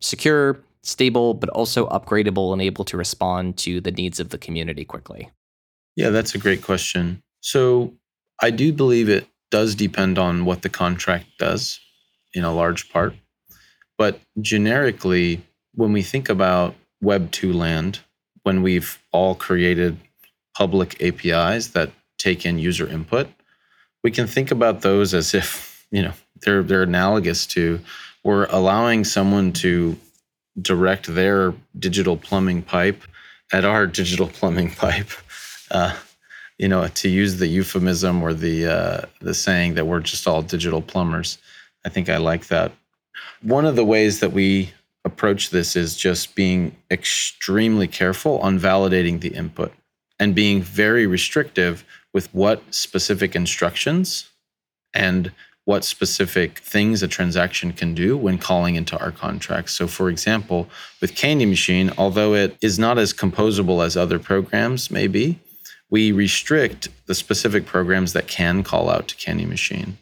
secure, 0.00 0.60
stable, 0.82 1.32
but 1.32 1.48
also 1.48 1.88
upgradable 1.88 2.52
and 2.52 2.60
able 2.60 2.84
to 2.84 2.98
respond 2.98 3.56
to 3.56 3.80
the 3.80 3.90
needs 3.90 4.20
of 4.20 4.28
the 4.28 4.36
community 4.36 4.84
quickly? 4.84 5.30
Yeah, 5.96 6.10
that's 6.10 6.34
a 6.34 6.38
great 6.38 6.60
question. 6.60 7.22
So 7.40 7.94
I 8.42 8.50
do 8.50 8.70
believe 8.70 9.08
it 9.08 9.26
does 9.50 9.74
depend 9.74 10.18
on 10.18 10.44
what 10.44 10.62
the 10.62 10.68
contract 10.68 11.26
does 11.38 11.80
in 12.34 12.44
a 12.44 12.52
large 12.52 12.90
part. 12.90 13.14
But 13.98 14.20
generically, 14.40 15.42
when 15.74 15.92
we 15.92 16.02
think 16.02 16.28
about 16.28 16.74
Web 17.00 17.30
2 17.30 17.52
land, 17.52 18.00
when 18.42 18.62
we've 18.62 18.98
all 19.12 19.34
created 19.34 19.98
public 20.56 21.00
APIs 21.02 21.68
that 21.68 21.90
take 22.18 22.44
in 22.44 22.58
user 22.58 22.86
input, 22.86 23.28
we 24.02 24.10
can 24.10 24.26
think 24.26 24.50
about 24.50 24.82
those 24.82 25.14
as 25.14 25.34
if, 25.34 25.86
you 25.90 26.02
know, 26.02 26.12
they're 26.42 26.62
they're 26.62 26.82
analogous 26.82 27.46
to 27.46 27.80
we're 28.26 28.46
allowing 28.46 29.04
someone 29.04 29.52
to 29.52 29.96
direct 30.60 31.06
their 31.06 31.54
digital 31.78 32.16
plumbing 32.16 32.60
pipe 32.60 33.02
at 33.52 33.64
our 33.64 33.86
digital 34.00 34.26
plumbing 34.26 34.70
pipe. 34.72 35.10
Uh, 35.70 35.94
you 36.58 36.68
know, 36.68 36.86
to 36.88 37.08
use 37.08 37.36
the 37.36 37.46
euphemism 37.46 38.22
or 38.22 38.32
the 38.32 38.66
uh, 38.66 39.00
the 39.20 39.34
saying 39.34 39.74
that 39.74 39.86
we're 39.86 40.00
just 40.00 40.26
all 40.26 40.42
digital 40.42 40.82
plumbers. 40.82 41.38
I 41.84 41.88
think 41.88 42.08
I 42.08 42.16
like 42.16 42.48
that. 42.48 42.72
One 43.42 43.66
of 43.66 43.76
the 43.76 43.84
ways 43.84 44.20
that 44.20 44.32
we 44.32 44.72
approach 45.04 45.50
this 45.50 45.76
is 45.76 45.96
just 45.96 46.34
being 46.34 46.76
extremely 46.90 47.86
careful 47.86 48.38
on 48.38 48.58
validating 48.58 49.20
the 49.20 49.28
input 49.28 49.72
and 50.18 50.34
being 50.34 50.62
very 50.62 51.06
restrictive 51.06 51.84
with 52.12 52.32
what 52.34 52.62
specific 52.74 53.36
instructions 53.36 54.30
and 54.94 55.30
what 55.64 55.84
specific 55.84 56.60
things 56.60 57.02
a 57.02 57.08
transaction 57.08 57.72
can 57.72 57.94
do 57.94 58.16
when 58.16 58.38
calling 58.38 58.76
into 58.76 58.98
our 58.98 59.10
contracts. 59.10 59.72
So, 59.72 59.86
for 59.86 60.08
example, 60.08 60.68
with 61.00 61.14
Candy 61.14 61.44
Machine, 61.44 61.92
although 61.98 62.34
it 62.34 62.56
is 62.62 62.78
not 62.78 62.98
as 62.98 63.12
composable 63.12 63.84
as 63.84 63.96
other 63.96 64.18
programs 64.18 64.90
may 64.90 65.08
be, 65.08 65.38
we 65.90 66.12
restrict 66.12 66.88
the 67.06 67.14
specific 67.14 67.66
programs 67.66 68.12
that 68.12 68.26
can 68.26 68.62
call 68.62 68.90
out 68.90 69.08
to 69.08 69.16
Candy 69.16 69.46
Machine 69.46 69.98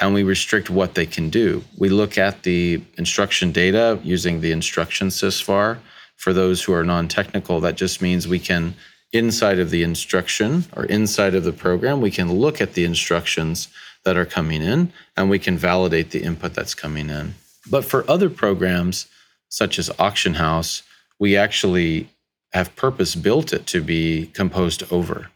and 0.00 0.14
we 0.14 0.22
restrict 0.22 0.70
what 0.70 0.94
they 0.94 1.06
can 1.06 1.28
do. 1.28 1.62
We 1.76 1.90
look 1.90 2.16
at 2.16 2.42
the 2.42 2.82
instruction 2.96 3.52
data 3.52 4.00
using 4.02 4.40
the 4.40 4.50
instruction 4.50 5.08
sysvar. 5.08 5.78
For 6.16 6.32
those 6.32 6.62
who 6.62 6.72
are 6.72 6.84
non 6.84 7.06
technical, 7.06 7.60
that 7.60 7.76
just 7.76 8.02
means 8.02 8.26
we 8.26 8.38
can, 8.38 8.74
inside 9.12 9.58
of 9.58 9.70
the 9.70 9.82
instruction 9.82 10.64
or 10.74 10.84
inside 10.86 11.34
of 11.34 11.44
the 11.44 11.52
program, 11.52 12.00
we 12.00 12.10
can 12.10 12.32
look 12.32 12.60
at 12.60 12.74
the 12.74 12.84
instructions 12.84 13.68
that 14.04 14.16
are 14.16 14.26
coming 14.26 14.62
in 14.62 14.92
and 15.16 15.28
we 15.28 15.38
can 15.38 15.58
validate 15.58 16.10
the 16.10 16.22
input 16.22 16.54
that's 16.54 16.74
coming 16.74 17.10
in. 17.10 17.34
But 17.70 17.84
for 17.84 18.10
other 18.10 18.30
programs, 18.30 19.06
such 19.48 19.78
as 19.78 19.90
Auction 19.98 20.34
House, 20.34 20.82
we 21.18 21.36
actually 21.36 22.08
have 22.52 22.74
purpose 22.76 23.14
built 23.14 23.52
it 23.52 23.66
to 23.68 23.82
be 23.82 24.26
composed 24.34 24.82
over. 24.92 25.30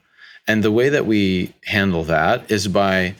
And 0.47 0.63
the 0.63 0.73
way 0.73 0.89
that 0.89 1.07
we 1.07 1.55
handle 1.65 2.05
that 2.05 2.51
is 2.51 2.69
by 2.69 3.15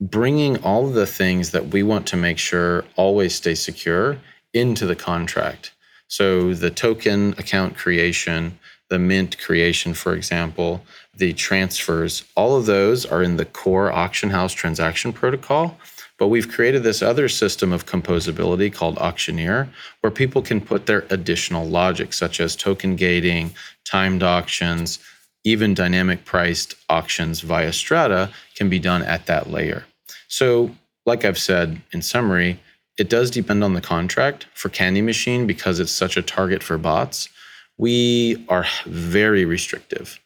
bringing 0.00 0.56
all 0.62 0.86
of 0.86 0.94
the 0.94 1.06
things 1.06 1.50
that 1.50 1.68
we 1.68 1.82
want 1.82 2.06
to 2.06 2.16
make 2.16 2.38
sure 2.38 2.84
always 2.96 3.34
stay 3.34 3.54
secure 3.54 4.18
into 4.54 4.86
the 4.86 4.96
contract. 4.96 5.72
So 6.08 6.54
the 6.54 6.70
token 6.70 7.34
account 7.38 7.76
creation, 7.76 8.58
the 8.88 8.98
mint 8.98 9.38
creation, 9.38 9.94
for 9.94 10.14
example, 10.14 10.82
the 11.14 11.32
transfers, 11.34 12.24
all 12.34 12.56
of 12.56 12.66
those 12.66 13.04
are 13.04 13.22
in 13.22 13.36
the 13.36 13.44
core 13.44 13.92
auction 13.92 14.30
house 14.30 14.52
transaction 14.52 15.12
protocol. 15.12 15.78
But 16.20 16.28
we've 16.28 16.50
created 16.50 16.82
this 16.82 17.00
other 17.00 17.30
system 17.30 17.72
of 17.72 17.86
composability 17.86 18.70
called 18.70 18.98
Auctioneer, 18.98 19.70
where 20.02 20.10
people 20.10 20.42
can 20.42 20.60
put 20.60 20.84
their 20.84 21.06
additional 21.08 21.66
logic, 21.66 22.12
such 22.12 22.40
as 22.40 22.54
token 22.54 22.94
gating, 22.94 23.52
timed 23.86 24.22
auctions, 24.22 24.98
even 25.44 25.72
dynamic 25.72 26.26
priced 26.26 26.74
auctions 26.90 27.40
via 27.40 27.72
Strata 27.72 28.28
can 28.54 28.68
be 28.68 28.78
done 28.78 29.02
at 29.02 29.24
that 29.26 29.50
layer. 29.50 29.86
So, 30.28 30.76
like 31.06 31.24
I've 31.24 31.38
said 31.38 31.80
in 31.90 32.02
summary, 32.02 32.60
it 32.98 33.08
does 33.08 33.30
depend 33.30 33.64
on 33.64 33.72
the 33.72 33.80
contract. 33.80 34.46
For 34.52 34.68
Candy 34.68 35.00
Machine, 35.00 35.46
because 35.46 35.80
it's 35.80 35.90
such 35.90 36.18
a 36.18 36.22
target 36.22 36.62
for 36.62 36.76
bots, 36.76 37.30
we 37.78 38.44
are 38.50 38.66
very 38.84 39.46
restrictive. 39.46 40.20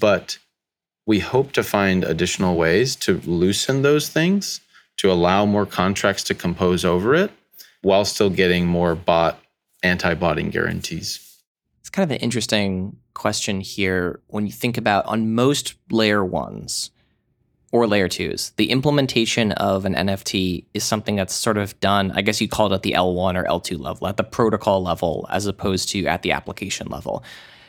But 0.00 0.38
we 1.06 1.18
hope 1.18 1.50
to 1.52 1.64
find 1.64 2.04
additional 2.04 2.56
ways 2.56 2.94
to 2.96 3.20
loosen 3.24 3.82
those 3.82 4.08
things 4.08 4.60
to 4.98 5.10
allow 5.10 5.44
more 5.44 5.66
contracts 5.66 6.22
to 6.24 6.34
compose 6.34 6.84
over 6.84 7.14
it 7.14 7.30
while 7.82 8.04
still 8.04 8.30
getting 8.30 8.66
more 8.66 8.94
bot 8.94 9.38
anti-botting 9.82 10.50
guarantees. 10.50 11.38
It's 11.80 11.90
kind 11.90 12.10
of 12.10 12.14
an 12.16 12.22
interesting 12.22 12.96
question 13.12 13.60
here 13.60 14.20
when 14.28 14.46
you 14.46 14.52
think 14.52 14.78
about 14.78 15.04
on 15.06 15.34
most 15.34 15.74
layer 15.90 16.24
ones 16.24 16.90
or 17.74 17.88
layer 17.88 18.08
twos, 18.08 18.50
the 18.50 18.70
implementation 18.70 19.50
of 19.52 19.84
an 19.84 19.94
NFT 19.94 20.64
is 20.74 20.84
something 20.84 21.16
that's 21.16 21.34
sort 21.34 21.58
of 21.58 21.78
done, 21.80 22.12
I 22.12 22.22
guess 22.22 22.40
you'd 22.40 22.52
call 22.52 22.72
it 22.72 22.74
at 22.76 22.82
the 22.82 22.92
L1 22.92 23.36
or 23.36 23.44
L2 23.44 23.80
level, 23.80 24.06
at 24.06 24.16
the 24.16 24.22
protocol 24.22 24.80
level, 24.80 25.26
as 25.28 25.46
opposed 25.46 25.88
to 25.88 26.06
at 26.06 26.22
the 26.22 26.30
application 26.30 26.86
level. 26.86 27.24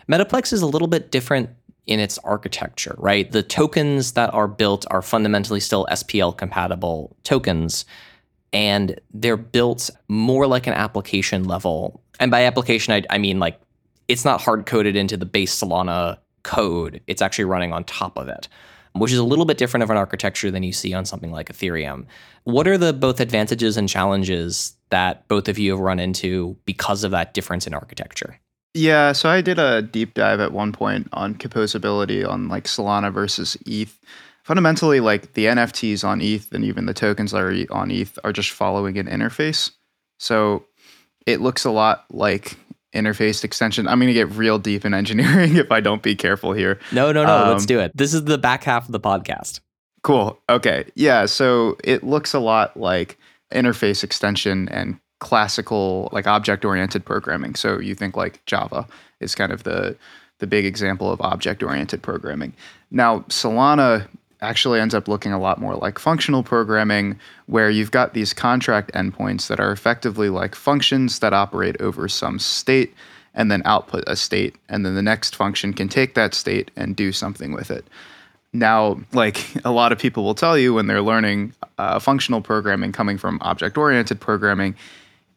Metaplex 0.08 0.54
is 0.54 0.62
a 0.62 0.68
little 0.68 0.88
bit 0.88 1.10
different 1.10 1.50
in 1.88 2.00
its 2.00 2.18
architecture, 2.20 2.96
right? 2.98 3.32
The 3.32 3.44
tokens 3.44 4.14
that 4.14 4.34
are 4.34 4.48
built 4.48 4.86
are 4.90 5.02
fundamentally 5.02 5.60
still 5.60 5.86
SPL 5.92 6.36
compatible 6.36 7.16
tokens, 7.24 7.86
and 8.52 9.00
they're 9.14 9.38
built 9.38 9.90
more 10.08 10.48
like 10.48 10.68
an 10.68 10.74
application 10.74 11.44
level. 11.44 12.02
And 12.20 12.32
by 12.32 12.46
application, 12.46 12.94
I, 12.94 13.04
I 13.10 13.18
mean 13.18 13.40
like 13.40 13.60
it's 14.08 14.26
not 14.26 14.42
hard 14.42 14.66
coded 14.66 14.96
into 14.96 15.18
the 15.18 15.26
base 15.26 15.60
Solana 15.60 16.18
code, 16.44 17.02
it's 17.08 17.22
actually 17.22 17.46
running 17.46 17.74
on 17.74 17.84
top 17.84 18.18
of 18.18 18.28
it. 18.28 18.48
Which 18.94 19.12
is 19.12 19.18
a 19.18 19.26
little 19.26 19.44
bit 19.44 19.58
different 19.58 19.84
of 19.84 19.90
an 19.90 19.98
architecture 19.98 20.50
than 20.52 20.64
you 20.64 20.72
see 20.72 20.94
on 20.94 21.04
something 21.04 21.30
like 21.30 21.50
Ethereum. 21.52 22.06
What 22.46 22.66
are 22.66 22.78
the 22.78 22.94
both 22.94 23.20
advantages 23.20 23.76
and 23.76 23.90
challenges 23.90 24.78
that 24.90 25.28
both 25.28 25.50
of 25.50 25.60
you 25.60 25.72
have 25.72 25.82
run 25.82 26.00
into 26.00 26.56
because 26.64 27.04
of 27.04 27.12
that 27.12 27.34
difference 27.34 27.68
in 27.68 27.74
architecture? 27.74 28.40
Yeah, 28.76 29.14
so 29.14 29.30
I 29.30 29.40
did 29.40 29.58
a 29.58 29.82
deep 29.82 30.16
dive 30.16 30.42
at 30.42 30.52
one 30.52 30.74
point 30.74 31.08
on 31.14 31.36
composability 31.36 32.28
on 32.28 32.50
like 32.50 32.66
Solana 32.66 33.12
versus 33.12 33.58
ETH. 33.66 33.98
Fundamentally, 34.44 35.00
like 35.00 35.32
the 35.32 35.46
NFTs 35.46 36.04
on 36.04 36.20
ETH 36.20 36.52
and 36.52 36.66
even 36.66 36.86
the 36.86 36.94
tokens 36.94 37.32
that 37.32 37.42
are 37.42 37.56
on 37.72 37.90
ETH 37.90 38.20
are 38.26 38.34
just 38.34 38.52
following 38.52 38.98
an 38.98 39.08
interface. 39.08 39.72
So 40.20 40.66
it 41.26 41.40
looks 41.40 41.64
a 41.64 41.72
lot 41.72 42.04
like 42.12 42.58
interface 42.94 43.46
extension. 43.46 43.88
I'm 43.88 43.98
going 43.98 44.08
to 44.08 44.14
get 44.14 44.30
real 44.32 44.60
deep 44.60 44.84
in 44.84 44.94
engineering 44.94 45.56
if 45.56 45.72
I 45.72 45.80
don't 45.80 46.04
be 46.04 46.14
careful 46.14 46.52
here. 46.52 46.78
No, 46.92 47.14
no, 47.14 47.26
no. 47.26 47.44
Um, 47.44 47.50
let's 47.52 47.66
do 47.66 47.80
it. 47.80 47.94
This 47.96 48.14
is 48.14 48.26
the 48.26 48.38
back 48.38 48.66
half 48.66 48.88
of 48.88 48.92
the 48.92 49.00
podcast. 49.00 49.62
Cool. 50.04 50.38
Okay. 50.50 50.84
Yeah. 50.96 51.28
So 51.28 51.78
it 51.82 52.04
looks 52.04 52.34
a 52.34 52.40
lot 52.40 52.76
like 52.76 53.18
interface 53.54 54.04
extension 54.04 54.68
and 54.68 55.00
classical 55.26 56.08
like 56.12 56.28
object 56.28 56.64
oriented 56.64 57.04
programming. 57.04 57.56
So 57.56 57.80
you 57.80 57.96
think 57.96 58.16
like 58.16 58.46
Java 58.46 58.88
is 59.20 59.34
kind 59.34 59.52
of 59.52 59.64
the 59.64 59.98
the 60.38 60.46
big 60.46 60.66
example 60.66 61.12
of 61.12 61.20
object 61.20 61.64
oriented 61.64 62.04
programming. 62.04 62.54
Now 62.92 63.22
Solana 63.22 64.08
actually 64.42 64.80
ends 64.80 64.94
up 64.94 65.08
looking 65.08 65.34
a 65.34 65.40
lot 65.40 65.60
more 65.60 65.76
like 65.78 65.98
functional 65.98 66.44
programming 66.44 67.20
where 67.48 67.72
you've 67.72 67.90
got 67.90 68.14
these 68.14 68.36
contract 68.36 68.92
endpoints 68.94 69.48
that 69.48 69.60
are 69.60 69.72
effectively 69.72 70.30
like 70.30 70.54
functions 70.54 71.18
that 71.20 71.34
operate 71.34 71.76
over 71.82 72.08
some 72.08 72.38
state 72.38 72.94
and 73.34 73.50
then 73.50 73.64
output 73.66 74.04
a 74.06 74.16
state 74.16 74.56
and 74.70 74.86
then 74.86 74.94
the 74.94 75.02
next 75.02 75.36
function 75.36 75.74
can 75.74 75.90
take 75.90 76.14
that 76.14 76.36
state 76.36 76.70
and 76.76 76.96
do 76.96 77.12
something 77.12 77.52
with 77.52 77.72
it. 77.72 77.84
Now, 78.54 79.00
like 79.12 79.44
a 79.66 79.72
lot 79.72 79.92
of 79.92 79.98
people 79.98 80.24
will 80.24 80.36
tell 80.36 80.56
you 80.56 80.76
when 80.76 80.86
they're 80.86 81.02
learning 81.02 81.54
uh, 81.80 81.98
functional 81.98 82.42
programming 82.42 82.92
coming 82.92 83.18
from 83.18 83.40
object 83.42 83.76
oriented 83.76 84.20
programming, 84.20 84.76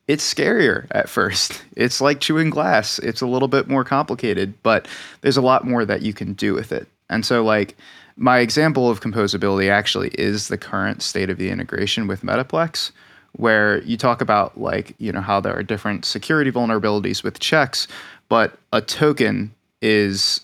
it's 0.08 0.34
scarier 0.34 0.86
at 0.90 1.08
first. 1.08 1.62
It's 1.76 2.00
like 2.00 2.18
chewing 2.18 2.50
glass. 2.50 2.98
It's 2.98 3.20
a 3.20 3.26
little 3.26 3.46
bit 3.46 3.68
more 3.68 3.84
complicated, 3.84 4.52
but 4.64 4.88
there's 5.20 5.36
a 5.36 5.40
lot 5.40 5.64
more 5.64 5.84
that 5.84 6.02
you 6.02 6.12
can 6.12 6.32
do 6.32 6.52
with 6.52 6.72
it. 6.72 6.88
And 7.08 7.24
so, 7.24 7.44
like, 7.44 7.76
my 8.16 8.40
example 8.40 8.90
of 8.90 9.00
composability 9.00 9.70
actually 9.70 10.08
is 10.18 10.48
the 10.48 10.58
current 10.58 11.02
state 11.02 11.30
of 11.30 11.38
the 11.38 11.50
integration 11.50 12.08
with 12.08 12.22
Metaplex, 12.22 12.90
where 13.36 13.80
you 13.82 13.96
talk 13.96 14.20
about, 14.20 14.60
like, 14.60 14.96
you 14.98 15.12
know, 15.12 15.20
how 15.20 15.38
there 15.38 15.56
are 15.56 15.62
different 15.62 16.04
security 16.04 16.50
vulnerabilities 16.50 17.22
with 17.22 17.38
checks, 17.38 17.86
but 18.28 18.58
a 18.72 18.80
token 18.80 19.54
is 19.80 20.40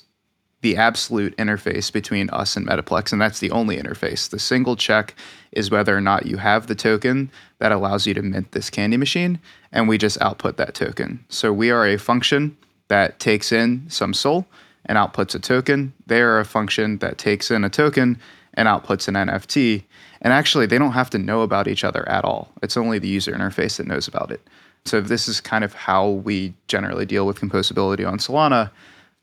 the 0.65 0.77
absolute 0.79 1.37
interface 1.37 1.93
between 1.93 2.31
us 2.31 2.57
and 2.57 2.67
Metaplex, 2.67 3.13
and 3.13 3.21
that's 3.21 3.39
the 3.39 3.51
only 3.51 3.77
interface. 3.77 4.31
The 4.31 4.39
single 4.39 4.77
check 4.77 5.15
is 5.53 5.71
whether 5.71 5.95
or 5.95 6.01
not 6.01 6.25
you 6.25 6.39
have 6.39 6.69
the 6.69 6.75
token 6.75 7.31
that 7.59 7.71
allows 7.71 8.07
you 8.07 8.15
to 8.15 8.23
mint 8.23 8.53
this 8.53 8.71
candy 8.71 8.97
machine, 8.97 9.39
and 9.73 9.91
we 9.91 9.99
just 9.99 10.19
output 10.23 10.57
that 10.57 10.73
token. 10.73 11.23
So 11.29 11.53
we 11.53 11.71
are 11.71 11.87
a 11.87 11.99
function 11.99 12.57
that 12.89 13.21
takes 13.21 13.53
in 13.53 13.85
some 13.91 14.15
SOL 14.15 14.47
and 14.87 14.97
outputs 14.97 15.35
a 15.35 15.39
token. 15.39 15.93
They 16.07 16.23
are 16.23 16.41
a 16.41 16.47
function 16.47 16.97
that 16.99 17.19
takes 17.19 17.51
in 17.51 17.63
a 17.63 17.69
token 17.69 18.19
and 18.55 18.67
outputs 18.67 19.07
an 19.07 19.17
NFT. 19.17 19.83
And 20.23 20.33
actually, 20.33 20.65
they 20.65 20.79
don't 20.79 20.93
have 20.93 21.11
to 21.11 21.19
know 21.19 21.43
about 21.43 21.69
each 21.69 21.85
other 21.85 22.09
at 22.09 22.25
all. 22.25 22.51
It's 22.63 22.79
only 22.79 22.99
the 22.99 23.09
user 23.09 23.33
interface 23.33 23.77
that 23.77 23.87
knows 23.87 24.09
about 24.09 24.31
it. 24.31 24.41
So 24.87 25.03
this 25.03 25.29
is 25.29 25.43
kind 25.43 25.63
of 25.63 25.75
how 25.75 26.09
we 26.09 26.55
generally 26.69 27.05
deal 27.05 27.27
with 27.27 27.39
composability 27.39 28.09
on 28.09 28.17
Solana 28.17 28.71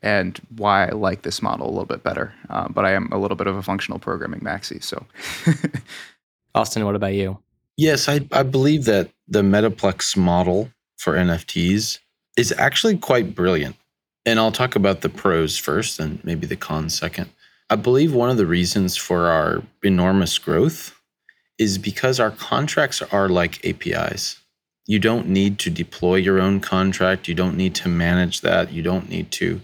and 0.01 0.39
why 0.55 0.87
I 0.87 0.91
like 0.91 1.21
this 1.21 1.41
model 1.41 1.67
a 1.67 1.71
little 1.71 1.85
bit 1.85 2.03
better. 2.03 2.33
Uh, 2.49 2.67
but 2.69 2.85
I 2.85 2.91
am 2.91 3.09
a 3.11 3.17
little 3.17 3.37
bit 3.37 3.47
of 3.47 3.55
a 3.55 3.61
functional 3.61 3.99
programming 3.99 4.41
maxi. 4.41 4.83
So, 4.83 5.05
Austin, 6.55 6.85
what 6.85 6.95
about 6.95 7.13
you? 7.13 7.37
Yes, 7.77 8.09
I, 8.09 8.21
I 8.31 8.43
believe 8.43 8.85
that 8.85 9.11
the 9.27 9.41
Metaplex 9.41 10.17
model 10.17 10.69
for 10.97 11.13
NFTs 11.13 11.99
is 12.37 12.53
actually 12.57 12.97
quite 12.97 13.35
brilliant. 13.35 13.75
And 14.25 14.39
I'll 14.39 14.51
talk 14.51 14.75
about 14.75 15.01
the 15.01 15.09
pros 15.09 15.57
first 15.57 15.99
and 15.99 16.23
maybe 16.23 16.45
the 16.45 16.55
cons 16.55 16.97
second. 16.97 17.29
I 17.69 17.75
believe 17.75 18.13
one 18.13 18.29
of 18.29 18.37
the 18.37 18.45
reasons 18.45 18.97
for 18.97 19.27
our 19.27 19.63
enormous 19.81 20.37
growth 20.37 20.99
is 21.57 21.77
because 21.77 22.19
our 22.19 22.31
contracts 22.31 23.01
are 23.01 23.29
like 23.29 23.65
APIs. 23.65 24.39
You 24.87 24.99
don't 24.99 25.27
need 25.27 25.57
to 25.59 25.69
deploy 25.69 26.15
your 26.15 26.39
own 26.39 26.59
contract. 26.59 27.27
You 27.27 27.35
don't 27.35 27.55
need 27.55 27.75
to 27.75 27.87
manage 27.87 28.41
that. 28.41 28.71
You 28.71 28.81
don't 28.81 29.09
need 29.09 29.31
to 29.33 29.61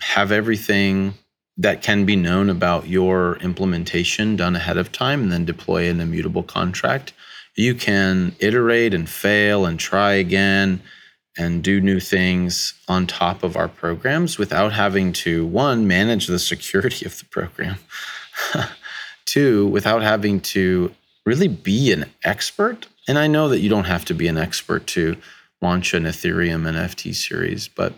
have 0.00 0.32
everything 0.32 1.14
that 1.58 1.82
can 1.82 2.04
be 2.04 2.16
known 2.16 2.50
about 2.50 2.86
your 2.86 3.36
implementation 3.36 4.36
done 4.36 4.56
ahead 4.56 4.76
of 4.76 4.92
time 4.92 5.22
and 5.22 5.32
then 5.32 5.44
deploy 5.44 5.88
an 5.88 6.00
immutable 6.00 6.42
contract. 6.42 7.12
You 7.56 7.74
can 7.74 8.36
iterate 8.38 8.92
and 8.92 9.08
fail 9.08 9.64
and 9.64 9.80
try 9.80 10.12
again 10.12 10.82
and 11.38 11.62
do 11.62 11.80
new 11.80 12.00
things 12.00 12.74
on 12.88 13.06
top 13.06 13.42
of 13.42 13.56
our 13.56 13.68
programs 13.68 14.38
without 14.38 14.72
having 14.72 15.12
to, 15.12 15.46
one, 15.46 15.86
manage 15.86 16.26
the 16.26 16.38
security 16.38 17.06
of 17.06 17.18
the 17.18 17.24
program, 17.26 17.76
two, 19.24 19.66
without 19.68 20.02
having 20.02 20.40
to 20.40 20.94
really 21.24 21.48
be 21.48 21.92
an 21.92 22.06
expert. 22.24 22.86
And 23.08 23.18
I 23.18 23.26
know 23.26 23.48
that 23.48 23.60
you 23.60 23.68
don't 23.68 23.84
have 23.84 24.04
to 24.06 24.14
be 24.14 24.28
an 24.28 24.38
expert 24.38 24.86
to 24.88 25.16
launch 25.62 25.94
an 25.94 26.04
Ethereum 26.04 26.62
NFT 26.62 27.14
series, 27.14 27.68
but 27.68 27.94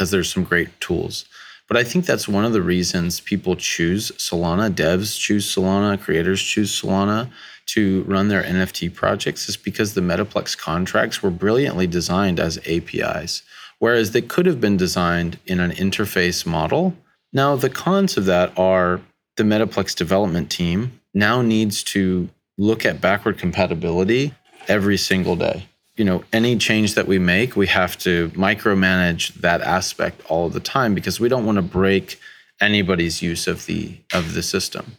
because 0.00 0.10
there's 0.10 0.32
some 0.32 0.44
great 0.44 0.80
tools. 0.80 1.26
But 1.68 1.76
I 1.76 1.84
think 1.84 2.06
that's 2.06 2.26
one 2.26 2.46
of 2.46 2.54
the 2.54 2.62
reasons 2.62 3.20
people 3.20 3.54
choose 3.54 4.10
Solana, 4.12 4.70
devs 4.70 5.20
choose 5.20 5.54
Solana, 5.54 6.00
creators 6.00 6.42
choose 6.42 6.72
Solana 6.72 7.30
to 7.66 8.02
run 8.04 8.28
their 8.28 8.42
NFT 8.42 8.94
projects 8.94 9.46
is 9.46 9.58
because 9.58 9.92
the 9.92 10.00
Metaplex 10.00 10.56
contracts 10.56 11.22
were 11.22 11.30
brilliantly 11.30 11.86
designed 11.86 12.40
as 12.40 12.58
APIs, 12.66 13.42
whereas 13.78 14.12
they 14.12 14.22
could 14.22 14.46
have 14.46 14.58
been 14.58 14.78
designed 14.78 15.38
in 15.44 15.60
an 15.60 15.72
interface 15.72 16.46
model. 16.46 16.96
Now, 17.34 17.54
the 17.54 17.68
cons 17.68 18.16
of 18.16 18.24
that 18.24 18.58
are 18.58 19.02
the 19.36 19.42
Metaplex 19.42 19.94
development 19.94 20.50
team 20.50 20.98
now 21.12 21.42
needs 21.42 21.82
to 21.92 22.30
look 22.56 22.86
at 22.86 23.02
backward 23.02 23.36
compatibility 23.36 24.32
every 24.66 24.96
single 24.96 25.36
day 25.36 25.66
you 26.00 26.06
know 26.06 26.24
any 26.32 26.56
change 26.56 26.94
that 26.94 27.06
we 27.06 27.18
make 27.18 27.56
we 27.56 27.66
have 27.66 27.98
to 27.98 28.30
micromanage 28.30 29.34
that 29.34 29.60
aspect 29.60 30.22
all 30.30 30.48
the 30.48 30.58
time 30.58 30.94
because 30.94 31.20
we 31.20 31.28
don't 31.28 31.44
want 31.44 31.56
to 31.56 31.62
break 31.80 32.18
anybody's 32.58 33.20
use 33.20 33.46
of 33.46 33.66
the 33.66 33.98
of 34.14 34.32
the 34.32 34.42
system. 34.42 34.96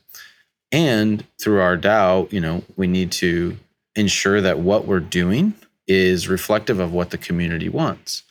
And 0.72 1.26
through 1.42 1.60
our 1.60 1.76
dao 1.76 2.32
you 2.32 2.40
know 2.40 2.64
we 2.78 2.86
need 2.86 3.12
to 3.14 3.58
ensure 3.96 4.42
that 4.42 4.60
what 4.60 4.86
we're 4.86 5.08
doing 5.22 5.56
is 5.88 6.30
reflective 6.30 6.80
of 6.80 6.94
what 6.94 7.10
the 7.10 7.18
community 7.18 7.68
wants. 7.68 8.22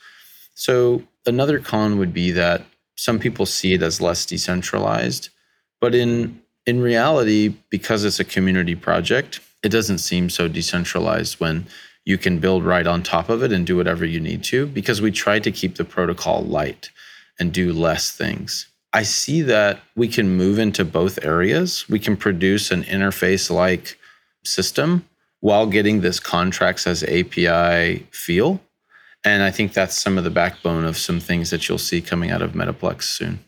So 0.55 1.03
another 1.25 1.59
con 1.59 1.97
would 1.97 2.13
be 2.13 2.31
that 2.31 2.63
some 2.95 3.19
people 3.19 3.45
see 3.45 3.73
it 3.73 3.81
as 3.81 3.99
less 3.99 4.25
decentralized 4.25 5.27
but 5.81 5.93
in 5.93 6.41
in 6.65 6.79
reality 6.79 7.53
because 7.69 8.05
it's 8.05 8.21
a 8.21 8.33
community 8.35 8.75
project 8.75 9.41
it 9.61 9.69
doesn't 9.69 9.97
seem 9.97 10.29
so 10.29 10.47
decentralized 10.47 11.33
when 11.41 11.67
you 12.05 12.17
can 12.17 12.39
build 12.39 12.65
right 12.65 12.87
on 12.87 13.03
top 13.03 13.29
of 13.29 13.43
it 13.43 13.51
and 13.51 13.65
do 13.65 13.77
whatever 13.77 14.05
you 14.05 14.19
need 14.19 14.43
to 14.45 14.65
because 14.65 15.01
we 15.01 15.11
try 15.11 15.39
to 15.39 15.51
keep 15.51 15.75
the 15.75 15.85
protocol 15.85 16.43
light 16.43 16.89
and 17.39 17.53
do 17.53 17.71
less 17.71 18.11
things. 18.11 18.67
I 18.93 19.03
see 19.03 19.41
that 19.43 19.79
we 19.95 20.07
can 20.07 20.35
move 20.35 20.59
into 20.59 20.83
both 20.83 21.23
areas. 21.23 21.87
We 21.87 21.99
can 21.99 22.17
produce 22.17 22.71
an 22.71 22.83
interface 22.83 23.49
like 23.49 23.97
system 24.43 25.07
while 25.39 25.65
getting 25.65 26.01
this 26.01 26.19
contracts 26.19 26.85
as 26.85 27.03
API 27.03 28.05
feel. 28.11 28.59
And 29.23 29.43
I 29.43 29.51
think 29.51 29.73
that's 29.73 29.95
some 29.95 30.17
of 30.17 30.23
the 30.23 30.29
backbone 30.29 30.83
of 30.83 30.97
some 30.97 31.19
things 31.19 31.51
that 31.51 31.69
you'll 31.69 31.77
see 31.77 32.01
coming 32.01 32.31
out 32.31 32.41
of 32.41 32.51
Metaplex 32.51 33.03
soon. 33.03 33.39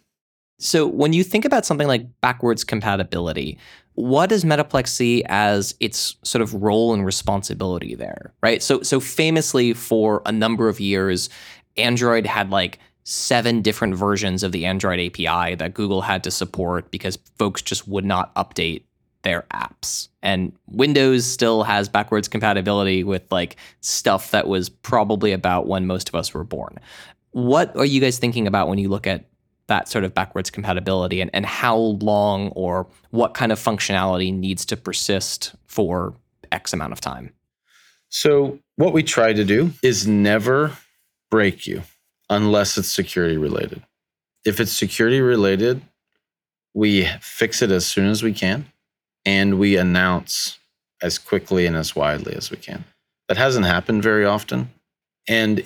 So, 0.60 0.88
when 0.88 1.14
you 1.14 1.24
think 1.24 1.46
about 1.46 1.66
something 1.66 1.88
like 1.88 2.06
backwards 2.22 2.64
compatibility, 2.64 3.58
what 3.96 4.30
does 4.30 4.44
Metaplex 4.44 4.88
see 4.88 5.24
as 5.28 5.76
its 5.80 6.16
sort 6.24 6.42
of 6.42 6.54
role 6.54 6.94
and 6.94 7.06
responsibility 7.06 7.96
there, 7.96 8.34
right? 8.42 8.62
So, 8.64 8.82
so 8.82 9.00
famously, 9.00 9.74
for 9.74 10.22
a 10.26 10.32
number 10.32 10.68
of 10.68 10.80
years, 10.80 11.30
Android 11.78 12.26
had 12.26 12.50
like 12.50 12.80
seven 13.04 13.62
different 13.62 13.96
versions 13.96 14.44
of 14.44 14.52
the 14.52 14.66
Android 14.66 15.00
API 15.00 15.56
that 15.56 15.74
Google 15.74 16.02
had 16.02 16.24
to 16.24 16.32
support 16.32 16.90
because 16.90 17.18
folks 17.38 17.62
just 17.62 17.88
would 17.88 18.06
not 18.06 18.34
update 18.36 18.84
their 19.24 19.46
apps. 19.54 20.10
And 20.22 20.54
Windows 20.68 21.26
still 21.26 21.64
has 21.64 21.90
backwards 21.90 22.28
compatibility 22.28 23.04
with 23.04 23.24
like 23.32 23.58
stuff 23.82 24.32
that 24.32 24.48
was 24.48 24.70
probably 24.70 25.32
about 25.32 25.68
when 25.68 25.88
most 25.88 26.10
of 26.10 26.16
us 26.16 26.34
were 26.34 26.44
born. 26.44 26.80
What 27.32 27.76
are 27.76 27.86
you 27.86 28.00
guys 28.00 28.20
thinking 28.20 28.48
about 28.48 28.68
when 28.68 28.78
you 28.78 28.90
look 28.90 29.08
at 29.08 29.26
that 29.74 29.88
sort 29.88 30.04
of 30.04 30.14
backwards 30.14 30.52
compatibility 30.52 31.20
and, 31.20 31.32
and 31.34 31.48
how 31.48 31.76
long 31.76 32.50
or 32.50 32.86
what 33.10 33.34
kind 33.34 33.52
of 33.52 33.58
functionality 33.60 34.32
needs 34.32 34.66
to 34.66 34.78
persist 34.78 35.56
for 35.66 36.14
X 36.52 36.74
amount 36.74 36.94
of 36.94 37.02
time? 37.02 37.34
So, 38.10 38.60
what 38.76 38.94
we 38.94 39.02
try 39.02 39.34
to 39.34 39.44
do 39.44 39.72
is 39.82 40.06
never 40.06 40.78
break 41.32 41.66
you 41.66 41.82
unless 42.30 42.78
it's 42.78 42.92
security 42.92 43.36
related. 43.36 43.82
If 44.46 44.60
it's 44.60 44.72
security 44.72 45.22
related, 45.22 45.82
we 46.76 47.08
fix 47.20 47.64
it 47.64 47.72
as 47.72 47.88
soon 47.88 48.06
as 48.06 48.22
we 48.22 48.32
can 48.32 48.66
and 49.26 49.58
we 49.58 49.76
announce 49.76 50.60
as 51.02 51.18
quickly 51.18 51.66
and 51.66 51.76
as 51.76 51.96
widely 51.96 52.36
as 52.36 52.52
we 52.52 52.58
can. 52.58 52.84
That 53.28 53.38
hasn't 53.38 53.66
happened 53.66 54.04
very 54.04 54.26
often. 54.26 54.70
And 55.28 55.64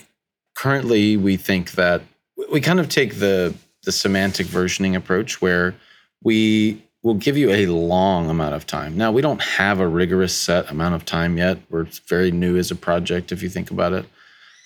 currently 0.56 1.18
we 1.18 1.36
think 1.36 1.72
that 1.72 2.04
we 2.50 2.62
kind 2.62 2.80
of 2.80 2.88
take 2.88 3.16
the 3.20 3.54
the 3.88 3.92
semantic 3.94 4.48
versioning 4.48 4.98
approach 4.98 5.42
where 5.42 5.74
we 6.22 6.84
will 7.04 7.14
give 7.14 7.38
you 7.38 7.50
a 7.52 7.68
long 7.68 8.30
amount 8.30 8.54
of 8.54 8.68
time. 8.68 8.98
Now, 8.98 9.14
we 9.14 9.22
don't 9.22 9.42
have 9.42 9.80
a 9.80 9.88
rigorous 9.88 10.36
set 10.36 10.70
amount 10.70 10.94
of 10.94 11.06
time 11.06 11.38
yet. 11.38 11.58
We're 11.70 11.88
very 12.06 12.30
new 12.30 12.58
as 12.58 12.70
a 12.70 12.76
project 12.76 13.32
if 13.32 13.42
you 13.42 13.48
think 13.48 13.72
about 13.72 13.94
it. 13.94 14.06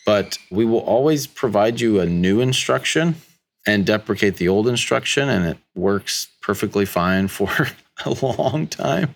But 0.07 0.39
we 0.49 0.65
will 0.65 0.79
always 0.79 1.27
provide 1.27 1.79
you 1.79 1.99
a 1.99 2.07
new 2.07 2.41
instruction 2.41 3.13
and 3.67 3.85
deprecate 3.85 4.37
the 4.37 4.47
old 4.47 4.67
instruction 4.67 5.29
and 5.29 5.45
it 5.45 5.57
works 5.75 6.29
perfectly 6.41 6.85
fine 6.85 7.27
for 7.37 7.67
a 8.03 8.25
long 8.25 8.65
time. 8.65 9.13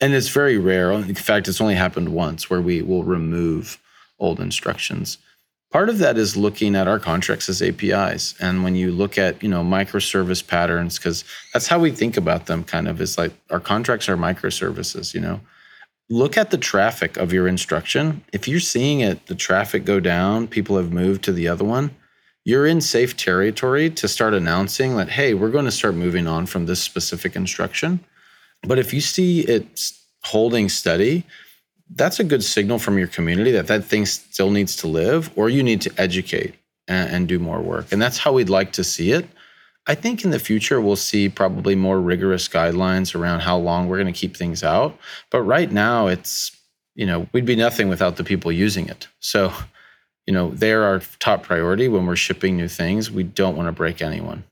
And 0.00 0.14
it's 0.14 0.30
very 0.30 0.58
rare. 0.58 0.90
In 0.90 1.14
fact, 1.14 1.46
it's 1.46 1.60
only 1.60 1.76
happened 1.76 2.08
once 2.08 2.50
where 2.50 2.60
we 2.60 2.82
will 2.82 3.04
remove 3.04 3.78
old 4.18 4.40
instructions. 4.40 5.18
Part 5.70 5.90
of 5.90 5.98
that 5.98 6.16
is 6.16 6.36
looking 6.36 6.74
at 6.74 6.88
our 6.88 6.98
contracts 6.98 7.48
as 7.48 7.60
APIs. 7.60 8.34
And 8.40 8.64
when 8.64 8.74
you 8.74 8.90
look 8.90 9.18
at, 9.18 9.42
you 9.42 9.48
know, 9.48 9.62
microservice 9.62 10.46
patterns, 10.46 10.98
because 10.98 11.24
that's 11.52 11.66
how 11.66 11.78
we 11.78 11.90
think 11.90 12.16
about 12.16 12.46
them 12.46 12.64
kind 12.64 12.88
of 12.88 13.00
is 13.00 13.18
like 13.18 13.32
our 13.50 13.60
contracts 13.60 14.08
are 14.08 14.16
microservices, 14.16 15.12
you 15.12 15.20
know. 15.20 15.40
Look 16.08 16.38
at 16.38 16.50
the 16.50 16.56
traffic 16.56 17.18
of 17.18 17.34
your 17.34 17.46
instruction. 17.46 18.24
If 18.32 18.48
you're 18.48 18.60
seeing 18.60 19.00
it, 19.00 19.26
the 19.26 19.34
traffic 19.34 19.84
go 19.84 20.00
down, 20.00 20.48
people 20.48 20.78
have 20.78 20.90
moved 20.90 21.22
to 21.24 21.32
the 21.32 21.48
other 21.48 21.66
one, 21.66 21.94
you're 22.48 22.66
in 22.66 22.80
safe 22.80 23.14
territory 23.14 23.90
to 23.90 24.08
start 24.08 24.32
announcing 24.32 24.96
that, 24.96 25.10
hey, 25.10 25.34
we're 25.34 25.50
going 25.50 25.66
to 25.66 25.70
start 25.70 25.94
moving 25.94 26.26
on 26.26 26.46
from 26.46 26.64
this 26.64 26.80
specific 26.80 27.36
instruction. 27.36 28.00
But 28.62 28.78
if 28.78 28.94
you 28.94 29.02
see 29.02 29.40
it 29.40 29.92
holding 30.24 30.70
steady, 30.70 31.26
that's 31.94 32.20
a 32.20 32.24
good 32.24 32.44
signal 32.44 32.78
from 32.78 32.98
your 32.98 33.08
community 33.08 33.50
that 33.52 33.66
that 33.68 33.84
thing 33.84 34.06
still 34.06 34.50
needs 34.50 34.76
to 34.76 34.86
live, 34.86 35.30
or 35.36 35.48
you 35.48 35.62
need 35.62 35.80
to 35.82 35.92
educate 35.98 36.54
and, 36.86 37.10
and 37.10 37.28
do 37.28 37.38
more 37.38 37.60
work. 37.60 37.92
And 37.92 38.00
that's 38.00 38.18
how 38.18 38.32
we'd 38.32 38.50
like 38.50 38.72
to 38.72 38.84
see 38.84 39.12
it. 39.12 39.26
I 39.86 39.94
think 39.94 40.22
in 40.22 40.30
the 40.30 40.38
future, 40.38 40.80
we'll 40.80 40.96
see 40.96 41.30
probably 41.30 41.74
more 41.74 41.98
rigorous 41.98 42.46
guidelines 42.46 43.14
around 43.14 43.40
how 43.40 43.56
long 43.56 43.88
we're 43.88 43.96
going 43.96 44.12
to 44.12 44.18
keep 44.18 44.36
things 44.36 44.62
out. 44.62 44.98
But 45.30 45.42
right 45.42 45.72
now, 45.72 46.08
it's, 46.08 46.54
you 46.94 47.06
know, 47.06 47.26
we'd 47.32 47.46
be 47.46 47.56
nothing 47.56 47.88
without 47.88 48.16
the 48.16 48.24
people 48.24 48.52
using 48.52 48.88
it. 48.88 49.08
So, 49.20 49.50
you 50.26 50.34
know, 50.34 50.50
they're 50.50 50.84
our 50.84 51.00
top 51.20 51.42
priority 51.42 51.88
when 51.88 52.04
we're 52.04 52.16
shipping 52.16 52.58
new 52.58 52.68
things. 52.68 53.10
We 53.10 53.22
don't 53.22 53.56
want 53.56 53.68
to 53.68 53.72
break 53.72 54.02
anyone. 54.02 54.44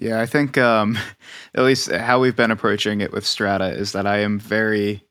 Yeah, 0.00 0.20
I 0.20 0.26
think 0.26 0.56
um, 0.56 0.96
at 1.54 1.64
least 1.64 1.90
how 1.90 2.20
we've 2.20 2.36
been 2.36 2.52
approaching 2.52 3.00
it 3.00 3.12
with 3.12 3.26
Strata 3.26 3.70
is 3.70 3.90
that 3.92 4.06
I 4.06 4.18
am 4.18 4.38
very 4.38 5.02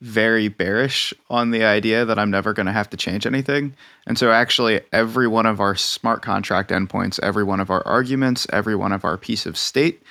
very 0.00 0.48
bearish 0.48 1.12
on 1.28 1.50
the 1.50 1.64
idea 1.64 2.04
that 2.04 2.18
I'm 2.18 2.30
never 2.30 2.52
going 2.52 2.66
to 2.66 2.72
have 2.72 2.88
to 2.90 2.96
change 2.96 3.26
anything. 3.26 3.74
And 4.06 4.16
so, 4.16 4.30
actually, 4.30 4.80
every 4.92 5.28
one 5.28 5.46
of 5.46 5.60
our 5.60 5.74
smart 5.74 6.22
contract 6.22 6.70
endpoints, 6.70 7.20
every 7.22 7.44
one 7.44 7.60
of 7.60 7.70
our 7.70 7.86
arguments, 7.86 8.46
every 8.52 8.76
one 8.76 8.92
of 8.92 9.04
our 9.04 9.16
piece 9.16 9.46
of 9.46 9.56
state 9.56 10.02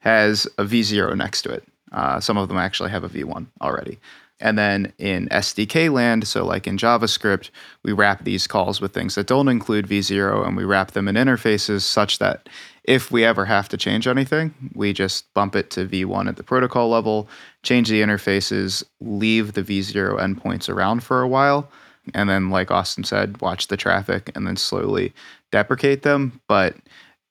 has 0.00 0.46
a 0.58 0.64
V0 0.64 1.16
next 1.16 1.42
to 1.42 1.50
it. 1.50 1.64
Uh, 1.92 2.20
some 2.20 2.36
of 2.36 2.48
them 2.48 2.56
actually 2.56 2.90
have 2.90 3.04
a 3.04 3.08
V1 3.08 3.46
already. 3.60 3.98
And 4.40 4.58
then 4.58 4.92
in 4.98 5.28
SDK 5.28 5.92
land, 5.92 6.26
so 6.26 6.44
like 6.44 6.66
in 6.66 6.76
JavaScript, 6.76 7.50
we 7.84 7.92
wrap 7.92 8.24
these 8.24 8.48
calls 8.48 8.80
with 8.80 8.92
things 8.92 9.14
that 9.14 9.28
don't 9.28 9.48
include 9.48 9.86
V0 9.86 10.44
and 10.46 10.56
we 10.56 10.64
wrap 10.64 10.90
them 10.92 11.06
in 11.06 11.14
interfaces 11.14 11.82
such 11.82 12.18
that 12.18 12.48
if 12.84 13.10
we 13.10 13.24
ever 13.24 13.44
have 13.44 13.68
to 13.68 13.76
change 13.76 14.06
anything, 14.06 14.52
we 14.74 14.92
just 14.92 15.32
bump 15.34 15.54
it 15.54 15.70
to 15.70 15.86
V1 15.86 16.28
at 16.28 16.36
the 16.36 16.42
protocol 16.42 16.88
level, 16.88 17.28
change 17.62 17.88
the 17.88 18.02
interfaces, 18.02 18.82
leave 19.00 19.52
the 19.52 19.62
V0 19.62 20.18
endpoints 20.18 20.68
around 20.68 21.02
for 21.02 21.22
a 21.22 21.28
while, 21.28 21.70
and 22.14 22.28
then, 22.28 22.50
like 22.50 22.70
Austin 22.70 23.04
said, 23.04 23.40
watch 23.40 23.68
the 23.68 23.76
traffic 23.76 24.32
and 24.34 24.46
then 24.46 24.56
slowly 24.56 25.12
deprecate 25.52 26.02
them. 26.02 26.40
But 26.48 26.76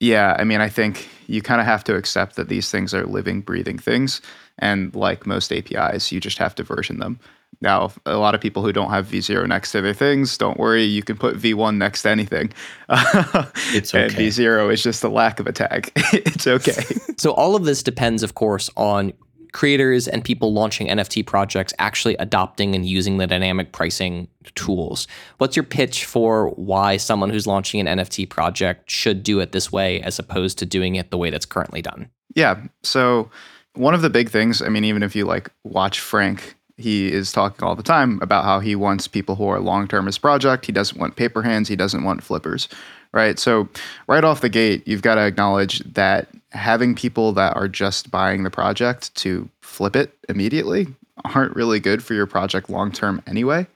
yeah, 0.00 0.34
I 0.38 0.44
mean, 0.44 0.60
I 0.60 0.68
think 0.68 1.08
you 1.26 1.42
kind 1.42 1.60
of 1.60 1.66
have 1.66 1.84
to 1.84 1.96
accept 1.96 2.36
that 2.36 2.48
these 2.48 2.70
things 2.70 2.94
are 2.94 3.06
living, 3.06 3.40
breathing 3.42 3.78
things. 3.78 4.22
And 4.58 4.94
like 4.94 5.26
most 5.26 5.52
APIs, 5.52 6.10
you 6.10 6.20
just 6.20 6.38
have 6.38 6.54
to 6.56 6.62
version 6.62 6.98
them. 6.98 7.20
Now, 7.60 7.92
a 8.06 8.16
lot 8.16 8.34
of 8.34 8.40
people 8.40 8.62
who 8.62 8.72
don't 8.72 8.90
have 8.90 9.06
V0 9.06 9.46
next 9.46 9.72
to 9.72 9.80
their 9.80 9.94
things, 9.94 10.36
don't 10.36 10.58
worry, 10.58 10.82
you 10.82 11.02
can 11.02 11.16
put 11.16 11.36
V1 11.36 11.76
next 11.76 12.02
to 12.02 12.10
anything. 12.10 12.52
it's 12.88 13.94
okay. 13.94 14.04
And 14.04 14.12
V0 14.12 14.72
is 14.72 14.82
just 14.82 15.04
a 15.04 15.08
lack 15.08 15.38
of 15.38 15.46
a 15.46 15.52
tag. 15.52 15.92
it's 16.12 16.46
okay. 16.46 16.82
So, 17.18 17.32
all 17.32 17.54
of 17.54 17.64
this 17.64 17.84
depends, 17.84 18.24
of 18.24 18.34
course, 18.34 18.68
on 18.76 19.12
creators 19.52 20.08
and 20.08 20.24
people 20.24 20.52
launching 20.52 20.88
NFT 20.88 21.24
projects 21.24 21.72
actually 21.78 22.16
adopting 22.16 22.74
and 22.74 22.84
using 22.84 23.18
the 23.18 23.26
dynamic 23.26 23.70
pricing 23.70 24.26
tools. 24.54 25.06
What's 25.38 25.54
your 25.54 25.62
pitch 25.62 26.04
for 26.04 26.48
why 26.50 26.96
someone 26.96 27.30
who's 27.30 27.46
launching 27.46 27.86
an 27.86 27.98
NFT 27.98 28.28
project 28.28 28.90
should 28.90 29.22
do 29.22 29.38
it 29.40 29.52
this 29.52 29.70
way 29.70 30.00
as 30.00 30.18
opposed 30.18 30.58
to 30.58 30.66
doing 30.66 30.96
it 30.96 31.10
the 31.10 31.18
way 31.18 31.30
that's 31.30 31.46
currently 31.46 31.82
done? 31.82 32.08
Yeah. 32.34 32.60
So, 32.82 33.30
one 33.74 33.94
of 33.94 34.02
the 34.02 34.10
big 34.10 34.30
things, 34.30 34.60
I 34.60 34.68
mean, 34.68 34.84
even 34.84 35.02
if 35.02 35.14
you 35.14 35.24
like 35.24 35.50
watch 35.64 36.00
Frank, 36.00 36.56
he 36.76 37.12
is 37.12 37.32
talking 37.32 37.64
all 37.64 37.74
the 37.74 37.82
time 37.82 38.18
about 38.22 38.44
how 38.44 38.60
he 38.60 38.74
wants 38.74 39.06
people 39.08 39.36
who 39.36 39.46
are 39.48 39.60
long 39.60 39.88
term 39.88 40.06
his 40.06 40.18
project. 40.18 40.66
He 40.66 40.72
doesn't 40.72 40.98
want 40.98 41.16
paper 41.16 41.42
hands. 41.42 41.68
He 41.68 41.76
doesn't 41.76 42.04
want 42.04 42.22
flippers, 42.22 42.68
right? 43.12 43.38
So, 43.38 43.68
right 44.06 44.24
off 44.24 44.40
the 44.40 44.48
gate, 44.48 44.86
you've 44.86 45.02
got 45.02 45.16
to 45.16 45.22
acknowledge 45.22 45.80
that 45.80 46.28
having 46.50 46.94
people 46.94 47.32
that 47.32 47.56
are 47.56 47.68
just 47.68 48.10
buying 48.10 48.42
the 48.42 48.50
project 48.50 49.14
to 49.16 49.48
flip 49.60 49.96
it 49.96 50.16
immediately 50.28 50.86
aren't 51.34 51.54
really 51.54 51.80
good 51.80 52.02
for 52.02 52.14
your 52.14 52.26
project 52.26 52.68
long 52.68 52.92
term 52.92 53.22
anyway. 53.26 53.66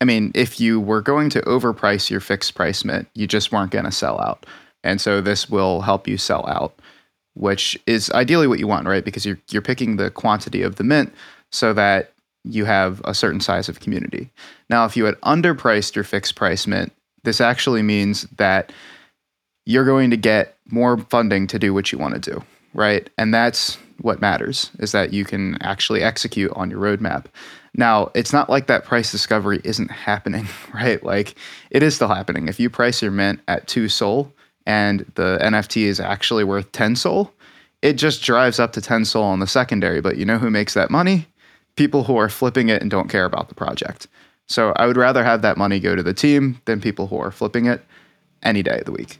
I 0.00 0.06
mean, 0.06 0.32
if 0.34 0.60
you 0.60 0.80
were 0.80 1.02
going 1.02 1.28
to 1.30 1.42
overprice 1.42 2.10
your 2.10 2.20
fixed 2.20 2.54
price 2.54 2.84
mint, 2.84 3.08
you 3.14 3.26
just 3.26 3.52
weren't 3.52 3.70
going 3.70 3.84
to 3.84 3.92
sell 3.92 4.20
out. 4.20 4.46
And 4.82 5.00
so, 5.00 5.20
this 5.20 5.48
will 5.48 5.82
help 5.82 6.08
you 6.08 6.16
sell 6.16 6.46
out 6.48 6.74
which 7.34 7.78
is 7.86 8.10
ideally 8.10 8.46
what 8.46 8.58
you 8.58 8.66
want, 8.66 8.86
right? 8.86 9.04
Because 9.04 9.24
you're 9.24 9.38
you're 9.50 9.62
picking 9.62 9.96
the 9.96 10.10
quantity 10.10 10.62
of 10.62 10.76
the 10.76 10.84
mint 10.84 11.12
so 11.50 11.72
that 11.72 12.12
you 12.44 12.64
have 12.64 13.00
a 13.04 13.14
certain 13.14 13.40
size 13.40 13.68
of 13.68 13.80
community. 13.80 14.30
Now, 14.68 14.84
if 14.84 14.96
you 14.96 15.04
had 15.04 15.20
underpriced 15.20 15.94
your 15.94 16.04
fixed 16.04 16.36
price 16.36 16.66
mint, 16.66 16.92
this 17.24 17.40
actually 17.40 17.82
means 17.82 18.22
that 18.36 18.72
you're 19.66 19.84
going 19.84 20.10
to 20.10 20.16
get 20.16 20.56
more 20.70 20.98
funding 20.98 21.46
to 21.48 21.58
do 21.58 21.74
what 21.74 21.92
you 21.92 21.98
want 21.98 22.14
to 22.14 22.30
do, 22.30 22.42
right? 22.72 23.08
And 23.18 23.34
that's 23.34 23.76
what 24.00 24.20
matters 24.20 24.70
is 24.78 24.92
that 24.92 25.12
you 25.12 25.24
can 25.24 25.60
actually 25.60 26.02
execute 26.02 26.50
on 26.56 26.70
your 26.70 26.80
roadmap. 26.80 27.26
Now, 27.74 28.10
it's 28.14 28.32
not 28.32 28.48
like 28.48 28.66
that 28.66 28.84
price 28.84 29.12
discovery 29.12 29.60
isn't 29.62 29.90
happening, 29.90 30.48
right? 30.74 31.02
Like 31.04 31.34
it 31.70 31.82
is 31.82 31.94
still 31.94 32.08
happening. 32.08 32.48
If 32.48 32.58
you 32.58 32.70
price 32.70 33.02
your 33.02 33.10
mint 33.10 33.40
at 33.46 33.66
2 33.68 33.88
SOL, 33.88 34.32
and 34.66 35.00
the 35.14 35.38
NFT 35.42 35.82
is 35.82 36.00
actually 36.00 36.44
worth 36.44 36.70
10 36.72 36.96
SOL, 36.96 37.32
it 37.82 37.94
just 37.94 38.22
drives 38.22 38.60
up 38.60 38.72
to 38.74 38.80
10 38.80 39.04
SOL 39.04 39.22
on 39.22 39.40
the 39.40 39.46
secondary. 39.46 40.00
But 40.00 40.16
you 40.16 40.24
know 40.24 40.38
who 40.38 40.50
makes 40.50 40.74
that 40.74 40.90
money? 40.90 41.26
People 41.76 42.04
who 42.04 42.16
are 42.16 42.28
flipping 42.28 42.68
it 42.68 42.82
and 42.82 42.90
don't 42.90 43.08
care 43.08 43.24
about 43.24 43.48
the 43.48 43.54
project. 43.54 44.06
So 44.46 44.72
I 44.76 44.86
would 44.86 44.96
rather 44.96 45.22
have 45.22 45.42
that 45.42 45.56
money 45.56 45.78
go 45.78 45.94
to 45.94 46.02
the 46.02 46.12
team 46.12 46.60
than 46.64 46.80
people 46.80 47.06
who 47.06 47.18
are 47.18 47.30
flipping 47.30 47.66
it 47.66 47.84
any 48.42 48.62
day 48.62 48.80
of 48.80 48.84
the 48.84 48.92
week. 48.92 49.18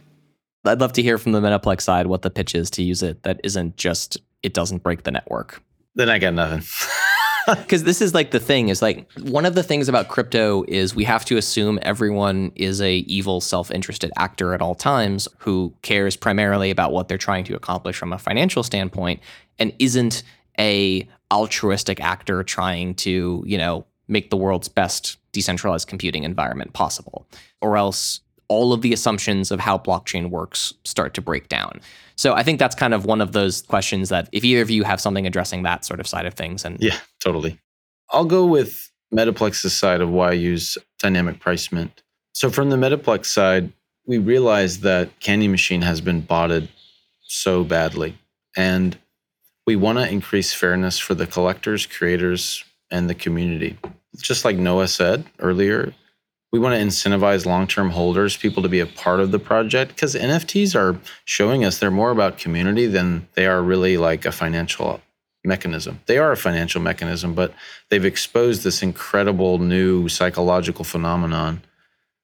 I'd 0.64 0.80
love 0.80 0.92
to 0.94 1.02
hear 1.02 1.18
from 1.18 1.32
the 1.32 1.40
Metaplex 1.40 1.82
side 1.82 2.06
what 2.06 2.22
the 2.22 2.30
pitch 2.30 2.54
is 2.54 2.68
to 2.70 2.82
use 2.82 3.02
it 3.02 3.22
that 3.22 3.40
isn't 3.44 3.76
just 3.76 4.18
it 4.42 4.54
doesn't 4.54 4.82
break 4.82 5.04
the 5.04 5.10
network. 5.10 5.62
Then 5.94 6.08
I 6.08 6.18
got 6.18 6.34
nothing. 6.34 6.62
because 7.60 7.84
this 7.84 8.00
is 8.00 8.14
like 8.14 8.30
the 8.30 8.40
thing 8.40 8.68
is 8.68 8.82
like 8.82 9.10
one 9.20 9.46
of 9.46 9.54
the 9.54 9.62
things 9.62 9.88
about 9.88 10.08
crypto 10.08 10.64
is 10.68 10.94
we 10.94 11.04
have 11.04 11.24
to 11.24 11.36
assume 11.36 11.78
everyone 11.82 12.52
is 12.54 12.80
a 12.80 12.96
evil 12.98 13.40
self-interested 13.40 14.12
actor 14.16 14.54
at 14.54 14.60
all 14.60 14.74
times 14.74 15.26
who 15.38 15.74
cares 15.82 16.16
primarily 16.16 16.70
about 16.70 16.92
what 16.92 17.08
they're 17.08 17.18
trying 17.18 17.44
to 17.44 17.54
accomplish 17.54 17.96
from 17.96 18.12
a 18.12 18.18
financial 18.18 18.62
standpoint 18.62 19.20
and 19.58 19.72
isn't 19.78 20.22
a 20.58 21.08
altruistic 21.30 22.00
actor 22.00 22.42
trying 22.42 22.94
to 22.94 23.42
you 23.46 23.58
know 23.58 23.86
make 24.08 24.30
the 24.30 24.36
world's 24.36 24.68
best 24.68 25.16
decentralized 25.32 25.86
computing 25.86 26.24
environment 26.24 26.72
possible 26.72 27.26
or 27.60 27.76
else 27.76 28.20
all 28.48 28.72
of 28.72 28.82
the 28.82 28.92
assumptions 28.92 29.52
of 29.52 29.60
how 29.60 29.78
blockchain 29.78 30.28
works 30.28 30.74
start 30.82 31.14
to 31.14 31.22
break 31.22 31.48
down. 31.48 31.80
So 32.16 32.34
I 32.34 32.42
think 32.42 32.58
that's 32.58 32.74
kind 32.74 32.92
of 32.92 33.04
one 33.04 33.20
of 33.20 33.30
those 33.30 33.62
questions 33.62 34.08
that 34.08 34.28
if 34.32 34.42
either 34.42 34.60
of 34.60 34.70
you 34.70 34.82
have 34.82 35.00
something 35.00 35.24
addressing 35.24 35.62
that 35.62 35.84
sort 35.84 36.00
of 36.00 36.08
side 36.08 36.26
of 36.26 36.34
things 36.34 36.64
and 36.64 36.76
Yeah, 36.80 36.98
totally. 37.20 37.60
I'll 38.10 38.24
go 38.24 38.44
with 38.44 38.90
Metaplex's 39.14 39.72
side 39.72 40.00
of 40.00 40.10
why 40.10 40.30
I 40.30 40.32
use 40.32 40.76
dynamic 40.98 41.38
price 41.38 41.70
mint. 41.70 42.02
So 42.32 42.50
from 42.50 42.70
the 42.70 42.76
Metaplex 42.76 43.26
side, 43.26 43.72
we 44.04 44.18
realized 44.18 44.82
that 44.82 45.20
Candy 45.20 45.46
Machine 45.46 45.82
has 45.82 46.00
been 46.00 46.20
botted 46.20 46.68
so 47.22 47.62
badly. 47.62 48.18
And 48.56 48.98
we 49.70 49.76
want 49.76 49.98
to 49.98 50.10
increase 50.10 50.52
fairness 50.52 50.98
for 50.98 51.14
the 51.14 51.28
collectors, 51.28 51.86
creators, 51.86 52.64
and 52.90 53.08
the 53.08 53.14
community. 53.14 53.78
Just 54.16 54.44
like 54.44 54.56
Noah 54.56 54.88
said 54.88 55.24
earlier, 55.38 55.94
we 56.50 56.58
want 56.58 56.74
to 56.74 56.84
incentivize 56.84 57.46
long-term 57.46 57.90
holders 57.90 58.36
people 58.36 58.64
to 58.64 58.68
be 58.68 58.80
a 58.80 58.86
part 58.86 59.20
of 59.20 59.30
the 59.30 59.38
project 59.38 59.94
because 59.94 60.16
nfts 60.16 60.74
are 60.74 60.98
showing 61.24 61.64
us 61.64 61.78
they're 61.78 61.92
more 61.92 62.10
about 62.10 62.36
community 62.36 62.88
than 62.88 63.28
they 63.34 63.46
are 63.46 63.62
really 63.62 63.96
like 63.96 64.24
a 64.24 64.32
financial 64.32 65.00
mechanism. 65.44 66.00
They 66.06 66.18
are 66.18 66.32
a 66.32 66.36
financial 66.36 66.80
mechanism, 66.80 67.32
but 67.34 67.54
they've 67.90 68.04
exposed 68.04 68.64
this 68.64 68.82
incredible 68.82 69.58
new 69.58 70.08
psychological 70.08 70.84
phenomenon. 70.84 71.62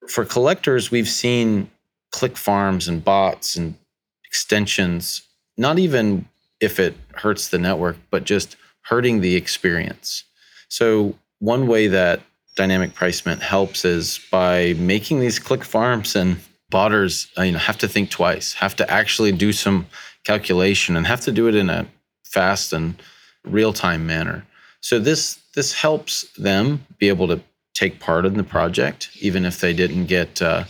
For 0.08 0.24
collectors, 0.24 0.90
we've 0.90 1.08
seen 1.08 1.70
click 2.10 2.36
farms 2.36 2.88
and 2.88 3.04
bots 3.04 3.54
and 3.54 3.76
extensions, 4.24 5.22
not 5.56 5.78
even 5.78 6.26
if 6.60 6.78
it 6.78 6.94
hurts 7.14 7.48
the 7.48 7.58
network, 7.58 7.96
but 8.10 8.24
just 8.24 8.56
hurting 8.82 9.20
the 9.20 9.36
experience. 9.36 10.24
So, 10.68 11.14
one 11.38 11.66
way 11.66 11.86
that 11.88 12.20
dynamic 12.56 12.94
price 12.94 13.24
mint 13.26 13.42
helps 13.42 13.84
is 13.84 14.18
by 14.30 14.74
making 14.78 15.20
these 15.20 15.38
click 15.38 15.62
farms 15.62 16.16
and 16.16 16.38
botters 16.72 17.28
uh, 17.38 17.42
you 17.42 17.52
know 17.52 17.58
have 17.58 17.78
to 17.78 17.86
think 17.86 18.10
twice 18.10 18.54
have 18.54 18.74
to 18.74 18.90
actually 18.90 19.30
do 19.30 19.52
some 19.52 19.86
calculation 20.24 20.96
and 20.96 21.06
have 21.06 21.20
to 21.20 21.30
do 21.30 21.46
it 21.46 21.54
in 21.54 21.70
a 21.70 21.86
fast 22.24 22.72
and 22.72 23.00
real-time 23.44 24.04
manner 24.06 24.44
so 24.80 24.98
this 24.98 25.38
this 25.54 25.72
helps 25.74 26.22
them 26.36 26.84
be 26.98 27.08
able 27.08 27.28
to 27.28 27.40
take 27.74 28.00
part 28.00 28.26
in 28.26 28.34
the 28.34 28.42
project 28.42 29.10
even 29.20 29.44
if 29.44 29.60
they 29.60 29.72
didn't 29.72 30.06
get 30.06 30.42
uh, 30.42 30.64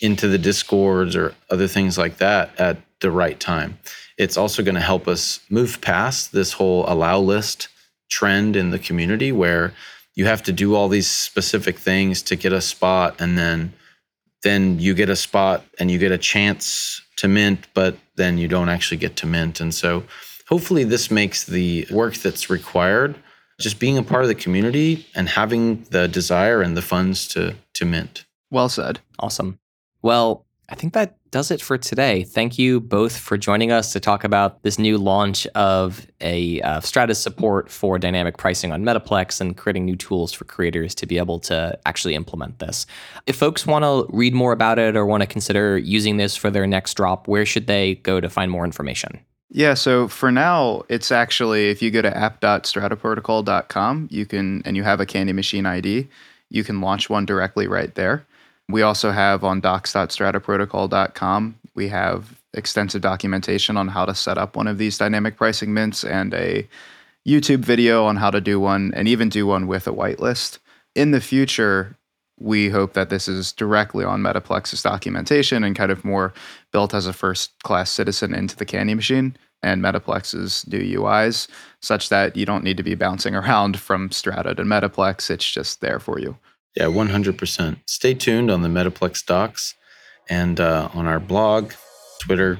into 0.00 0.28
the 0.28 0.38
discords 0.38 1.14
or 1.14 1.34
other 1.50 1.68
things 1.68 1.98
like 1.98 2.16
that 2.18 2.58
at 2.58 2.78
the 3.04 3.10
right 3.10 3.38
time. 3.38 3.78
It's 4.16 4.38
also 4.38 4.62
going 4.62 4.76
to 4.76 4.80
help 4.80 5.06
us 5.06 5.40
move 5.50 5.82
past 5.82 6.32
this 6.32 6.54
whole 6.54 6.84
allow 6.88 7.18
list 7.18 7.68
trend 8.08 8.56
in 8.56 8.70
the 8.70 8.78
community 8.78 9.30
where 9.30 9.74
you 10.14 10.24
have 10.24 10.42
to 10.44 10.52
do 10.52 10.74
all 10.74 10.88
these 10.88 11.10
specific 11.10 11.78
things 11.78 12.22
to 12.22 12.34
get 12.34 12.52
a 12.52 12.60
spot 12.60 13.20
and 13.20 13.36
then 13.36 13.74
then 14.42 14.78
you 14.78 14.94
get 14.94 15.10
a 15.10 15.16
spot 15.16 15.64
and 15.78 15.90
you 15.90 15.98
get 15.98 16.12
a 16.12 16.18
chance 16.18 17.02
to 17.16 17.28
mint 17.28 17.66
but 17.74 17.96
then 18.16 18.38
you 18.38 18.48
don't 18.48 18.70
actually 18.70 18.96
get 18.96 19.16
to 19.16 19.26
mint. 19.26 19.60
And 19.60 19.74
so 19.74 20.04
hopefully 20.48 20.84
this 20.84 21.10
makes 21.10 21.44
the 21.44 21.86
work 21.90 22.14
that's 22.14 22.48
required 22.48 23.16
just 23.60 23.78
being 23.78 23.98
a 23.98 24.02
part 24.02 24.22
of 24.22 24.28
the 24.28 24.34
community 24.34 25.06
and 25.14 25.28
having 25.28 25.84
the 25.90 26.08
desire 26.08 26.62
and 26.62 26.74
the 26.74 26.82
funds 26.82 27.28
to 27.28 27.54
to 27.74 27.84
mint. 27.84 28.24
Well 28.50 28.70
said. 28.70 29.00
Awesome. 29.18 29.58
Well 30.00 30.46
I 30.70 30.74
think 30.74 30.94
that 30.94 31.16
does 31.34 31.50
it 31.50 31.60
for 31.60 31.76
today. 31.76 32.22
Thank 32.22 32.60
you 32.60 32.78
both 32.78 33.16
for 33.16 33.36
joining 33.36 33.72
us 33.72 33.92
to 33.92 33.98
talk 33.98 34.22
about 34.22 34.62
this 34.62 34.78
new 34.78 34.96
launch 34.96 35.48
of 35.48 36.06
a 36.20 36.60
uh, 36.60 36.78
Strata's 36.78 37.18
support 37.18 37.68
for 37.68 37.98
dynamic 37.98 38.36
pricing 38.36 38.70
on 38.70 38.84
Metaplex 38.84 39.40
and 39.40 39.56
creating 39.56 39.84
new 39.84 39.96
tools 39.96 40.32
for 40.32 40.44
creators 40.44 40.94
to 40.94 41.06
be 41.06 41.18
able 41.18 41.40
to 41.40 41.76
actually 41.86 42.14
implement 42.14 42.60
this. 42.60 42.86
If 43.26 43.34
folks 43.34 43.66
want 43.66 43.82
to 43.82 44.06
read 44.16 44.32
more 44.32 44.52
about 44.52 44.78
it 44.78 44.94
or 44.94 45.06
want 45.06 45.22
to 45.22 45.26
consider 45.26 45.76
using 45.76 46.18
this 46.18 46.36
for 46.36 46.50
their 46.50 46.68
next 46.68 46.94
drop, 46.94 47.26
where 47.26 47.44
should 47.44 47.66
they 47.66 47.96
go 47.96 48.20
to 48.20 48.30
find 48.30 48.48
more 48.48 48.64
information? 48.64 49.18
Yeah, 49.50 49.74
so 49.74 50.06
for 50.06 50.30
now, 50.30 50.84
it's 50.88 51.10
actually 51.10 51.68
if 51.68 51.82
you 51.82 51.90
go 51.90 52.00
to 52.00 52.16
app.strataprotocol.com, 52.16 54.06
you 54.08 54.24
can 54.24 54.62
and 54.64 54.76
you 54.76 54.84
have 54.84 55.00
a 55.00 55.06
Candy 55.06 55.32
Machine 55.32 55.66
ID, 55.66 56.06
you 56.48 56.62
can 56.62 56.80
launch 56.80 57.10
one 57.10 57.26
directly 57.26 57.66
right 57.66 57.92
there. 57.96 58.24
We 58.68 58.82
also 58.82 59.10
have 59.10 59.44
on 59.44 59.60
docs.strataprotocol.com, 59.60 61.56
we 61.74 61.88
have 61.88 62.40
extensive 62.54 63.02
documentation 63.02 63.76
on 63.76 63.88
how 63.88 64.04
to 64.04 64.14
set 64.14 64.38
up 64.38 64.56
one 64.56 64.66
of 64.66 64.78
these 64.78 64.96
dynamic 64.96 65.36
pricing 65.36 65.74
mints 65.74 66.04
and 66.04 66.32
a 66.34 66.68
YouTube 67.26 67.64
video 67.64 68.04
on 68.04 68.16
how 68.16 68.30
to 68.30 68.40
do 68.40 68.60
one 68.60 68.92
and 68.94 69.08
even 69.08 69.28
do 69.28 69.46
one 69.46 69.66
with 69.66 69.86
a 69.86 69.92
whitelist. 69.92 70.58
In 70.94 71.10
the 71.10 71.20
future, 71.20 71.96
we 72.38 72.68
hope 72.68 72.94
that 72.94 73.10
this 73.10 73.28
is 73.28 73.52
directly 73.52 74.04
on 74.04 74.22
Metaplex's 74.22 74.82
documentation 74.82 75.64
and 75.64 75.76
kind 75.76 75.90
of 75.90 76.04
more 76.04 76.32
built 76.72 76.94
as 76.94 77.06
a 77.06 77.12
first 77.12 77.52
class 77.62 77.90
citizen 77.90 78.34
into 78.34 78.56
the 78.56 78.64
candy 78.64 78.94
machine 78.94 79.36
and 79.62 79.82
Metaplex's 79.82 80.66
new 80.66 81.00
UIs, 81.00 81.48
such 81.80 82.10
that 82.10 82.36
you 82.36 82.44
don't 82.44 82.64
need 82.64 82.76
to 82.76 82.82
be 82.82 82.94
bouncing 82.94 83.34
around 83.34 83.78
from 83.78 84.10
Strata 84.10 84.54
to 84.54 84.62
Metaplex. 84.62 85.30
It's 85.30 85.50
just 85.50 85.80
there 85.80 85.98
for 85.98 86.18
you. 86.18 86.36
Yeah, 86.76 86.86
100%. 86.86 87.76
Stay 87.86 88.14
tuned 88.14 88.50
on 88.50 88.62
the 88.62 88.68
Metaplex 88.68 89.24
docs 89.24 89.74
and 90.28 90.58
uh, 90.58 90.88
on 90.92 91.06
our 91.06 91.20
blog, 91.20 91.72
Twitter, 92.20 92.58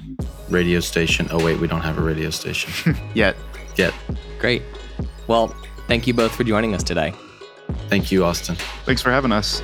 radio 0.48 0.80
station. 0.80 1.26
Oh, 1.30 1.44
wait, 1.44 1.58
we 1.58 1.66
don't 1.66 1.80
have 1.80 1.98
a 1.98 2.02
radio 2.02 2.30
station 2.30 2.96
yet. 3.14 3.36
Yet. 3.76 3.92
Great. 4.38 4.62
Well, 5.26 5.48
thank 5.88 6.06
you 6.06 6.14
both 6.14 6.34
for 6.34 6.44
joining 6.44 6.74
us 6.74 6.84
today. 6.84 7.12
Thank 7.88 8.12
you, 8.12 8.24
Austin. 8.24 8.56
Thanks 8.84 9.02
for 9.02 9.10
having 9.10 9.32
us. 9.32 9.62